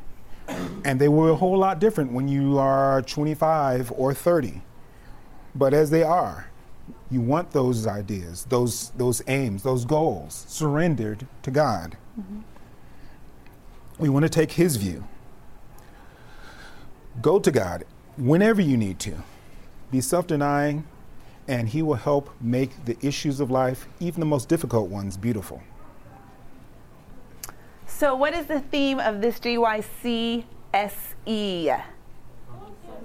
And 0.85 1.01
they 1.01 1.09
were 1.09 1.31
a 1.31 1.37
whole 1.37 1.59
lot 1.59 1.81
different 1.81 2.13
when 2.13 2.29
you 2.29 2.59
are 2.59 3.03
25 3.03 3.93
or 3.97 4.13
30. 4.15 4.63
But 5.55 5.73
as 5.73 5.91
they 5.91 6.03
are, 6.03 6.49
you 7.11 7.21
want 7.21 7.51
those 7.53 7.87
ideas, 7.87 8.45
those 8.45 8.91
those 8.91 9.23
aims, 9.27 9.63
those 9.63 9.85
goals 9.85 10.45
surrendered 10.49 11.27
to 11.43 11.51
God. 11.51 11.97
Mm-hmm. 12.19 12.41
We 13.99 14.09
want 14.09 14.25
to 14.25 14.29
take 14.29 14.53
his 14.53 14.77
view. 14.77 15.05
Go 17.23 17.39
to 17.39 17.51
God 17.51 17.85
whenever 18.17 18.61
you 18.61 18.77
need 18.77 18.99
to. 19.01 19.15
Be 19.91 20.01
self 20.01 20.27
denying, 20.27 20.85
and 21.47 21.69
He 21.69 21.83
will 21.83 21.95
help 21.95 22.31
make 22.41 22.85
the 22.85 22.97
issues 23.07 23.41
of 23.41 23.51
life, 23.51 23.87
even 24.01 24.21
the 24.21 24.27
most 24.27 24.49
difficult 24.49 24.91
ones, 24.91 25.17
beautiful. 25.17 25.63
So, 27.87 28.15
what 28.17 28.35
is 28.35 28.47
the 28.47 28.61
theme 28.61 28.99
of 28.99 29.21
this 29.21 29.39
GYCSE? 29.39 30.45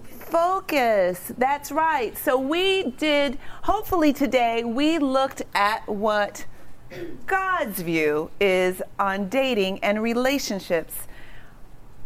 Focus. 0.03 1.31
That's 1.37 1.71
right. 1.71 2.17
So, 2.17 2.39
we 2.39 2.91
did, 2.91 3.37
hopefully, 3.63 4.13
today, 4.13 4.63
we 4.63 4.97
looked 4.97 5.43
at 5.53 5.87
what 5.87 6.45
God's 7.27 7.81
view 7.81 8.31
is 8.39 8.81
on 8.97 9.29
dating 9.29 9.83
and 9.83 10.01
relationships. 10.01 11.07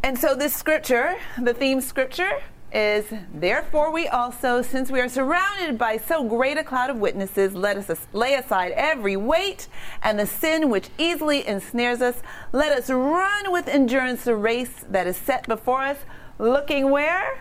And 0.05 0.19
so, 0.19 0.35
this 0.35 0.53
scripture, 0.53 1.15
the 1.41 1.53
theme 1.53 1.79
scripture, 1.79 2.41
is 2.73 3.05
therefore 3.33 3.89
we 3.89 4.09
also, 4.09 4.61
since 4.61 4.91
we 4.91 4.99
are 4.99 5.07
surrounded 5.07 5.77
by 5.77 5.95
so 5.95 6.25
great 6.25 6.57
a 6.57 6.63
cloud 6.63 6.89
of 6.89 6.97
witnesses, 6.97 7.53
let 7.53 7.77
us 7.77 8.05
lay 8.11 8.33
aside 8.33 8.73
every 8.73 9.15
weight 9.15 9.69
and 10.01 10.19
the 10.19 10.25
sin 10.25 10.69
which 10.69 10.89
easily 10.97 11.47
ensnares 11.47 12.01
us. 12.01 12.21
Let 12.51 12.73
us 12.73 12.89
run 12.89 13.49
with 13.53 13.69
endurance 13.69 14.25
the 14.25 14.35
race 14.35 14.83
that 14.89 15.07
is 15.07 15.15
set 15.15 15.47
before 15.47 15.83
us, 15.83 15.99
looking 16.37 16.91
where? 16.91 17.39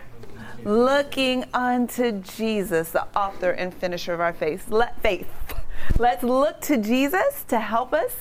Looking 0.63 1.43
unto 1.53 2.13
Jesus, 2.21 2.91
the 2.91 3.07
author 3.13 3.51
and 3.51 3.73
finisher 3.73 4.13
of 4.13 4.21
our 4.21 4.31
faith. 4.31 4.69
Let 4.69 5.01
faith. 5.01 5.27
Let's 5.99 6.23
look 6.23 6.61
to 6.61 6.77
Jesus 6.77 7.43
to 7.49 7.59
help 7.59 7.91
us 7.91 8.15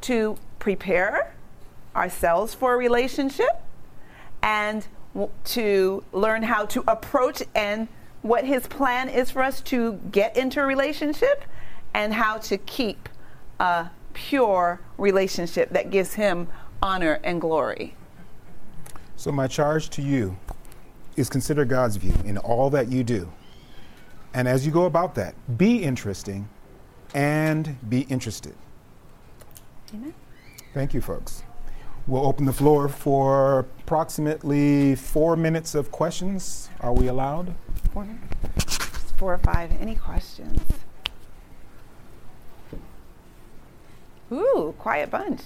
to 0.00 0.38
prepare 0.58 1.34
ourselves 1.94 2.52
for 2.52 2.74
a 2.74 2.76
relationship 2.76 3.62
and 4.46 4.86
to 5.44 6.04
learn 6.12 6.44
how 6.44 6.64
to 6.66 6.84
approach 6.86 7.42
and 7.54 7.88
what 8.22 8.44
his 8.44 8.66
plan 8.68 9.08
is 9.08 9.30
for 9.30 9.42
us 9.42 9.60
to 9.60 9.94
get 10.12 10.36
into 10.36 10.60
a 10.60 10.64
relationship 10.64 11.44
and 11.92 12.14
how 12.14 12.38
to 12.38 12.56
keep 12.56 13.08
a 13.58 13.90
pure 14.14 14.80
relationship 14.98 15.70
that 15.70 15.90
gives 15.90 16.14
him 16.14 16.46
honor 16.80 17.18
and 17.24 17.40
glory. 17.40 17.94
So, 19.16 19.32
my 19.32 19.48
charge 19.48 19.90
to 19.90 20.02
you 20.02 20.36
is 21.16 21.28
consider 21.28 21.64
God's 21.64 21.96
view 21.96 22.14
in 22.24 22.38
all 22.38 22.70
that 22.70 22.88
you 22.88 23.02
do. 23.02 23.30
And 24.32 24.46
as 24.46 24.64
you 24.64 24.70
go 24.70 24.84
about 24.84 25.14
that, 25.16 25.34
be 25.58 25.82
interesting 25.82 26.48
and 27.14 27.76
be 27.88 28.02
interested. 28.02 28.54
Amen. 29.94 30.14
Thank 30.74 30.92
you, 30.92 31.00
folks. 31.00 31.42
We'll 32.06 32.24
open 32.24 32.44
the 32.44 32.52
floor 32.52 32.88
for 32.88 33.66
approximately 33.80 34.94
four 34.94 35.34
minutes 35.34 35.74
of 35.74 35.90
questions. 35.90 36.70
Are 36.80 36.92
we 36.92 37.08
allowed? 37.08 37.54
Four, 37.92 38.06
four 39.16 39.34
or 39.34 39.38
five. 39.38 39.72
Any 39.80 39.96
questions? 39.96 40.60
Ooh, 44.30 44.72
quiet 44.78 45.10
bunch. 45.10 45.40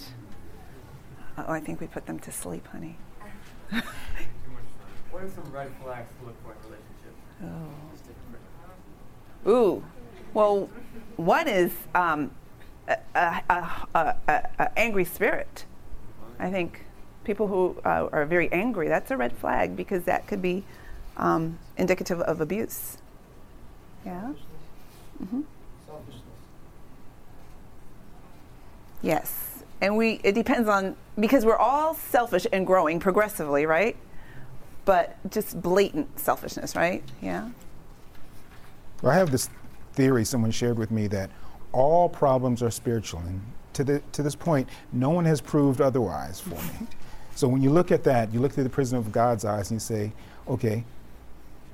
Oh, 1.39 1.51
I 1.51 1.61
think 1.61 1.81
we 1.81 1.87
put 1.87 2.05
them 2.05 2.19
to 2.21 2.31
sleep, 2.31 2.67
honey. 2.69 2.99
Too 3.71 3.77
much 3.77 3.85
time. 3.85 3.93
What 5.11 5.23
are 5.23 5.31
some 5.31 5.51
red 5.53 5.71
flags 5.83 6.11
to 6.21 6.27
look 6.27 6.37
for 6.45 6.53
in 6.53 6.59
relationships? 6.69 7.17
Oh. 9.47 9.51
Ooh, 9.51 9.85
well, 10.35 10.69
one 11.17 11.49
is 11.49 11.73
um, 11.95 12.33
a, 12.87 12.99
a, 13.15 13.43
a, 13.95 14.15
a, 14.29 14.49
a 14.59 14.79
angry 14.79 15.07
spirit. 15.07 15.65
I 16.41 16.51
think 16.51 16.85
people 17.25 17.47
who 17.47 17.77
uh, 17.85 18.09
are 18.13 18.25
very 18.25 18.51
angry, 18.53 18.89
that's 18.89 19.11
a 19.11 19.17
red 19.17 19.33
flag 19.33 19.77
because 19.77 20.05
that 20.05 20.27
could 20.27 20.41
be 20.41 20.65
um, 21.17 21.59
indicative 21.77 22.21
of 22.21 22.41
abuse. 22.41 22.99
Yeah? 24.05 24.33
hmm 25.19 25.43
Selfishness. 25.87 26.23
Yes. 29.03 29.63
And 29.81 29.97
we, 29.97 30.21
it 30.25 30.35
depends 30.35 30.69
on, 30.69 30.97
because 31.19 31.45
we're 31.45 31.57
all 31.57 31.95
selfish 31.95 32.47
and 32.53 32.67
growing 32.67 33.01
progressively, 33.01 33.67
right? 33.67 33.97
But 34.85 35.17
just 35.31 35.61
blatant 35.61 36.19
selfishness, 36.19 36.75
right? 36.75 37.03
Yeah? 37.21 37.51
Well, 39.03 39.13
I 39.13 39.17
have 39.17 39.31
this 39.31 39.49
theory 39.93 40.25
someone 40.25 40.51
shared 40.51 40.79
with 40.79 40.91
me 40.91 41.07
that 41.09 41.31
all 41.73 42.09
problems 42.09 42.63
are 42.63 42.71
spiritual. 42.71 43.21
And 43.21 43.41
to, 43.81 43.93
the, 43.93 44.03
to 44.13 44.23
this 44.23 44.35
point, 44.35 44.69
no 44.93 45.11
one 45.11 45.25
has 45.25 45.41
proved 45.41 45.81
otherwise 45.81 46.41
for 46.41 46.55
me. 46.55 46.87
So 47.35 47.49
when 47.49 47.63
you 47.63 47.71
look 47.71 47.91
at 47.91 48.05
that, 48.05 48.33
you 48.33 48.41
look 48.41 48.53
through 48.53 48.65
the 48.65 48.71
prism 48.71 48.99
of 48.99 49.11
God's 49.13 49.45
eyes 49.45 49.71
and 49.71 49.77
you 49.77 49.81
say, 49.81 50.13
okay, 50.47 50.85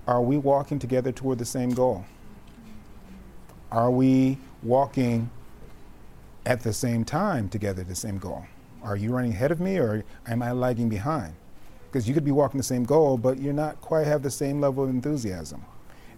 are 0.07 0.23
we 0.23 0.39
walking 0.39 0.79
together 0.79 1.11
toward 1.11 1.39
the 1.39 1.45
same 1.45 1.71
goal? 1.71 2.05
Are 3.73 3.91
we 3.91 4.39
walking 4.63 5.29
at 6.45 6.63
the 6.63 6.73
same 6.73 7.05
time 7.05 7.49
together 7.49 7.83
the 7.83 7.97
same 7.97 8.19
goal? 8.19 8.47
Are 8.85 8.97
you 8.97 9.13
running 9.13 9.33
ahead 9.33 9.51
of 9.51 9.59
me 9.59 9.79
or 9.79 10.05
am 10.29 10.43
I 10.43 10.53
lagging 10.53 10.89
behind? 10.89 11.35
Because 11.87 12.07
you 12.07 12.15
could 12.15 12.25
be 12.25 12.31
walking 12.31 12.59
the 12.59 12.65
same 12.65 12.85
goal, 12.85 13.19
but 13.19 13.41
you're 13.41 13.53
not 13.53 13.81
quite 13.81 14.07
have 14.07 14.23
the 14.23 14.31
same 14.31 14.61
level 14.61 14.85
of 14.85 14.91
enthusiasm. 14.91 15.65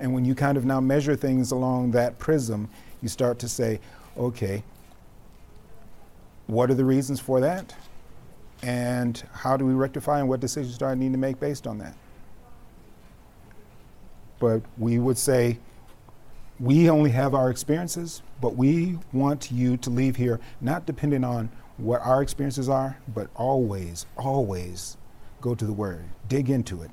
And 0.01 0.13
when 0.13 0.27
you 0.27 0.35
kind 0.35 0.59
of 0.59 0.67
now 0.67 0.81
measure 0.81 1.17
things 1.17 1.51
along 1.51 1.93
that 1.93 2.19
prism, 2.19 2.69
you 3.01 3.09
start 3.09 3.39
to 3.39 3.49
say, 3.49 3.81
okay, 4.19 4.63
what 6.49 6.71
are 6.71 6.75
the 6.75 6.85
reasons 6.85 7.21
for 7.21 7.41
that? 7.41 7.75
And 8.63 9.23
how 9.33 9.57
do 9.57 9.65
we 9.65 9.75
rectify 9.75 10.19
and 10.19 10.29
what 10.29 10.41
decisions 10.41 10.77
do 10.77 10.87
I 10.87 10.95
need 10.95 11.13
to 11.13 11.19
make 11.19 11.39
based 11.39 11.67
on 11.67 11.79
that? 11.79 11.95
But 14.41 14.63
we 14.77 14.99
would 14.99 15.19
say, 15.19 15.59
we 16.59 16.91
only 16.91 17.11
have 17.11 17.35
our 17.35 17.51
experiences, 17.51 18.23
but 18.41 18.57
we 18.57 18.99
want 19.13 19.53
you 19.53 19.77
to 19.77 19.91
leave 19.91 20.17
here 20.17 20.41
not 20.61 20.87
dependent 20.87 21.25
on 21.25 21.51
what 21.77 22.01
our 22.01 22.23
experiences 22.23 22.69
are, 22.69 22.99
but 23.15 23.29
always, 23.37 24.07
always 24.17 24.97
go 25.41 25.55
to 25.55 25.65
the 25.65 25.73
Word, 25.73 26.05
dig 26.29 26.51
into 26.51 26.83
it. 26.83 26.91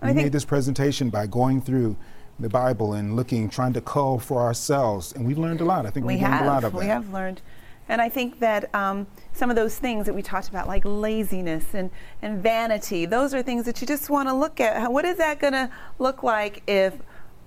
I 0.00 0.08
We 0.08 0.22
made 0.22 0.32
this 0.32 0.44
presentation 0.44 1.10
by 1.10 1.26
going 1.26 1.60
through 1.60 1.96
the 2.38 2.48
Bible 2.48 2.92
and 2.92 3.16
looking, 3.16 3.50
trying 3.50 3.72
to 3.72 3.80
cull 3.80 4.20
for 4.20 4.40
ourselves, 4.40 5.12
and 5.12 5.26
we've 5.26 5.38
learned 5.38 5.60
a 5.60 5.64
lot. 5.64 5.86
I 5.86 5.90
think 5.90 6.06
we 6.06 6.14
we've 6.14 6.22
learned 6.22 6.44
a 6.44 6.46
lot 6.46 6.62
of 6.62 6.74
we 6.74 6.86
that. 6.86 6.92
have 6.92 7.12
learned. 7.12 7.42
And 7.88 8.00
I 8.00 8.08
think 8.08 8.38
that 8.40 8.72
um, 8.74 9.06
some 9.32 9.50
of 9.50 9.56
those 9.56 9.78
things 9.78 10.06
that 10.06 10.14
we 10.14 10.22
talked 10.22 10.48
about, 10.48 10.66
like 10.66 10.82
laziness 10.84 11.74
and, 11.74 11.90
and 12.22 12.42
vanity, 12.42 13.06
those 13.06 13.34
are 13.34 13.42
things 13.42 13.64
that 13.66 13.80
you 13.80 13.86
just 13.86 14.10
want 14.10 14.28
to 14.28 14.34
look 14.34 14.60
at. 14.60 14.92
What 14.92 15.04
is 15.04 15.16
that 15.18 15.40
going 15.40 15.54
to 15.54 15.70
look 15.98 16.22
like 16.22 16.62
if 16.66 16.94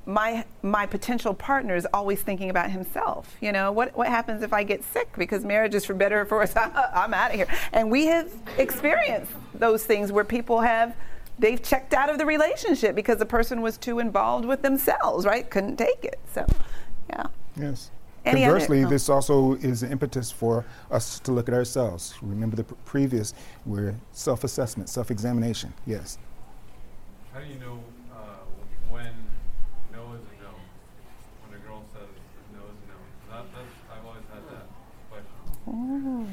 my 0.08 0.44
my 0.64 0.88
potential 0.88 1.32
partner 1.32 1.76
is 1.76 1.88
always 1.94 2.22
thinking 2.24 2.50
about 2.50 2.72
himself? 2.72 3.36
You 3.40 3.52
know, 3.52 3.72
what 3.72 3.96
what 3.96 4.08
happens 4.08 4.42
if 4.42 4.52
I 4.52 4.64
get 4.64 4.84
sick 4.84 5.10
because 5.16 5.46
marriage 5.46 5.76
is 5.76 5.86
for 5.86 5.94
better 5.94 6.22
or 6.22 6.26
for 6.26 6.40
worse? 6.40 6.54
I'm 6.56 7.14
out 7.14 7.32
of 7.32 7.38
here. 7.38 7.48
And 7.72 7.92
we 7.92 8.08
have 8.08 8.32
experienced 8.58 9.32
those 9.54 9.86
things 9.86 10.12
where 10.12 10.26
people 10.26 10.62
have 10.62 10.96
they've 11.38 11.62
checked 11.62 11.94
out 11.94 12.10
of 12.10 12.18
the 12.18 12.26
relationship 12.26 12.96
because 12.96 13.18
the 13.18 13.26
person 13.26 13.62
was 13.62 13.78
too 13.78 14.00
involved 14.00 14.46
with 14.46 14.62
themselves, 14.62 15.26
right? 15.26 15.50
Couldn't 15.50 15.78
take 15.78 16.04
it. 16.04 16.20
So, 16.34 16.46
yeah. 17.10 17.28
Yes. 17.56 17.92
Any 18.24 18.46
other- 18.46 18.54
Conversely, 18.54 18.84
oh. 18.86 18.90
this 18.90 19.10
also 19.10 19.54
is 19.56 19.82
an 19.84 19.92
impetus 19.92 20.30
for 20.32 20.64
us 20.92 21.20
to 21.22 21.32
look 21.32 21.48
at 21.48 21.56
ourselves. 21.56 22.14
Remember 22.22 22.56
the 22.56 22.64
pr- 22.66 22.74
previous, 22.86 23.34
where 23.66 23.96
self-assessment, 24.12 24.90
self-examination. 24.90 25.74
Yes. 25.88 26.18
How 27.34 27.40
do 27.40 27.48
you 27.48 27.60
know 27.60 27.80
uh, 28.14 28.18
when 28.90 29.08
no 29.92 30.02
is 30.14 30.22
a 30.22 30.44
no? 30.44 30.52
When 31.48 31.60
a 31.60 31.64
girl 31.68 31.84
says 31.94 32.08
no 32.54 32.60
is 32.60 32.78
a 32.84 32.88
no? 32.92 32.98
That, 33.32 33.46
that's, 33.56 33.68
I've 33.92 34.06
always 34.06 34.24
had 34.32 34.44
that 34.52 34.68
question. 35.10 36.28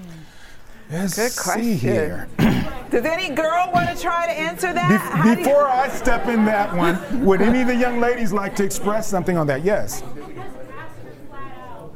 Let's 0.90 1.16
Good 1.16 1.30
see 1.32 1.42
question. 1.42 1.78
here. 1.78 2.28
Does 2.90 3.04
any 3.04 3.34
girl 3.34 3.70
want 3.72 3.88
to 3.94 4.02
try 4.02 4.26
to 4.26 4.32
answer 4.32 4.72
that? 4.74 4.90
Bef- 4.90 5.10
How 5.22 5.30
you- 5.30 5.36
before 5.36 5.68
I 5.68 5.88
step 5.88 6.26
in 6.28 6.44
that 6.44 6.74
one, 6.76 7.24
would 7.24 7.40
any 7.40 7.62
of 7.62 7.68
the 7.68 7.76
young 7.76 7.98
ladies 8.00 8.32
like 8.32 8.54
to 8.56 8.64
express 8.64 9.06
something 9.06 9.36
on 9.38 9.46
that? 9.46 9.62
Yes. 9.64 10.02
Because 10.02 10.18
ask 10.28 10.96
her 11.04 11.12
flat 11.28 11.52
out. 11.70 11.94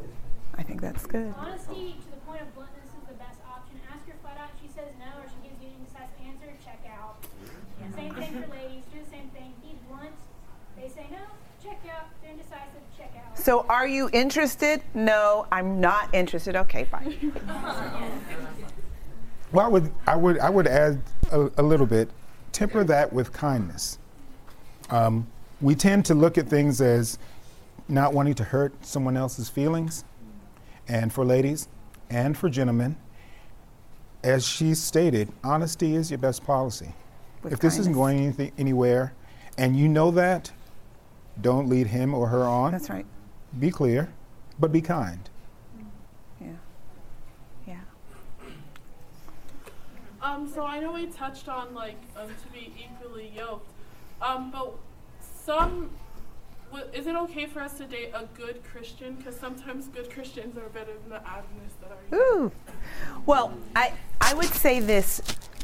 I 0.56 0.62
think 0.62 0.71
that's 0.82 1.06
good. 1.06 1.32
Honesty 1.38 1.94
to 2.02 2.10
the 2.10 2.20
point 2.26 2.42
of 2.42 2.52
bluntness 2.54 2.90
is 2.90 3.06
the 3.08 3.14
best 3.14 3.38
option. 3.48 3.78
Ask 3.88 4.04
her 4.08 4.14
flat 4.20 4.36
out. 4.36 4.50
She 4.60 4.66
says 4.66 4.90
no, 4.98 5.06
or 5.22 5.26
she 5.30 5.48
gives 5.48 5.62
you 5.62 5.68
an 5.70 5.74
indecisive 5.78 6.18
answer. 6.26 6.50
Check 6.64 6.82
out. 6.90 7.22
Same 7.94 8.14
thing 8.14 8.42
for 8.42 8.50
ladies. 8.50 8.82
Do 8.92 8.98
the 8.98 9.10
same 9.10 9.28
thing. 9.30 9.54
Be 9.62 9.78
blunt. 9.88 10.10
They 10.76 10.88
say 10.88 11.06
no. 11.10 11.22
Check 11.62 11.80
out. 11.94 12.08
They're 12.20 12.32
indecisive. 12.32 12.82
Check 12.98 13.14
out. 13.16 13.38
So, 13.38 13.64
are 13.68 13.86
you 13.86 14.10
interested? 14.12 14.82
No, 14.92 15.46
I'm 15.52 15.80
not 15.80 16.12
interested. 16.12 16.56
Okay, 16.56 16.84
fine. 16.84 17.32
Well, 19.52 19.66
I 19.66 19.68
would, 19.68 19.92
I 20.06 20.16
would, 20.16 20.38
I 20.38 20.50
would 20.50 20.66
add 20.66 21.00
a, 21.30 21.50
a 21.58 21.62
little 21.62 21.86
bit. 21.86 22.08
Temper 22.52 22.84
that 22.84 23.12
with 23.12 23.32
kindness. 23.32 23.98
Um, 24.90 25.26
we 25.60 25.74
tend 25.74 26.04
to 26.06 26.14
look 26.14 26.38
at 26.38 26.48
things 26.48 26.80
as 26.80 27.18
not 27.88 28.14
wanting 28.14 28.34
to 28.34 28.44
hurt 28.44 28.72
someone 28.84 29.16
else's 29.16 29.48
feelings, 29.48 30.04
and 30.88 31.12
for 31.12 31.24
ladies, 31.24 31.68
and 32.10 32.36
for 32.36 32.48
gentlemen, 32.48 32.96
as 34.22 34.46
she 34.46 34.74
stated, 34.74 35.32
honesty 35.42 35.94
is 35.94 36.10
your 36.10 36.18
best 36.18 36.44
policy. 36.44 36.94
With 37.42 37.52
if 37.52 37.60
this 37.60 37.78
isn't 37.78 37.94
going 37.94 38.18
anything, 38.18 38.52
anywhere, 38.56 39.14
and 39.58 39.76
you 39.76 39.88
know 39.88 40.10
that, 40.12 40.52
don't 41.40 41.68
lead 41.68 41.88
him 41.88 42.14
or 42.14 42.28
her 42.28 42.44
on. 42.44 42.72
That's 42.72 42.90
right. 42.90 43.06
Be 43.58 43.70
clear, 43.70 44.12
but 44.58 44.70
be 44.70 44.80
kind. 44.80 45.28
Yeah. 46.40 46.46
Yeah. 47.66 47.80
Um, 50.22 50.48
so 50.48 50.64
I 50.64 50.78
know 50.78 50.92
we 50.92 51.06
touched 51.06 51.48
on 51.48 51.74
like 51.74 51.98
um, 52.16 52.28
to 52.28 52.52
be 52.52 52.72
equally 52.78 53.32
yoked, 53.34 53.72
um, 54.20 54.50
but 54.50 54.74
some 55.20 55.90
w- 56.72 56.90
is 56.92 57.06
it 57.06 57.14
okay 57.14 57.46
for 57.46 57.60
us 57.60 57.74
to 57.74 57.84
date 57.84 58.10
a 58.14 58.24
good 58.36 58.62
Christian? 58.64 59.14
Because 59.14 59.38
sometimes 59.38 59.88
good 59.88 60.10
Christians 60.10 60.56
are 60.56 60.68
better 60.70 60.92
than 60.92 61.10
the 61.10 61.26
Adventists 61.26 61.76
that 61.82 61.92
are. 61.92 62.18
Ooh. 62.18 62.52
Well, 63.26 63.54
I, 63.76 63.92
I 64.20 64.34
would 64.34 64.52
say 64.52 64.80
this. 64.80 65.20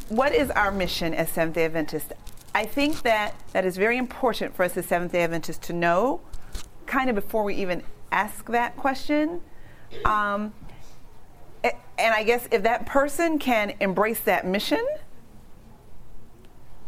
What 0.08 0.34
is 0.34 0.50
our 0.50 0.70
mission 0.70 1.12
as 1.12 1.28
Seventh 1.28 1.54
day 1.54 1.64
Adventists? 1.64 2.12
I 2.54 2.64
think 2.64 3.02
that 3.02 3.34
that 3.52 3.64
is 3.64 3.76
very 3.76 3.98
important 3.98 4.54
for 4.54 4.64
us 4.64 4.76
as 4.76 4.86
Seventh 4.86 5.12
day 5.12 5.22
Adventists 5.22 5.66
to 5.66 5.72
know, 5.72 6.20
kind 6.86 7.10
of 7.10 7.14
before 7.14 7.44
we 7.44 7.54
even 7.56 7.82
ask 8.10 8.46
that 8.46 8.76
question. 8.76 9.40
Um, 10.04 10.52
and 11.98 12.14
I 12.14 12.22
guess 12.22 12.48
if 12.50 12.62
that 12.62 12.86
person 12.86 13.38
can 13.38 13.74
embrace 13.80 14.20
that 14.20 14.46
mission, 14.46 14.86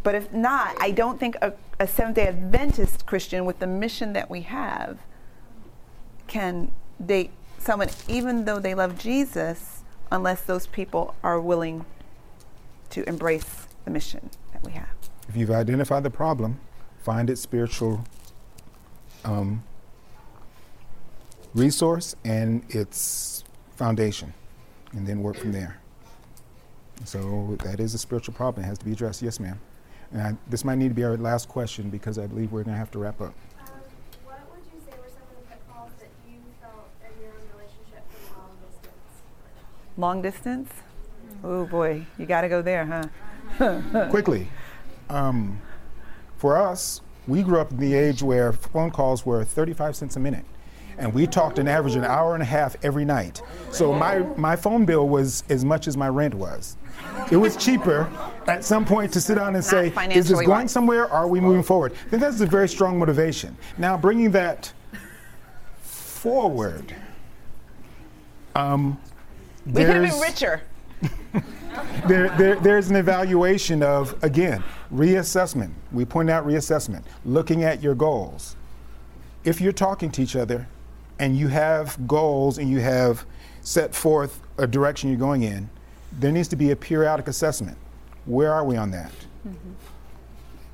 but 0.02 0.14
if 0.14 0.32
not, 0.32 0.76
I 0.80 0.92
don't 0.92 1.18
think 1.18 1.36
a, 1.42 1.52
a 1.80 1.86
Seventh 1.86 2.16
day 2.16 2.28
Adventist 2.28 3.06
Christian 3.06 3.46
with 3.46 3.58
the 3.58 3.66
mission 3.66 4.12
that 4.12 4.28
we 4.28 4.42
have 4.42 4.98
can 6.26 6.70
date 7.04 7.30
someone, 7.58 7.88
even 8.06 8.44
though 8.44 8.58
they 8.58 8.74
love 8.74 8.98
Jesus, 8.98 9.82
unless 10.12 10.42
those 10.42 10.66
people 10.66 11.14
are 11.22 11.40
willing 11.40 11.86
to 12.90 13.08
embrace 13.08 13.66
the 13.86 13.90
mission 13.90 14.28
that 14.52 14.62
we 14.62 14.72
have. 14.72 14.90
If 15.26 15.36
you've 15.36 15.50
identified 15.50 16.02
the 16.02 16.10
problem, 16.10 16.60
find 17.02 17.30
its 17.30 17.40
spiritual 17.40 18.04
um, 19.24 19.62
resource 21.54 22.14
and 22.24 22.62
its 22.68 23.42
foundation, 23.76 24.34
and 24.92 25.06
then 25.06 25.22
work 25.22 25.36
from 25.36 25.52
there. 25.52 25.80
So 27.06 27.56
that 27.64 27.80
is 27.80 27.94
a 27.94 27.98
spiritual 27.98 28.34
problem. 28.34 28.64
It 28.64 28.68
has 28.68 28.78
to 28.78 28.84
be 28.84 28.92
addressed. 28.92 29.22
Yes, 29.22 29.40
ma'am. 29.40 29.58
And 30.12 30.22
I, 30.22 30.36
this 30.48 30.64
might 30.64 30.76
need 30.76 30.88
to 30.88 30.94
be 30.94 31.04
our 31.04 31.16
last 31.16 31.48
question 31.48 31.88
because 31.88 32.18
I 32.18 32.26
believe 32.26 32.52
we're 32.52 32.64
going 32.64 32.74
to 32.74 32.78
have 32.78 32.90
to 32.92 32.98
wrap 32.98 33.20
up. 33.20 33.28
Um, 33.60 33.70
what 34.24 34.40
would 34.50 34.60
you 34.72 34.80
say 34.84 34.96
were 34.98 35.08
some 35.08 35.22
of 35.22 35.36
the 35.36 35.54
pitfalls 35.54 35.90
that 36.00 36.08
you 36.28 36.38
felt 36.60 36.88
in 37.02 37.22
your 37.22 37.32
own 37.32 37.42
relationship 37.56 38.04
from 38.26 38.36
long 38.36 38.62
distance? 38.62 39.22
Long 39.96 40.22
distance? 40.22 40.72
Oh 41.44 41.64
boy, 41.66 42.06
you 42.18 42.26
got 42.26 42.40
to 42.42 42.48
go 42.48 42.60
there, 42.60 42.86
huh? 43.58 44.08
Quickly, 44.10 44.48
um, 45.08 45.60
for 46.36 46.56
us, 46.56 47.00
we 47.28 47.42
grew 47.42 47.60
up 47.60 47.70
in 47.70 47.78
the 47.78 47.94
age 47.94 48.22
where 48.22 48.52
phone 48.52 48.90
calls 48.90 49.24
were 49.24 49.44
35 49.44 49.94
cents 49.96 50.16
a 50.16 50.20
minute. 50.20 50.44
And 51.00 51.12
we 51.14 51.26
talked 51.26 51.58
an 51.58 51.66
average 51.66 51.96
an 51.96 52.04
hour 52.04 52.34
and 52.34 52.42
a 52.42 52.46
half 52.46 52.76
every 52.84 53.04
night. 53.06 53.42
So 53.70 53.92
my, 53.92 54.18
my 54.36 54.54
phone 54.54 54.84
bill 54.84 55.08
was 55.08 55.42
as 55.48 55.64
much 55.64 55.88
as 55.88 55.96
my 55.96 56.08
rent 56.08 56.34
was. 56.34 56.76
It 57.32 57.38
was 57.38 57.56
cheaper 57.56 58.08
at 58.46 58.64
some 58.64 58.84
point 58.84 59.10
to 59.14 59.20
sit 59.20 59.36
down 59.36 59.54
and 59.54 59.64
say, 59.64 59.88
is 60.10 60.28
this 60.28 60.42
going 60.42 60.68
somewhere? 60.68 61.04
Or 61.04 61.10
are 61.12 61.28
we 61.28 61.40
moving 61.40 61.62
forward? 61.62 61.92
I 62.06 62.10
think 62.10 62.22
that's 62.22 62.40
a 62.42 62.46
very 62.46 62.68
strong 62.68 62.98
motivation. 62.98 63.56
Now, 63.78 63.96
bringing 63.96 64.30
that 64.32 64.72
forward, 65.80 66.94
um, 68.54 68.98
We 69.64 69.72
could 69.72 69.82
have 69.86 70.02
been 70.02 70.02
there's- 70.02 70.20
richer. 70.20 70.60
there, 72.06 72.28
there, 72.36 72.56
there's 72.56 72.90
an 72.90 72.96
evaluation 72.96 73.82
of, 73.82 74.22
again, 74.22 74.62
reassessment. 74.92 75.70
We 75.92 76.04
point 76.04 76.28
out 76.28 76.46
reassessment, 76.46 77.04
looking 77.24 77.64
at 77.64 77.82
your 77.82 77.94
goals. 77.94 78.56
If 79.44 79.62
you're 79.62 79.72
talking 79.72 80.10
to 80.10 80.22
each 80.22 80.36
other 80.36 80.68
and 81.20 81.36
you 81.36 81.48
have 81.48 82.08
goals 82.08 82.58
and 82.58 82.68
you 82.68 82.80
have 82.80 83.26
set 83.60 83.94
forth 83.94 84.40
a 84.56 84.66
direction 84.66 85.10
you're 85.10 85.18
going 85.18 85.42
in, 85.42 85.68
there 86.18 86.32
needs 86.32 86.48
to 86.48 86.56
be 86.56 86.70
a 86.70 86.76
periodic 86.76 87.28
assessment. 87.28 87.76
Where 88.24 88.52
are 88.52 88.64
we 88.64 88.76
on 88.76 88.90
that? 88.92 89.12
Mm-hmm. 89.46 89.72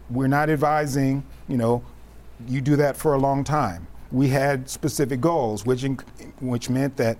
We're 0.09 0.28
not 0.28 0.49
advising, 0.49 1.24
you 1.49 1.57
know, 1.57 1.84
you 2.47 2.61
do 2.61 2.76
that 2.76 2.97
for 2.97 3.14
a 3.14 3.18
long 3.18 3.42
time. 3.42 3.88
We 4.12 4.28
had 4.28 4.70
specific 4.70 5.20
goals, 5.20 5.66
which, 5.66 5.84
which 6.38 6.70
meant 6.70 6.97
that 6.97 7.18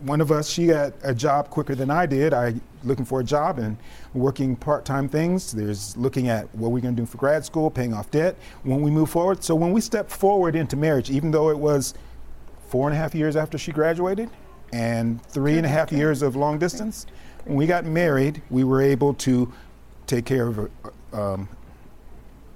one 0.00 0.22
of 0.22 0.32
us, 0.32 0.48
she 0.48 0.68
got 0.68 0.94
a 1.02 1.14
job 1.14 1.50
quicker 1.50 1.74
than 1.74 1.90
I 1.90 2.06
did. 2.06 2.32
I 2.32 2.54
looking 2.82 3.04
for 3.04 3.20
a 3.20 3.24
job 3.24 3.58
and 3.58 3.76
working 4.14 4.56
part-time 4.56 5.08
things. 5.08 5.52
There's 5.52 5.96
looking 5.98 6.28
at 6.28 6.52
what 6.54 6.70
we're 6.70 6.80
going 6.80 6.96
to 6.96 7.02
do 7.02 7.06
for 7.06 7.18
grad 7.18 7.44
school, 7.44 7.70
paying 7.70 7.92
off 7.92 8.10
debt 8.10 8.36
when 8.62 8.80
we 8.80 8.90
move 8.90 9.10
forward. 9.10 9.44
So 9.44 9.54
when 9.54 9.70
we 9.70 9.82
step 9.82 10.10
forward 10.10 10.56
into 10.56 10.76
marriage, 10.76 11.10
even 11.10 11.30
though 11.30 11.50
it 11.50 11.58
was 11.58 11.94
four 12.72 12.88
and 12.88 12.96
a 12.96 12.98
half 12.98 13.14
years 13.14 13.36
after 13.36 13.58
she 13.58 13.70
graduated 13.70 14.30
and 14.72 15.22
three 15.26 15.58
and 15.58 15.66
a 15.66 15.68
half 15.68 15.92
years 15.92 16.22
of 16.22 16.34
long 16.36 16.58
distance, 16.58 17.04
when 17.44 17.54
we 17.54 17.66
got 17.66 17.84
married, 17.84 18.40
we 18.48 18.64
were 18.64 18.80
able 18.80 19.12
to 19.12 19.52
take 20.06 20.24
care 20.24 20.46
of, 20.46 20.70
um, 21.12 21.46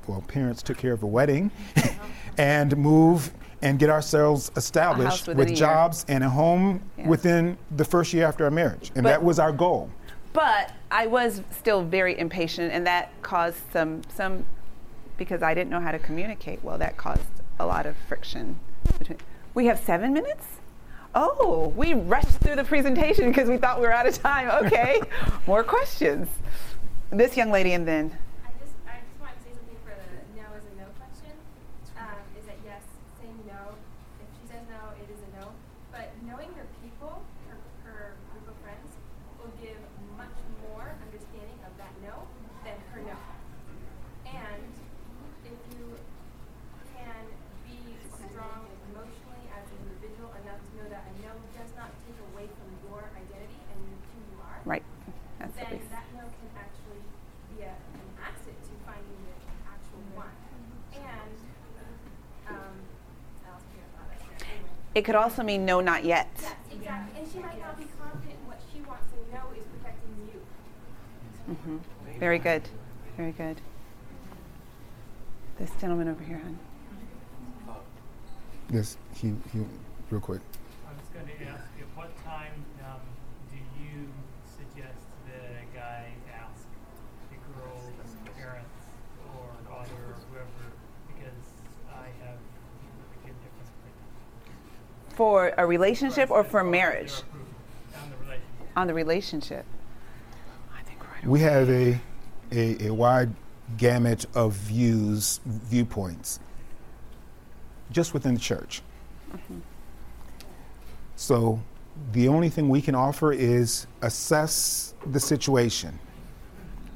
well, 0.06 0.22
parents 0.26 0.62
took 0.62 0.78
care 0.78 0.94
of 0.94 1.02
a 1.02 1.06
wedding 1.06 1.50
and 2.38 2.74
move 2.78 3.30
and 3.60 3.78
get 3.78 3.90
ourselves 3.90 4.50
established 4.56 5.28
with 5.28 5.54
jobs 5.54 6.06
and 6.08 6.24
a 6.24 6.30
home 6.30 6.80
Yeah. 6.96 7.08
within 7.08 7.58
the 7.76 7.84
first 7.84 8.14
year 8.14 8.26
after 8.26 8.44
our 8.46 8.50
marriage. 8.50 8.92
And 8.94 9.02
But- 9.02 9.10
that 9.10 9.22
was 9.22 9.38
our 9.38 9.52
goal. 9.52 9.90
But 10.32 10.72
I 10.90 11.08
was 11.08 11.42
still 11.50 11.82
very 11.82 12.18
impatient, 12.18 12.72
and 12.72 12.86
that 12.86 13.10
caused 13.20 13.58
some 13.70 14.00
some 14.14 14.44
because 15.18 15.42
I 15.42 15.52
didn't 15.54 15.70
know 15.70 15.80
how 15.80 15.92
to 15.92 15.98
communicate 15.98 16.62
well. 16.62 16.76
That 16.78 16.96
caused 16.96 17.22
a 17.58 17.66
lot 17.66 17.84
of 17.84 17.96
friction. 18.08 18.58
Between. 18.98 19.18
We 19.56 19.64
have 19.72 19.80
seven 19.80 20.12
minutes. 20.12 20.44
Oh, 21.14 21.72
we 21.74 21.94
rushed 21.94 22.44
through 22.44 22.56
the 22.56 22.64
presentation 22.64 23.28
because 23.32 23.48
we 23.48 23.56
thought 23.56 23.80
we 23.80 23.86
were 23.86 23.92
out 23.92 24.06
of 24.06 24.12
time. 24.12 24.50
Okay, 24.66 25.00
more 25.46 25.64
questions. 25.64 26.28
This 27.08 27.38
young 27.38 27.50
lady, 27.50 27.72
and 27.72 27.88
then 27.88 28.12
I 28.44 28.52
just, 28.60 28.76
I 28.84 29.00
just 29.00 29.16
wanted 29.16 29.40
to 29.40 29.44
say 29.48 29.56
something 29.56 29.80
for 29.80 29.96
the 29.96 30.12
no 30.36 30.44
is 30.52 30.60
a 30.60 30.74
no 30.76 30.84
question. 31.00 31.32
Um, 31.96 32.20
is 32.36 32.44
that 32.44 32.60
yes, 32.68 32.84
saying 33.16 33.40
no. 33.48 33.72
If 34.20 34.28
she 34.36 34.44
says 34.44 34.60
no, 34.68 34.92
it 35.00 35.08
is 35.08 35.24
a 35.24 35.30
no. 35.40 35.48
But 35.88 36.12
knowing 36.28 36.52
her 36.52 36.68
people, 36.84 37.24
her, 37.48 37.56
her 37.88 38.12
group 38.36 38.52
of 38.52 38.60
friends, 38.60 38.92
will 39.40 39.56
give 39.56 39.80
much 40.20 40.36
more 40.68 40.92
understanding 41.00 41.56
of 41.64 41.72
that 41.80 41.96
no 42.04 42.28
than 42.60 42.76
her 42.92 43.00
no. 43.08 43.16
And 44.28 44.68
if 45.48 45.56
you 45.72 45.96
can 46.92 47.24
be 47.64 47.80
strong 48.12 48.68
emotionally 48.92 49.48
as 49.56 49.64
an 49.72 49.80
individual 49.88 50.30
enough 50.44 50.60
to 50.60 50.70
know 50.76 50.88
that 50.92 51.04
a 51.08 51.12
no 51.24 51.32
does 51.56 51.72
not 51.76 51.90
take 52.04 52.18
away 52.32 52.46
from 52.52 52.68
your 52.84 53.08
identity 53.16 53.60
and 53.72 53.80
who 54.12 54.18
you 54.28 54.36
are, 54.44 54.60
right, 54.64 54.84
that's 55.38 55.56
at 55.58 55.68
then 55.68 55.80
least. 55.80 55.90
that 55.90 56.06
no 56.14 56.24
can 56.28 56.50
actually 56.56 57.02
be 57.52 57.64
a, 57.64 57.72
an 57.72 58.08
asset 58.20 58.56
to 58.60 58.72
finding 58.84 59.20
the 59.24 59.36
actual 59.68 60.02
one. 60.16 60.36
And, 60.96 61.36
um, 62.48 62.76
I 63.44 63.52
also 63.52 63.66
forget 63.72 63.88
about 63.94 64.06
that. 64.12 64.20
Anyway. 64.46 64.85
It 64.96 65.04
could 65.04 65.14
also 65.14 65.42
mean 65.42 65.66
no, 65.66 65.82
not 65.82 66.06
yet. 66.06 66.26
Yes, 66.40 66.54
exactly. 66.72 67.20
And 67.20 67.30
she 67.30 67.38
might 67.38 67.60
not 67.60 67.76
be 67.76 67.84
confident 68.00 68.32
in 68.32 68.46
what 68.48 68.58
she 68.72 68.80
wants 68.80 69.04
to 69.12 69.18
know 69.28 69.44
is 69.52 69.66
protecting 69.76 70.16
you. 70.32 71.54
hmm 71.54 72.18
Very 72.18 72.38
good, 72.38 72.62
very 73.18 73.32
good. 73.32 73.60
This 75.58 75.70
gentleman 75.78 76.08
over 76.08 76.24
here, 76.24 76.38
hon. 76.42 76.58
Yes, 78.72 78.96
he, 79.14 79.34
he 79.52 79.66
real 80.10 80.22
quick. 80.22 80.40
I 80.88 80.92
was 80.96 81.08
going 81.12 81.26
to 81.26 81.44
ask 81.44 81.64
you, 81.78 81.84
what 81.94 82.08
time 82.24 82.56
um, 82.88 83.00
do 83.52 83.58
you 83.84 84.08
suggest 84.48 84.96
the 85.28 85.60
guy 85.76 86.08
ask 86.32 86.64
the 87.28 87.36
girl's 87.52 88.16
parents 88.34 88.80
or 89.28 89.44
father 89.68 89.92
or 90.08 90.16
whoever? 90.32 90.72
Because 91.12 91.44
I 91.92 92.08
have 92.24 92.40
a 92.40 93.26
big 93.28 93.36
difference 93.44 93.70
between 93.84 93.96
For 95.26 95.52
a 95.58 95.66
relationship 95.66 96.30
or 96.30 96.44
for 96.44 96.62
marriage? 96.62 97.12
on 98.00 98.10
the 98.10 98.16
relationship. 98.16 98.76
On 98.76 98.86
the 98.86 98.94
relationship. 98.94 99.66
I 100.72 100.82
think 100.82 101.00
right. 101.02 101.26
We 101.26 101.40
have 101.40 101.68
a, 101.68 101.98
a, 102.52 102.86
a 102.86 102.94
wide 102.94 103.30
gamut 103.76 104.26
of 104.36 104.52
views, 104.52 105.40
viewpoints, 105.44 106.38
just 107.90 108.14
within 108.14 108.34
the 108.34 108.40
church. 108.40 108.82
Mm-hmm. 109.32 109.58
So 111.16 111.60
the 112.12 112.28
only 112.28 112.48
thing 112.48 112.68
we 112.68 112.80
can 112.80 112.94
offer 112.94 113.32
is 113.32 113.88
assess 114.02 114.94
the 115.10 115.18
situation, 115.18 115.98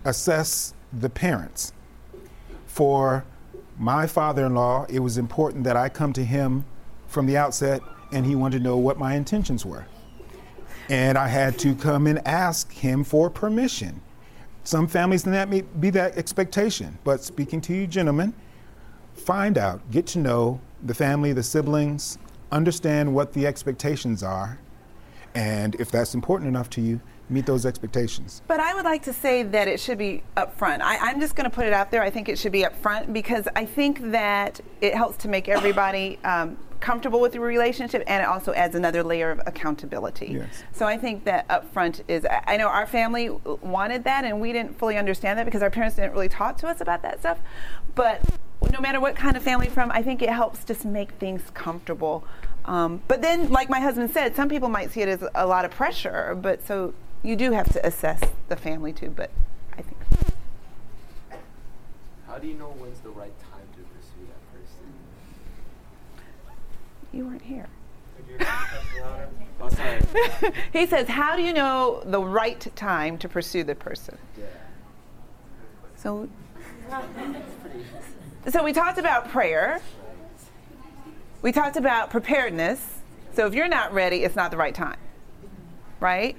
assess 0.04 0.72
the 0.92 1.10
parents. 1.10 1.72
For 2.66 3.24
my 3.76 4.06
father 4.06 4.46
in 4.46 4.54
law, 4.54 4.86
it 4.88 5.00
was 5.00 5.18
important 5.18 5.64
that 5.64 5.76
I 5.76 5.88
come 5.88 6.12
to 6.12 6.24
him 6.24 6.64
from 7.08 7.26
the 7.26 7.36
outset 7.36 7.82
and 8.12 8.26
he 8.26 8.34
wanted 8.34 8.58
to 8.58 8.64
know 8.64 8.76
what 8.76 8.98
my 8.98 9.14
intentions 9.14 9.64
were. 9.64 9.86
And 10.88 11.16
I 11.16 11.28
had 11.28 11.58
to 11.60 11.74
come 11.74 12.06
and 12.06 12.26
ask 12.26 12.72
him 12.72 13.04
for 13.04 13.30
permission. 13.30 14.00
Some 14.64 14.88
families 14.88 15.24
may 15.24 15.62
be 15.62 15.90
that 15.90 16.16
expectation, 16.18 16.98
but 17.04 17.22
speaking 17.22 17.60
to 17.62 17.74
you 17.74 17.86
gentlemen, 17.86 18.34
find 19.14 19.56
out, 19.56 19.88
get 19.90 20.06
to 20.08 20.18
know 20.18 20.60
the 20.82 20.94
family, 20.94 21.32
the 21.32 21.42
siblings, 21.42 22.18
understand 22.52 23.14
what 23.14 23.32
the 23.32 23.46
expectations 23.46 24.22
are, 24.22 24.58
and 25.34 25.76
if 25.76 25.90
that's 25.90 26.14
important 26.14 26.48
enough 26.48 26.68
to 26.70 26.80
you, 26.80 27.00
meet 27.28 27.46
those 27.46 27.64
expectations. 27.64 28.42
But 28.48 28.58
I 28.58 28.74
would 28.74 28.84
like 28.84 29.02
to 29.04 29.12
say 29.12 29.44
that 29.44 29.68
it 29.68 29.78
should 29.78 29.98
be 29.98 30.24
upfront. 30.36 30.80
I, 30.80 30.98
I'm 30.98 31.20
just 31.20 31.36
going 31.36 31.48
to 31.48 31.54
put 31.54 31.66
it 31.66 31.72
out 31.72 31.90
there. 31.90 32.02
I 32.02 32.10
think 32.10 32.28
it 32.28 32.38
should 32.38 32.52
be 32.52 32.62
upfront 32.62 33.12
because 33.12 33.46
I 33.54 33.64
think 33.64 34.10
that 34.10 34.60
it 34.80 34.94
helps 34.94 35.16
to 35.18 35.28
make 35.28 35.48
everybody 35.48 36.18
um, 36.24 36.56
comfortable 36.80 37.20
with 37.20 37.32
the 37.32 37.40
relationship 37.40 38.02
and 38.06 38.22
it 38.22 38.28
also 38.28 38.52
adds 38.54 38.74
another 38.74 39.02
layer 39.02 39.30
of 39.30 39.40
accountability. 39.46 40.38
Yes. 40.38 40.64
So 40.72 40.86
I 40.86 40.96
think 40.96 41.24
that 41.24 41.46
upfront 41.48 42.02
is, 42.08 42.24
I 42.24 42.42
I 42.46 42.56
know 42.56 42.66
our 42.68 42.86
family 42.86 43.30
wanted 43.62 44.04
that 44.04 44.24
and 44.24 44.40
we 44.40 44.52
didn't 44.52 44.78
fully 44.78 44.96
understand 44.96 45.38
that 45.38 45.44
because 45.44 45.62
our 45.62 45.70
parents 45.70 45.96
didn't 45.96 46.12
really 46.12 46.28
talk 46.28 46.56
to 46.58 46.66
us 46.66 46.80
about 46.80 47.02
that 47.02 47.20
stuff. 47.20 47.38
But 47.94 48.22
no 48.72 48.80
matter 48.80 49.00
what 49.00 49.16
kind 49.16 49.36
of 49.36 49.42
family 49.42 49.68
from, 49.68 49.90
I 49.90 50.02
think 50.02 50.22
it 50.22 50.30
helps 50.30 50.64
just 50.64 50.84
make 50.84 51.12
things 51.12 51.42
comfortable. 51.54 52.24
Um, 52.66 53.02
but 53.08 53.22
then, 53.22 53.50
like 53.50 53.68
my 53.70 53.80
husband 53.80 54.10
said, 54.10 54.36
some 54.36 54.48
people 54.48 54.68
might 54.68 54.90
see 54.92 55.00
it 55.00 55.08
as 55.08 55.24
a 55.34 55.46
lot 55.46 55.64
of 55.64 55.70
pressure, 55.70 56.36
but 56.40 56.66
so 56.66 56.94
you 57.22 57.36
do 57.36 57.52
have 57.52 57.72
to 57.72 57.84
assess 57.86 58.20
the 58.48 58.56
family 58.56 58.92
too. 58.92 59.10
But 59.10 59.30
I 59.72 59.82
think 59.82 59.96
How 62.26 62.38
do 62.38 62.46
you 62.46 62.54
know 62.54 62.74
when's 62.78 63.00
the 63.00 63.10
right 63.10 63.36
time 63.40 63.66
to 63.72 63.82
pursue 63.94 64.26
that 64.28 64.52
person? 64.52 64.92
You 67.12 67.26
weren't 67.26 67.42
here. 67.42 67.68
He 70.72 70.86
says, 70.86 71.08
How 71.08 71.36
do 71.36 71.42
you 71.42 71.52
know 71.52 72.02
the 72.04 72.20
right 72.20 72.66
time 72.76 73.18
to 73.18 73.28
pursue 73.28 73.64
the 73.64 73.74
person? 73.74 74.16
Yeah. 74.38 74.46
So, 75.96 76.28
so 78.48 78.64
we 78.64 78.72
talked 78.72 78.98
about 78.98 79.28
prayer. 79.28 79.80
We 81.42 81.52
talked 81.52 81.76
about 81.76 82.10
preparedness. 82.10 83.00
So 83.34 83.46
if 83.46 83.54
you're 83.54 83.68
not 83.68 83.92
ready, 83.92 84.24
it's 84.24 84.36
not 84.36 84.50
the 84.50 84.56
right 84.56 84.74
time. 84.74 84.98
Right? 86.00 86.36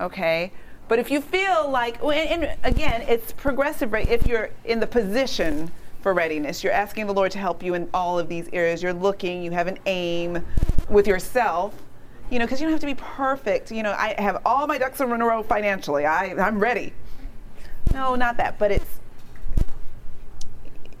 Okay. 0.00 0.52
But 0.88 0.98
if 0.98 1.10
you 1.10 1.20
feel 1.20 1.70
like, 1.70 2.02
well, 2.02 2.12
and, 2.12 2.44
and 2.44 2.58
again, 2.62 3.02
it's 3.02 3.32
progressive, 3.32 3.92
right? 3.92 4.08
If 4.08 4.26
you're 4.26 4.50
in 4.64 4.80
the 4.80 4.86
position 4.86 5.70
for 6.04 6.12
readiness, 6.12 6.62
you're 6.62 6.70
asking 6.70 7.06
the 7.06 7.14
Lord 7.14 7.32
to 7.32 7.38
help 7.38 7.62
you 7.62 7.72
in 7.72 7.88
all 7.94 8.18
of 8.18 8.28
these 8.28 8.46
areas. 8.52 8.82
You're 8.82 8.92
looking, 8.92 9.42
you 9.42 9.52
have 9.52 9.68
an 9.68 9.78
aim 9.86 10.44
with 10.90 11.06
yourself, 11.06 11.74
you 12.30 12.38
know, 12.38 12.44
because 12.44 12.60
you 12.60 12.66
don't 12.66 12.72
have 12.72 12.80
to 12.80 12.86
be 12.86 12.94
perfect. 12.94 13.72
You 13.72 13.82
know, 13.82 13.92
I 13.92 14.14
have 14.20 14.42
all 14.44 14.66
my 14.66 14.76
ducks 14.76 15.00
in 15.00 15.10
a 15.10 15.16
row 15.16 15.42
financially. 15.42 16.04
I, 16.04 16.34
I'm 16.34 16.58
ready. 16.58 16.92
No, 17.94 18.16
not 18.16 18.36
that, 18.36 18.58
but 18.58 18.70
it's 18.70 18.84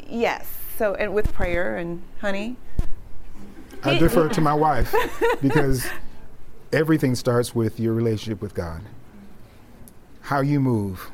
yes. 0.08 0.46
So, 0.78 0.94
and 0.94 1.12
with 1.12 1.34
prayer 1.34 1.76
and 1.76 2.02
honey, 2.22 2.56
I 3.82 3.98
defer 3.98 4.30
to 4.30 4.40
my 4.40 4.54
wife 4.54 4.94
because 5.42 5.86
everything 6.72 7.14
starts 7.14 7.54
with 7.54 7.78
your 7.78 7.92
relationship 7.92 8.40
with 8.40 8.54
God. 8.54 8.80
How 10.22 10.40
you 10.40 10.60
move. 10.60 11.10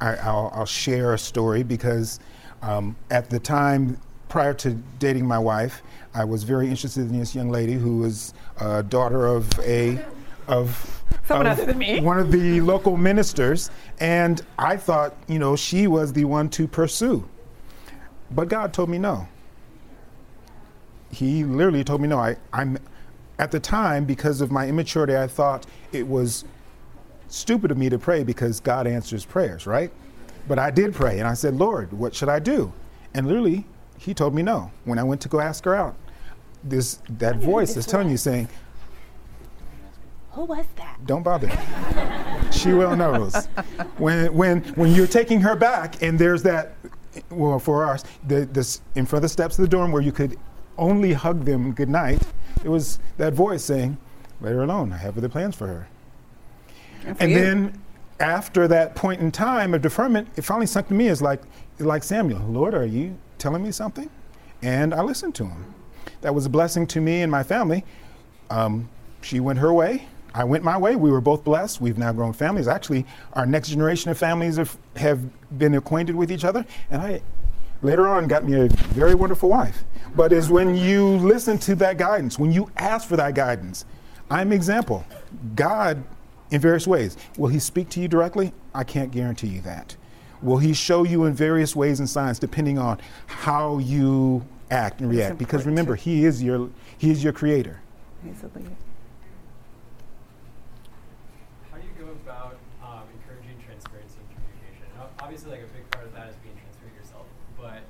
I, 0.00 0.14
I'll, 0.14 0.52
I'll 0.54 0.66
share 0.66 1.14
a 1.14 1.18
story 1.18 1.64
because 1.64 2.20
um, 2.62 2.96
at 3.10 3.28
the 3.28 3.38
time 3.38 3.98
prior 4.28 4.54
to 4.54 4.70
dating 4.98 5.26
my 5.26 5.38
wife, 5.38 5.82
I 6.14 6.24
was 6.24 6.42
very 6.44 6.68
interested 6.68 7.02
in 7.02 7.18
this 7.18 7.34
young 7.34 7.50
lady 7.50 7.74
who 7.74 7.98
was 7.98 8.32
a 8.58 8.82
daughter 8.82 9.26
of 9.26 9.48
a 9.60 10.02
of 10.48 11.02
Someone 11.26 11.46
of 11.46 11.52
other 11.52 11.66
than 11.66 11.78
me. 11.78 12.00
one 12.00 12.18
of 12.18 12.32
the 12.32 12.60
local 12.60 12.96
ministers, 12.96 13.70
and 14.00 14.40
I 14.58 14.76
thought, 14.76 15.14
you 15.28 15.38
know, 15.38 15.56
she 15.56 15.86
was 15.86 16.12
the 16.12 16.24
one 16.24 16.48
to 16.50 16.66
pursue. 16.66 17.28
But 18.30 18.48
God 18.48 18.72
told 18.72 18.88
me 18.88 18.98
no. 18.98 19.28
He 21.10 21.44
literally 21.44 21.84
told 21.84 22.00
me 22.00 22.08
no. 22.08 22.18
I, 22.18 22.36
I'm 22.52 22.78
at 23.38 23.50
the 23.50 23.60
time 23.60 24.04
because 24.04 24.40
of 24.40 24.50
my 24.50 24.68
immaturity, 24.68 25.16
I 25.16 25.26
thought 25.26 25.66
it 25.92 26.06
was 26.06 26.44
stupid 27.28 27.70
of 27.70 27.78
me 27.78 27.88
to 27.88 27.98
pray 27.98 28.24
because 28.24 28.60
God 28.60 28.86
answers 28.86 29.24
prayers, 29.24 29.66
right? 29.66 29.90
But 30.48 30.58
I 30.58 30.70
did 30.70 30.94
pray, 30.94 31.18
and 31.18 31.28
I 31.28 31.34
said, 31.34 31.54
Lord, 31.54 31.92
what 31.92 32.14
should 32.14 32.28
I 32.28 32.38
do? 32.38 32.72
And 33.14 33.26
literally, 33.26 33.66
He 33.98 34.14
told 34.14 34.34
me 34.34 34.42
no. 34.42 34.70
When 34.84 34.98
I 34.98 35.02
went 35.04 35.20
to 35.22 35.28
go 35.28 35.40
ask 35.40 35.64
her 35.64 35.74
out, 35.74 35.94
this 36.64 36.98
that 37.18 37.36
voice 37.36 37.76
is 37.76 37.86
telling 37.86 38.10
you 38.10 38.16
saying, 38.16 38.48
Who 40.32 40.44
was 40.44 40.64
that? 40.76 40.98
don't 41.06 41.22
bother. 41.22 41.50
she 42.52 42.72
well 42.72 42.96
knows. 42.96 43.46
When 43.98 44.32
when 44.34 44.62
when 44.74 44.92
you're 44.94 45.06
taking 45.06 45.40
her 45.40 45.56
back 45.56 46.02
and 46.02 46.18
there's 46.18 46.42
that 46.44 46.74
well 47.30 47.58
for 47.58 47.84
us, 47.86 48.04
the 48.26 48.46
this 48.46 48.80
in 48.94 49.06
front 49.06 49.20
of 49.20 49.22
the 49.22 49.32
steps 49.32 49.58
of 49.58 49.62
the 49.62 49.68
dorm 49.68 49.92
where 49.92 50.02
you 50.02 50.12
could 50.12 50.38
only 50.78 51.12
hug 51.12 51.44
them 51.44 51.72
goodnight, 51.72 52.22
it 52.64 52.68
was 52.68 52.98
that 53.18 53.34
voice 53.34 53.62
saying, 53.64 53.98
Let 54.40 54.52
her 54.52 54.62
alone. 54.62 54.92
I 54.92 54.96
have 54.98 55.18
other 55.18 55.28
plans 55.28 55.54
for 55.54 55.66
her. 55.66 55.88
And 57.18 57.30
you. 57.32 57.38
then 57.38 57.82
after 58.22 58.68
that 58.68 58.94
point 58.94 59.20
in 59.20 59.30
time 59.30 59.74
of 59.74 59.82
deferment, 59.82 60.28
it 60.36 60.42
finally 60.42 60.66
sunk 60.66 60.88
to 60.88 60.94
me 60.94 61.08
as 61.08 61.20
like 61.20 61.42
like 61.78 62.04
Samuel, 62.04 62.40
Lord, 62.48 62.74
are 62.74 62.86
you 62.86 63.18
telling 63.38 63.62
me 63.62 63.72
something? 63.72 64.08
And 64.62 64.94
I 64.94 65.02
listened 65.02 65.34
to 65.36 65.46
him. 65.46 65.74
That 66.20 66.32
was 66.34 66.46
a 66.46 66.48
blessing 66.48 66.86
to 66.88 67.00
me 67.00 67.22
and 67.22 67.30
my 67.30 67.42
family. 67.42 67.84
Um, 68.50 68.88
she 69.22 69.40
went 69.40 69.58
her 69.58 69.72
way. 69.72 70.06
I 70.34 70.44
went 70.44 70.62
my 70.62 70.78
way. 70.78 70.94
We 70.94 71.10
were 71.10 71.20
both 71.20 71.42
blessed. 71.42 71.80
We've 71.80 71.98
now 71.98 72.12
grown 72.12 72.32
families. 72.32 72.68
Actually, 72.68 73.04
our 73.32 73.44
next 73.44 73.70
generation 73.70 74.10
of 74.10 74.18
families 74.18 74.56
have, 74.56 74.78
have 74.96 75.20
been 75.58 75.74
acquainted 75.74 76.14
with 76.14 76.30
each 76.30 76.44
other. 76.44 76.64
And 76.90 77.02
I 77.02 77.22
later 77.82 78.06
on 78.06 78.28
got 78.28 78.44
me 78.44 78.60
a 78.60 78.68
very 78.68 79.14
wonderful 79.14 79.48
wife. 79.48 79.84
But 80.14 80.32
it's 80.32 80.48
when 80.48 80.76
you 80.76 81.16
listen 81.16 81.58
to 81.60 81.74
that 81.76 81.98
guidance, 81.98 82.38
when 82.38 82.52
you 82.52 82.70
ask 82.76 83.08
for 83.08 83.16
that 83.16 83.34
guidance, 83.34 83.84
I'm 84.30 84.52
example. 84.52 85.04
God, 85.56 86.02
in 86.52 86.60
various 86.60 86.86
ways, 86.86 87.16
will 87.36 87.48
He 87.48 87.58
speak 87.58 87.88
to 87.90 88.00
you 88.00 88.06
directly? 88.06 88.52
I 88.74 88.84
can't 88.84 89.10
guarantee 89.10 89.48
you 89.48 89.62
that. 89.62 89.96
Will 90.42 90.58
He 90.58 90.74
show 90.74 91.02
you 91.02 91.24
in 91.24 91.34
various 91.34 91.74
ways 91.74 91.98
and 91.98 92.08
signs 92.08 92.38
depending 92.38 92.78
on 92.78 93.00
how 93.26 93.78
you 93.78 94.46
act 94.70 95.00
and 95.00 95.10
react? 95.10 95.38
Because 95.38 95.66
remember. 95.66 95.96
He 95.96 96.24
is 96.24 96.42
your 96.42 96.70
He 96.98 97.10
is 97.10 97.24
your 97.24 97.32
Creator. 97.32 97.80
He's 98.22 98.42
a 98.42 98.46
leader. 98.56 98.70
How 101.72 101.78
do 101.78 101.82
you 101.82 102.04
go 102.04 102.12
about 102.12 102.58
um, 102.84 103.08
encouraging 103.16 103.56
transparency 103.64 104.20
and 104.20 104.28
communication? 104.30 104.86
Now, 104.98 105.08
obviously, 105.24 105.50
like 105.50 105.64
a 105.64 105.72
big 105.72 105.90
part 105.90 106.06
of 106.06 106.12
that 106.14 106.28
is 106.28 106.36
being 106.44 106.54
transparent 106.54 106.94
yourself, 106.94 107.26
but 107.56 107.80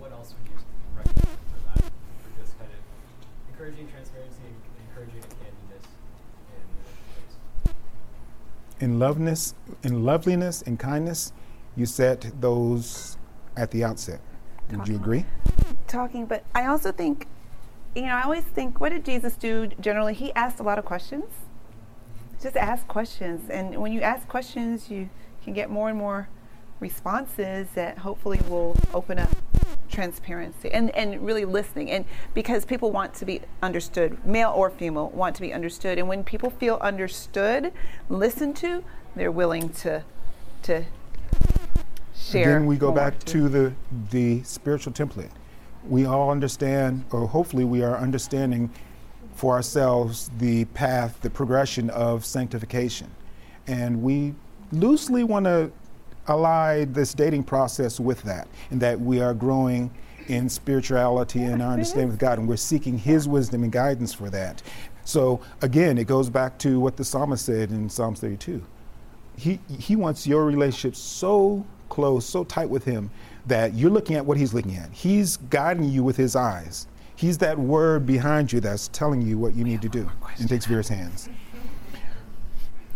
what 0.00 0.10
else 0.10 0.34
would 0.34 0.48
you 0.48 0.56
recommend 0.96 1.38
for 1.52 1.60
that? 1.68 1.84
For 1.84 2.30
just 2.40 2.56
kind 2.58 2.72
of 2.72 2.80
encouraging 3.52 3.86
transparency 3.92 4.42
and 4.42 4.56
encouraging 4.88 5.22
candidness 5.38 5.84
in 5.84 6.64
relationships. 6.80 7.34
In 8.80 8.98
loveness, 8.98 9.54
in 9.82 10.04
loveliness 10.04 10.62
and 10.62 10.78
kindness, 10.78 11.32
you 11.76 11.86
set 11.86 12.30
those 12.40 13.18
at 13.56 13.70
the 13.70 13.84
outset. 13.84 14.20
Would 14.72 14.88
you 14.88 14.96
agree? 14.96 15.24
talking, 15.90 16.24
but 16.24 16.44
I 16.54 16.66
also 16.66 16.92
think, 16.92 17.26
you 17.94 18.02
know, 18.02 18.14
I 18.14 18.22
always 18.22 18.44
think, 18.44 18.80
what 18.80 18.90
did 18.90 19.04
Jesus 19.04 19.34
do 19.34 19.66
generally? 19.80 20.14
He 20.14 20.32
asked 20.34 20.60
a 20.60 20.62
lot 20.62 20.78
of 20.78 20.84
questions. 20.84 21.24
Just 22.40 22.56
ask 22.56 22.86
questions. 22.88 23.50
And 23.50 23.76
when 23.80 23.92
you 23.92 24.00
ask 24.00 24.26
questions, 24.28 24.90
you 24.90 25.10
can 25.42 25.52
get 25.52 25.68
more 25.68 25.88
and 25.88 25.98
more 25.98 26.28
responses 26.78 27.68
that 27.74 27.98
hopefully 27.98 28.40
will 28.48 28.74
open 28.94 29.18
up 29.18 29.30
transparency 29.90 30.70
and, 30.72 30.90
and 30.96 31.24
really 31.24 31.44
listening. 31.44 31.90
And 31.90 32.04
because 32.34 32.64
people 32.64 32.90
want 32.90 33.14
to 33.14 33.24
be 33.24 33.40
understood, 33.62 34.24
male 34.24 34.52
or 34.54 34.70
female, 34.70 35.10
want 35.10 35.34
to 35.36 35.42
be 35.42 35.52
understood. 35.52 35.98
And 35.98 36.08
when 36.08 36.24
people 36.24 36.50
feel 36.50 36.76
understood, 36.76 37.72
listened 38.08 38.56
to, 38.56 38.84
they're 39.16 39.32
willing 39.32 39.68
to 39.70 40.04
to 40.62 40.84
share. 42.14 42.54
Then 42.54 42.66
we 42.66 42.76
go 42.76 42.92
back 42.92 43.18
to 43.24 43.48
the 43.48 43.72
the 44.10 44.42
spiritual 44.42 44.92
template. 44.92 45.30
We 45.88 46.04
all 46.04 46.30
understand, 46.30 47.04
or 47.10 47.26
hopefully 47.26 47.64
we 47.64 47.82
are 47.82 47.96
understanding 47.96 48.70
for 49.34 49.54
ourselves 49.54 50.30
the 50.38 50.66
path, 50.66 51.18
the 51.22 51.30
progression 51.30 51.88
of 51.90 52.24
sanctification. 52.24 53.10
And 53.66 54.02
we 54.02 54.34
loosely 54.70 55.24
want 55.24 55.46
to 55.46 55.72
ally 56.28 56.84
this 56.84 57.14
dating 57.14 57.44
process 57.44 58.00
with 58.00 58.22
that, 58.22 58.48
and 58.70 58.80
that 58.80 59.00
we 59.00 59.20
are 59.20 59.34
growing 59.34 59.90
in 60.28 60.48
spirituality 60.48 61.42
and 61.42 61.62
our 61.62 61.72
understanding 61.72 62.08
with 62.08 62.18
God, 62.18 62.38
and 62.38 62.48
we're 62.48 62.56
seeking 62.56 62.98
His 62.98 63.26
wisdom 63.26 63.62
and 63.62 63.72
guidance 63.72 64.12
for 64.12 64.30
that. 64.30 64.62
So 65.04 65.40
again, 65.62 65.98
it 65.98 66.06
goes 66.06 66.30
back 66.30 66.58
to 66.58 66.78
what 66.78 66.96
the 66.96 67.04
psalmist 67.04 67.44
said 67.44 67.70
in 67.70 67.88
Psalms 67.88 68.20
32 68.20 68.62
he 69.40 69.58
he 69.78 69.96
wants 69.96 70.26
your 70.26 70.44
relationship 70.44 70.94
so 70.94 71.64
close, 71.88 72.26
so 72.26 72.44
tight 72.44 72.68
with 72.68 72.84
him 72.84 73.10
that 73.46 73.74
you're 73.74 73.90
looking 73.90 74.16
at 74.16 74.24
what 74.24 74.36
he's 74.36 74.54
looking 74.54 74.76
at. 74.76 74.92
He's 74.92 75.38
guiding 75.48 75.84
you 75.84 76.04
with 76.04 76.16
his 76.16 76.36
eyes. 76.36 76.86
He's 77.16 77.38
that 77.38 77.58
word 77.58 78.06
behind 78.06 78.52
you 78.52 78.60
that's 78.60 78.88
telling 78.88 79.22
you 79.22 79.38
what 79.38 79.54
you 79.54 79.64
need 79.64 79.82
to 79.82 79.88
do 79.88 80.10
and 80.38 80.48
takes 80.48 80.66
various 80.66 80.88
hands. 80.88 81.28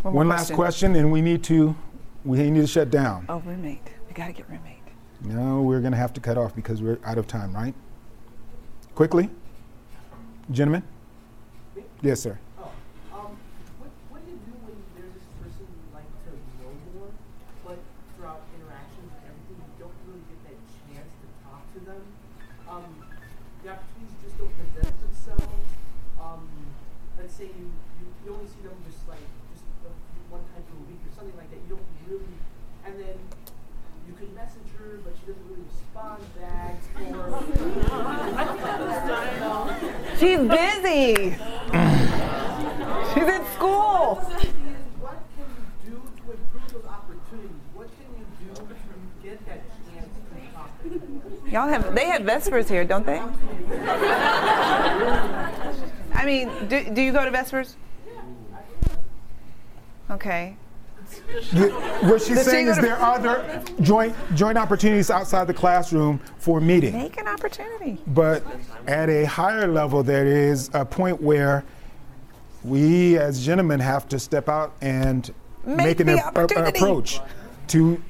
more 0.03 0.13
One 0.13 0.29
last 0.29 0.53
question, 0.53 0.95
and 0.97 1.11
we 1.11 1.21
need 1.21 1.43
to 1.45 1.75
we 2.25 2.51
need 2.51 2.61
to 2.61 2.67
shut 2.67 2.91
down. 2.91 3.27
Oh, 3.29 3.41
roommate. 3.41 3.87
We 4.09 4.15
got 4.15 4.27
to 4.29 4.33
get 4.33 4.49
roommate. 4.49 4.79
No, 5.23 5.63
we're 5.63 5.81
going 5.81 5.93
to 5.93 5.99
have 5.99 6.13
to 6.15 6.21
cut 6.21 6.37
off 6.39 6.55
because 6.55 6.83
we're 6.83 6.99
out 7.05 7.19
of 7.19 7.27
time, 7.27 7.55
right? 7.55 7.75
Quickly, 8.95 9.31
gentlemen. 10.51 10.83
Yes, 12.03 12.21
sir. 12.21 12.39
Oh, 12.61 12.71
um, 13.13 13.37
what, 13.81 13.91
what 14.13 14.21
do 14.25 14.31
you 14.33 14.39
do 14.45 14.53
when 14.69 14.77
there's 14.95 15.13
this 15.17 15.25
person 15.41 15.65
you 15.65 15.89
like 15.97 16.07
to 16.29 16.33
know 16.61 16.73
more, 16.93 17.09
but 17.65 17.81
throughout 18.15 18.45
interactions 18.61 19.09
and 19.09 19.25
everything, 19.25 19.57
you 19.65 19.89
don't 19.89 19.97
really 20.05 20.21
get 20.29 20.41
that 20.53 20.59
chance 20.85 21.11
to 21.17 21.27
talk 21.49 21.65
to 21.73 21.81
them? 21.89 22.05
Um, 22.69 22.93
the 23.65 23.73
opportunities 23.73 24.15
just 24.21 24.37
don't 24.37 24.53
present 24.53 24.93
themselves. 25.01 25.69
Um, 26.21 26.45
let's 27.17 27.33
say 27.33 27.49
you, 27.49 27.73
you, 27.73 28.07
you 28.23 28.29
only 28.37 28.47
see 28.47 28.61
them 28.61 28.77
just 28.85 29.09
like, 29.09 29.25
just 29.57 29.65
a 29.89 29.91
few, 29.91 30.23
one 30.29 30.45
time 30.53 30.63
per 30.69 30.77
week 30.85 31.01
or 31.09 31.13
something 31.17 31.35
like 31.41 31.49
that. 31.49 31.59
You 31.65 31.81
don't 31.81 31.89
really, 32.05 32.37
and 32.85 32.95
then 33.01 33.17
you 34.05 34.13
can 34.13 34.29
message 34.37 34.69
her, 34.77 35.01
but 35.01 35.17
she 35.17 35.25
doesn't 35.33 35.41
really 35.49 35.65
respond 35.65 36.21
back, 36.37 36.77
or. 37.01 37.41
She's 37.41 37.57
busy. 37.57 37.81
She's 38.05 38.13
at 38.13 38.21
school. 39.65 39.65
What 39.65 39.73
can 39.81 39.81
you 39.81 39.81
do 39.81 39.81
to 39.81 39.81
improve 39.81 39.81
those 39.81 39.81
opportunities? 39.81 39.81
What 39.81 39.81
can 39.81 39.89
you 39.89 39.89
do 39.89 39.89
to 39.89 39.93
get 39.93 40.03
that 40.05 40.14
chance 49.93 50.09
to 50.15 50.21
talk 50.55 50.83
to 50.83 50.89
them? 50.89 51.21
Y'all 51.51 51.69
have 51.69 51.95
they 51.95 52.07
have 52.07 52.23
Vespers 52.23 52.69
here, 52.71 52.85
don't 52.87 53.05
they? 53.05 53.21
I 56.15 56.25
mean, 56.25 56.51
do, 56.69 56.83
do 56.91 57.03
you 57.03 57.13
go 57.13 57.25
to 57.25 57.31
Vespers? 57.31 57.77
Okay. 60.11 60.57
The- 61.53 61.71
what 62.09 62.21
she's 62.23 62.39
she 62.39 62.45
saying 62.45 62.69
is 62.69 62.79
there 62.79 62.97
are 62.97 63.15
other 63.17 63.63
joint 63.81 64.15
joint 64.35 64.59
opportunities 64.59 65.11
outside 65.11 65.47
the 65.47 65.55
classroom 65.55 66.21
for 66.39 66.61
meeting. 66.61 66.93
Make 66.95 67.19
an 67.21 67.29
opportunity. 67.29 67.99
But 68.07 68.43
at 68.87 69.09
a 69.09 69.25
higher 69.25 69.67
level, 69.69 70.03
there 70.03 70.27
is 70.27 70.71
a 70.75 70.85
point 70.85 71.21
where 71.23 71.65
we 72.63 73.19
as 73.19 73.45
gentlemen 73.45 73.81
have 73.81 74.09
to 74.09 74.19
step 74.19 74.49
out 74.49 74.75
and 74.81 75.33
Make 75.65 76.01
an 76.01 76.07
the 76.07 76.15
a- 76.15 76.17
a- 76.17 76.25
opportunity. 76.27 76.79
approach 76.79 77.21
to 77.69 78.03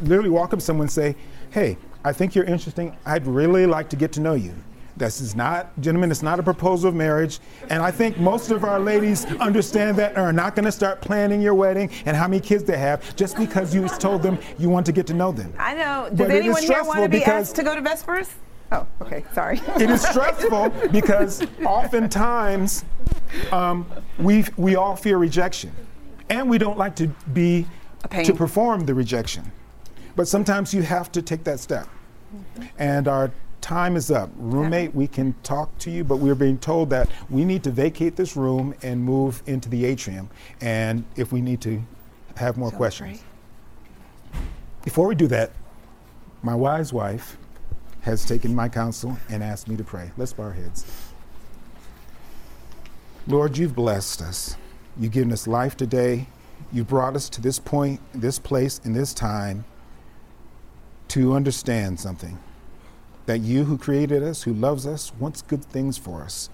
literally 0.00 0.30
walk 0.30 0.52
up 0.52 0.58
to 0.60 0.64
someone 0.64 0.84
and 0.84 0.90
say, 0.92 1.16
Hey, 1.50 1.76
I 2.04 2.12
think 2.12 2.34
you're 2.34 2.44
interesting. 2.44 2.96
I'd 3.06 3.26
really 3.26 3.66
like 3.66 3.88
to 3.90 3.96
get 3.96 4.12
to 4.12 4.20
know 4.20 4.34
you. 4.34 4.54
This 4.98 5.20
is 5.20 5.36
not, 5.36 5.70
gentlemen, 5.80 6.10
it's 6.10 6.22
not 6.22 6.40
a 6.40 6.42
proposal 6.42 6.88
of 6.88 6.94
marriage. 6.94 7.38
And 7.70 7.80
I 7.80 7.92
think 7.92 8.18
most 8.18 8.50
of 8.50 8.64
our 8.64 8.80
ladies 8.80 9.26
understand 9.36 9.96
that 9.98 10.10
and 10.10 10.18
are 10.18 10.32
not 10.32 10.56
going 10.56 10.64
to 10.64 10.72
start 10.72 11.00
planning 11.00 11.40
your 11.40 11.54
wedding 11.54 11.90
and 12.04 12.16
how 12.16 12.26
many 12.26 12.40
kids 12.40 12.64
they 12.64 12.76
have 12.76 13.14
just 13.14 13.36
because 13.36 13.72
you 13.72 13.88
told 13.88 14.22
them 14.22 14.38
you 14.58 14.68
want 14.68 14.84
to 14.86 14.92
get 14.92 15.06
to 15.06 15.14
know 15.14 15.30
them. 15.30 15.52
I 15.56 15.74
know. 15.74 16.08
Does 16.08 16.18
But 16.18 16.30
anyone 16.32 16.62
here 16.62 16.82
want 16.82 17.04
to 17.04 17.08
be 17.08 17.22
asked 17.22 17.54
to 17.56 17.62
go 17.62 17.76
to 17.76 17.80
Vespers? 17.80 18.28
Oh, 18.70 18.86
okay, 19.00 19.24
sorry. 19.32 19.60
it 19.76 19.88
is 19.88 20.02
stressful 20.02 20.70
because 20.90 21.46
oftentimes 21.64 22.84
um, 23.50 23.86
we 24.18 24.44
we 24.58 24.76
all 24.76 24.94
fear 24.94 25.16
rejection, 25.16 25.72
and 26.28 26.50
we 26.50 26.58
don't 26.58 26.76
like 26.76 26.94
to 26.96 27.08
be 27.32 27.66
to 28.24 28.34
perform 28.34 28.84
the 28.84 28.92
rejection. 28.92 29.50
But 30.16 30.28
sometimes 30.28 30.74
you 30.74 30.82
have 30.82 31.10
to 31.12 31.22
take 31.22 31.44
that 31.44 31.60
step. 31.60 31.88
And 32.78 33.08
our 33.08 33.30
time 33.60 33.96
is 33.96 34.10
up. 34.10 34.30
Roommate, 34.36 34.94
we 34.94 35.06
can 35.06 35.34
talk 35.42 35.76
to 35.78 35.90
you, 35.90 36.04
but 36.04 36.16
we're 36.16 36.34
being 36.34 36.58
told 36.58 36.90
that 36.90 37.08
we 37.28 37.44
need 37.44 37.62
to 37.64 37.70
vacate 37.70 38.16
this 38.16 38.36
room 38.36 38.74
and 38.82 39.02
move 39.02 39.42
into 39.46 39.68
the 39.68 39.84
atrium. 39.84 40.30
And 40.60 41.04
if 41.16 41.32
we 41.32 41.40
need 41.40 41.60
to 41.62 41.82
have 42.36 42.56
more 42.56 42.70
questions. 42.70 43.22
Before 44.84 45.06
we 45.06 45.14
do 45.14 45.26
that, 45.28 45.50
my 46.42 46.54
wise 46.54 46.92
wife 46.92 47.36
has 48.02 48.24
taken 48.24 48.54
my 48.54 48.68
counsel 48.68 49.18
and 49.28 49.42
asked 49.42 49.68
me 49.68 49.76
to 49.76 49.84
pray. 49.84 50.10
Let's 50.16 50.32
bow 50.32 50.44
our 50.44 50.52
heads. 50.52 50.86
Lord, 53.26 53.58
you've 53.58 53.74
blessed 53.74 54.22
us. 54.22 54.56
You've 54.98 55.12
given 55.12 55.32
us 55.32 55.46
life 55.46 55.76
today. 55.76 56.26
You 56.72 56.84
brought 56.84 57.16
us 57.16 57.28
to 57.30 57.40
this 57.40 57.58
point, 57.58 58.00
this 58.14 58.38
place, 58.38 58.80
in 58.84 58.92
this 58.92 59.12
time 59.12 59.64
to 61.08 61.34
understand 61.34 61.98
something 61.98 62.38
that 63.28 63.40
you 63.40 63.62
who 63.62 63.76
created 63.76 64.22
us, 64.22 64.42
who 64.42 64.54
loves 64.54 64.86
us, 64.86 65.12
wants 65.20 65.42
good 65.42 65.62
things 65.62 65.98
for 65.98 66.22
us. 66.22 66.48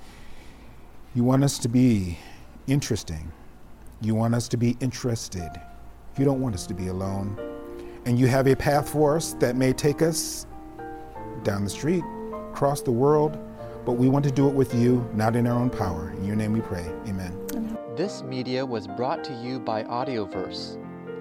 You 1.14 1.22
want 1.22 1.44
us 1.44 1.56
to 1.60 1.68
be 1.68 2.18
interesting. 2.66 3.30
You 4.00 4.16
want 4.16 4.34
us 4.34 4.48
to 4.48 4.56
be 4.56 4.76
interested. 4.80 5.52
You 6.18 6.24
don't 6.24 6.40
want 6.40 6.56
us 6.56 6.66
to 6.66 6.74
be 6.74 6.88
alone. 6.88 7.38
And 8.06 8.18
you 8.18 8.26
have 8.26 8.48
a 8.48 8.56
path 8.56 8.88
for 8.88 9.14
us 9.14 9.34
that 9.34 9.54
may 9.54 9.72
take 9.72 10.02
us 10.02 10.48
down 11.44 11.62
the 11.62 11.70
street, 11.70 12.02
across 12.50 12.82
the 12.82 12.90
world, 12.90 13.38
but 13.86 13.92
we 13.92 14.08
want 14.08 14.24
to 14.24 14.32
do 14.32 14.48
it 14.48 14.54
with 14.54 14.74
you, 14.74 15.08
not 15.14 15.36
in 15.36 15.46
our 15.46 15.56
own 15.56 15.70
power. 15.70 16.10
In 16.18 16.24
your 16.24 16.34
name 16.34 16.52
we 16.52 16.60
pray. 16.60 16.92
Amen. 17.06 17.78
This 17.96 18.24
media 18.24 18.66
was 18.66 18.88
brought 18.88 19.22
to 19.22 19.32
you 19.32 19.60
by 19.60 19.84
Audioverse, 19.84 20.74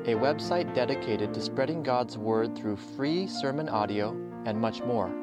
a 0.07 0.15
website 0.15 0.73
dedicated 0.73 1.31
to 1.35 1.41
spreading 1.41 1.83
God's 1.83 2.17
Word 2.17 2.55
through 2.57 2.77
free 2.77 3.27
sermon 3.27 3.69
audio 3.69 4.17
and 4.47 4.59
much 4.59 4.81
more. 4.81 5.22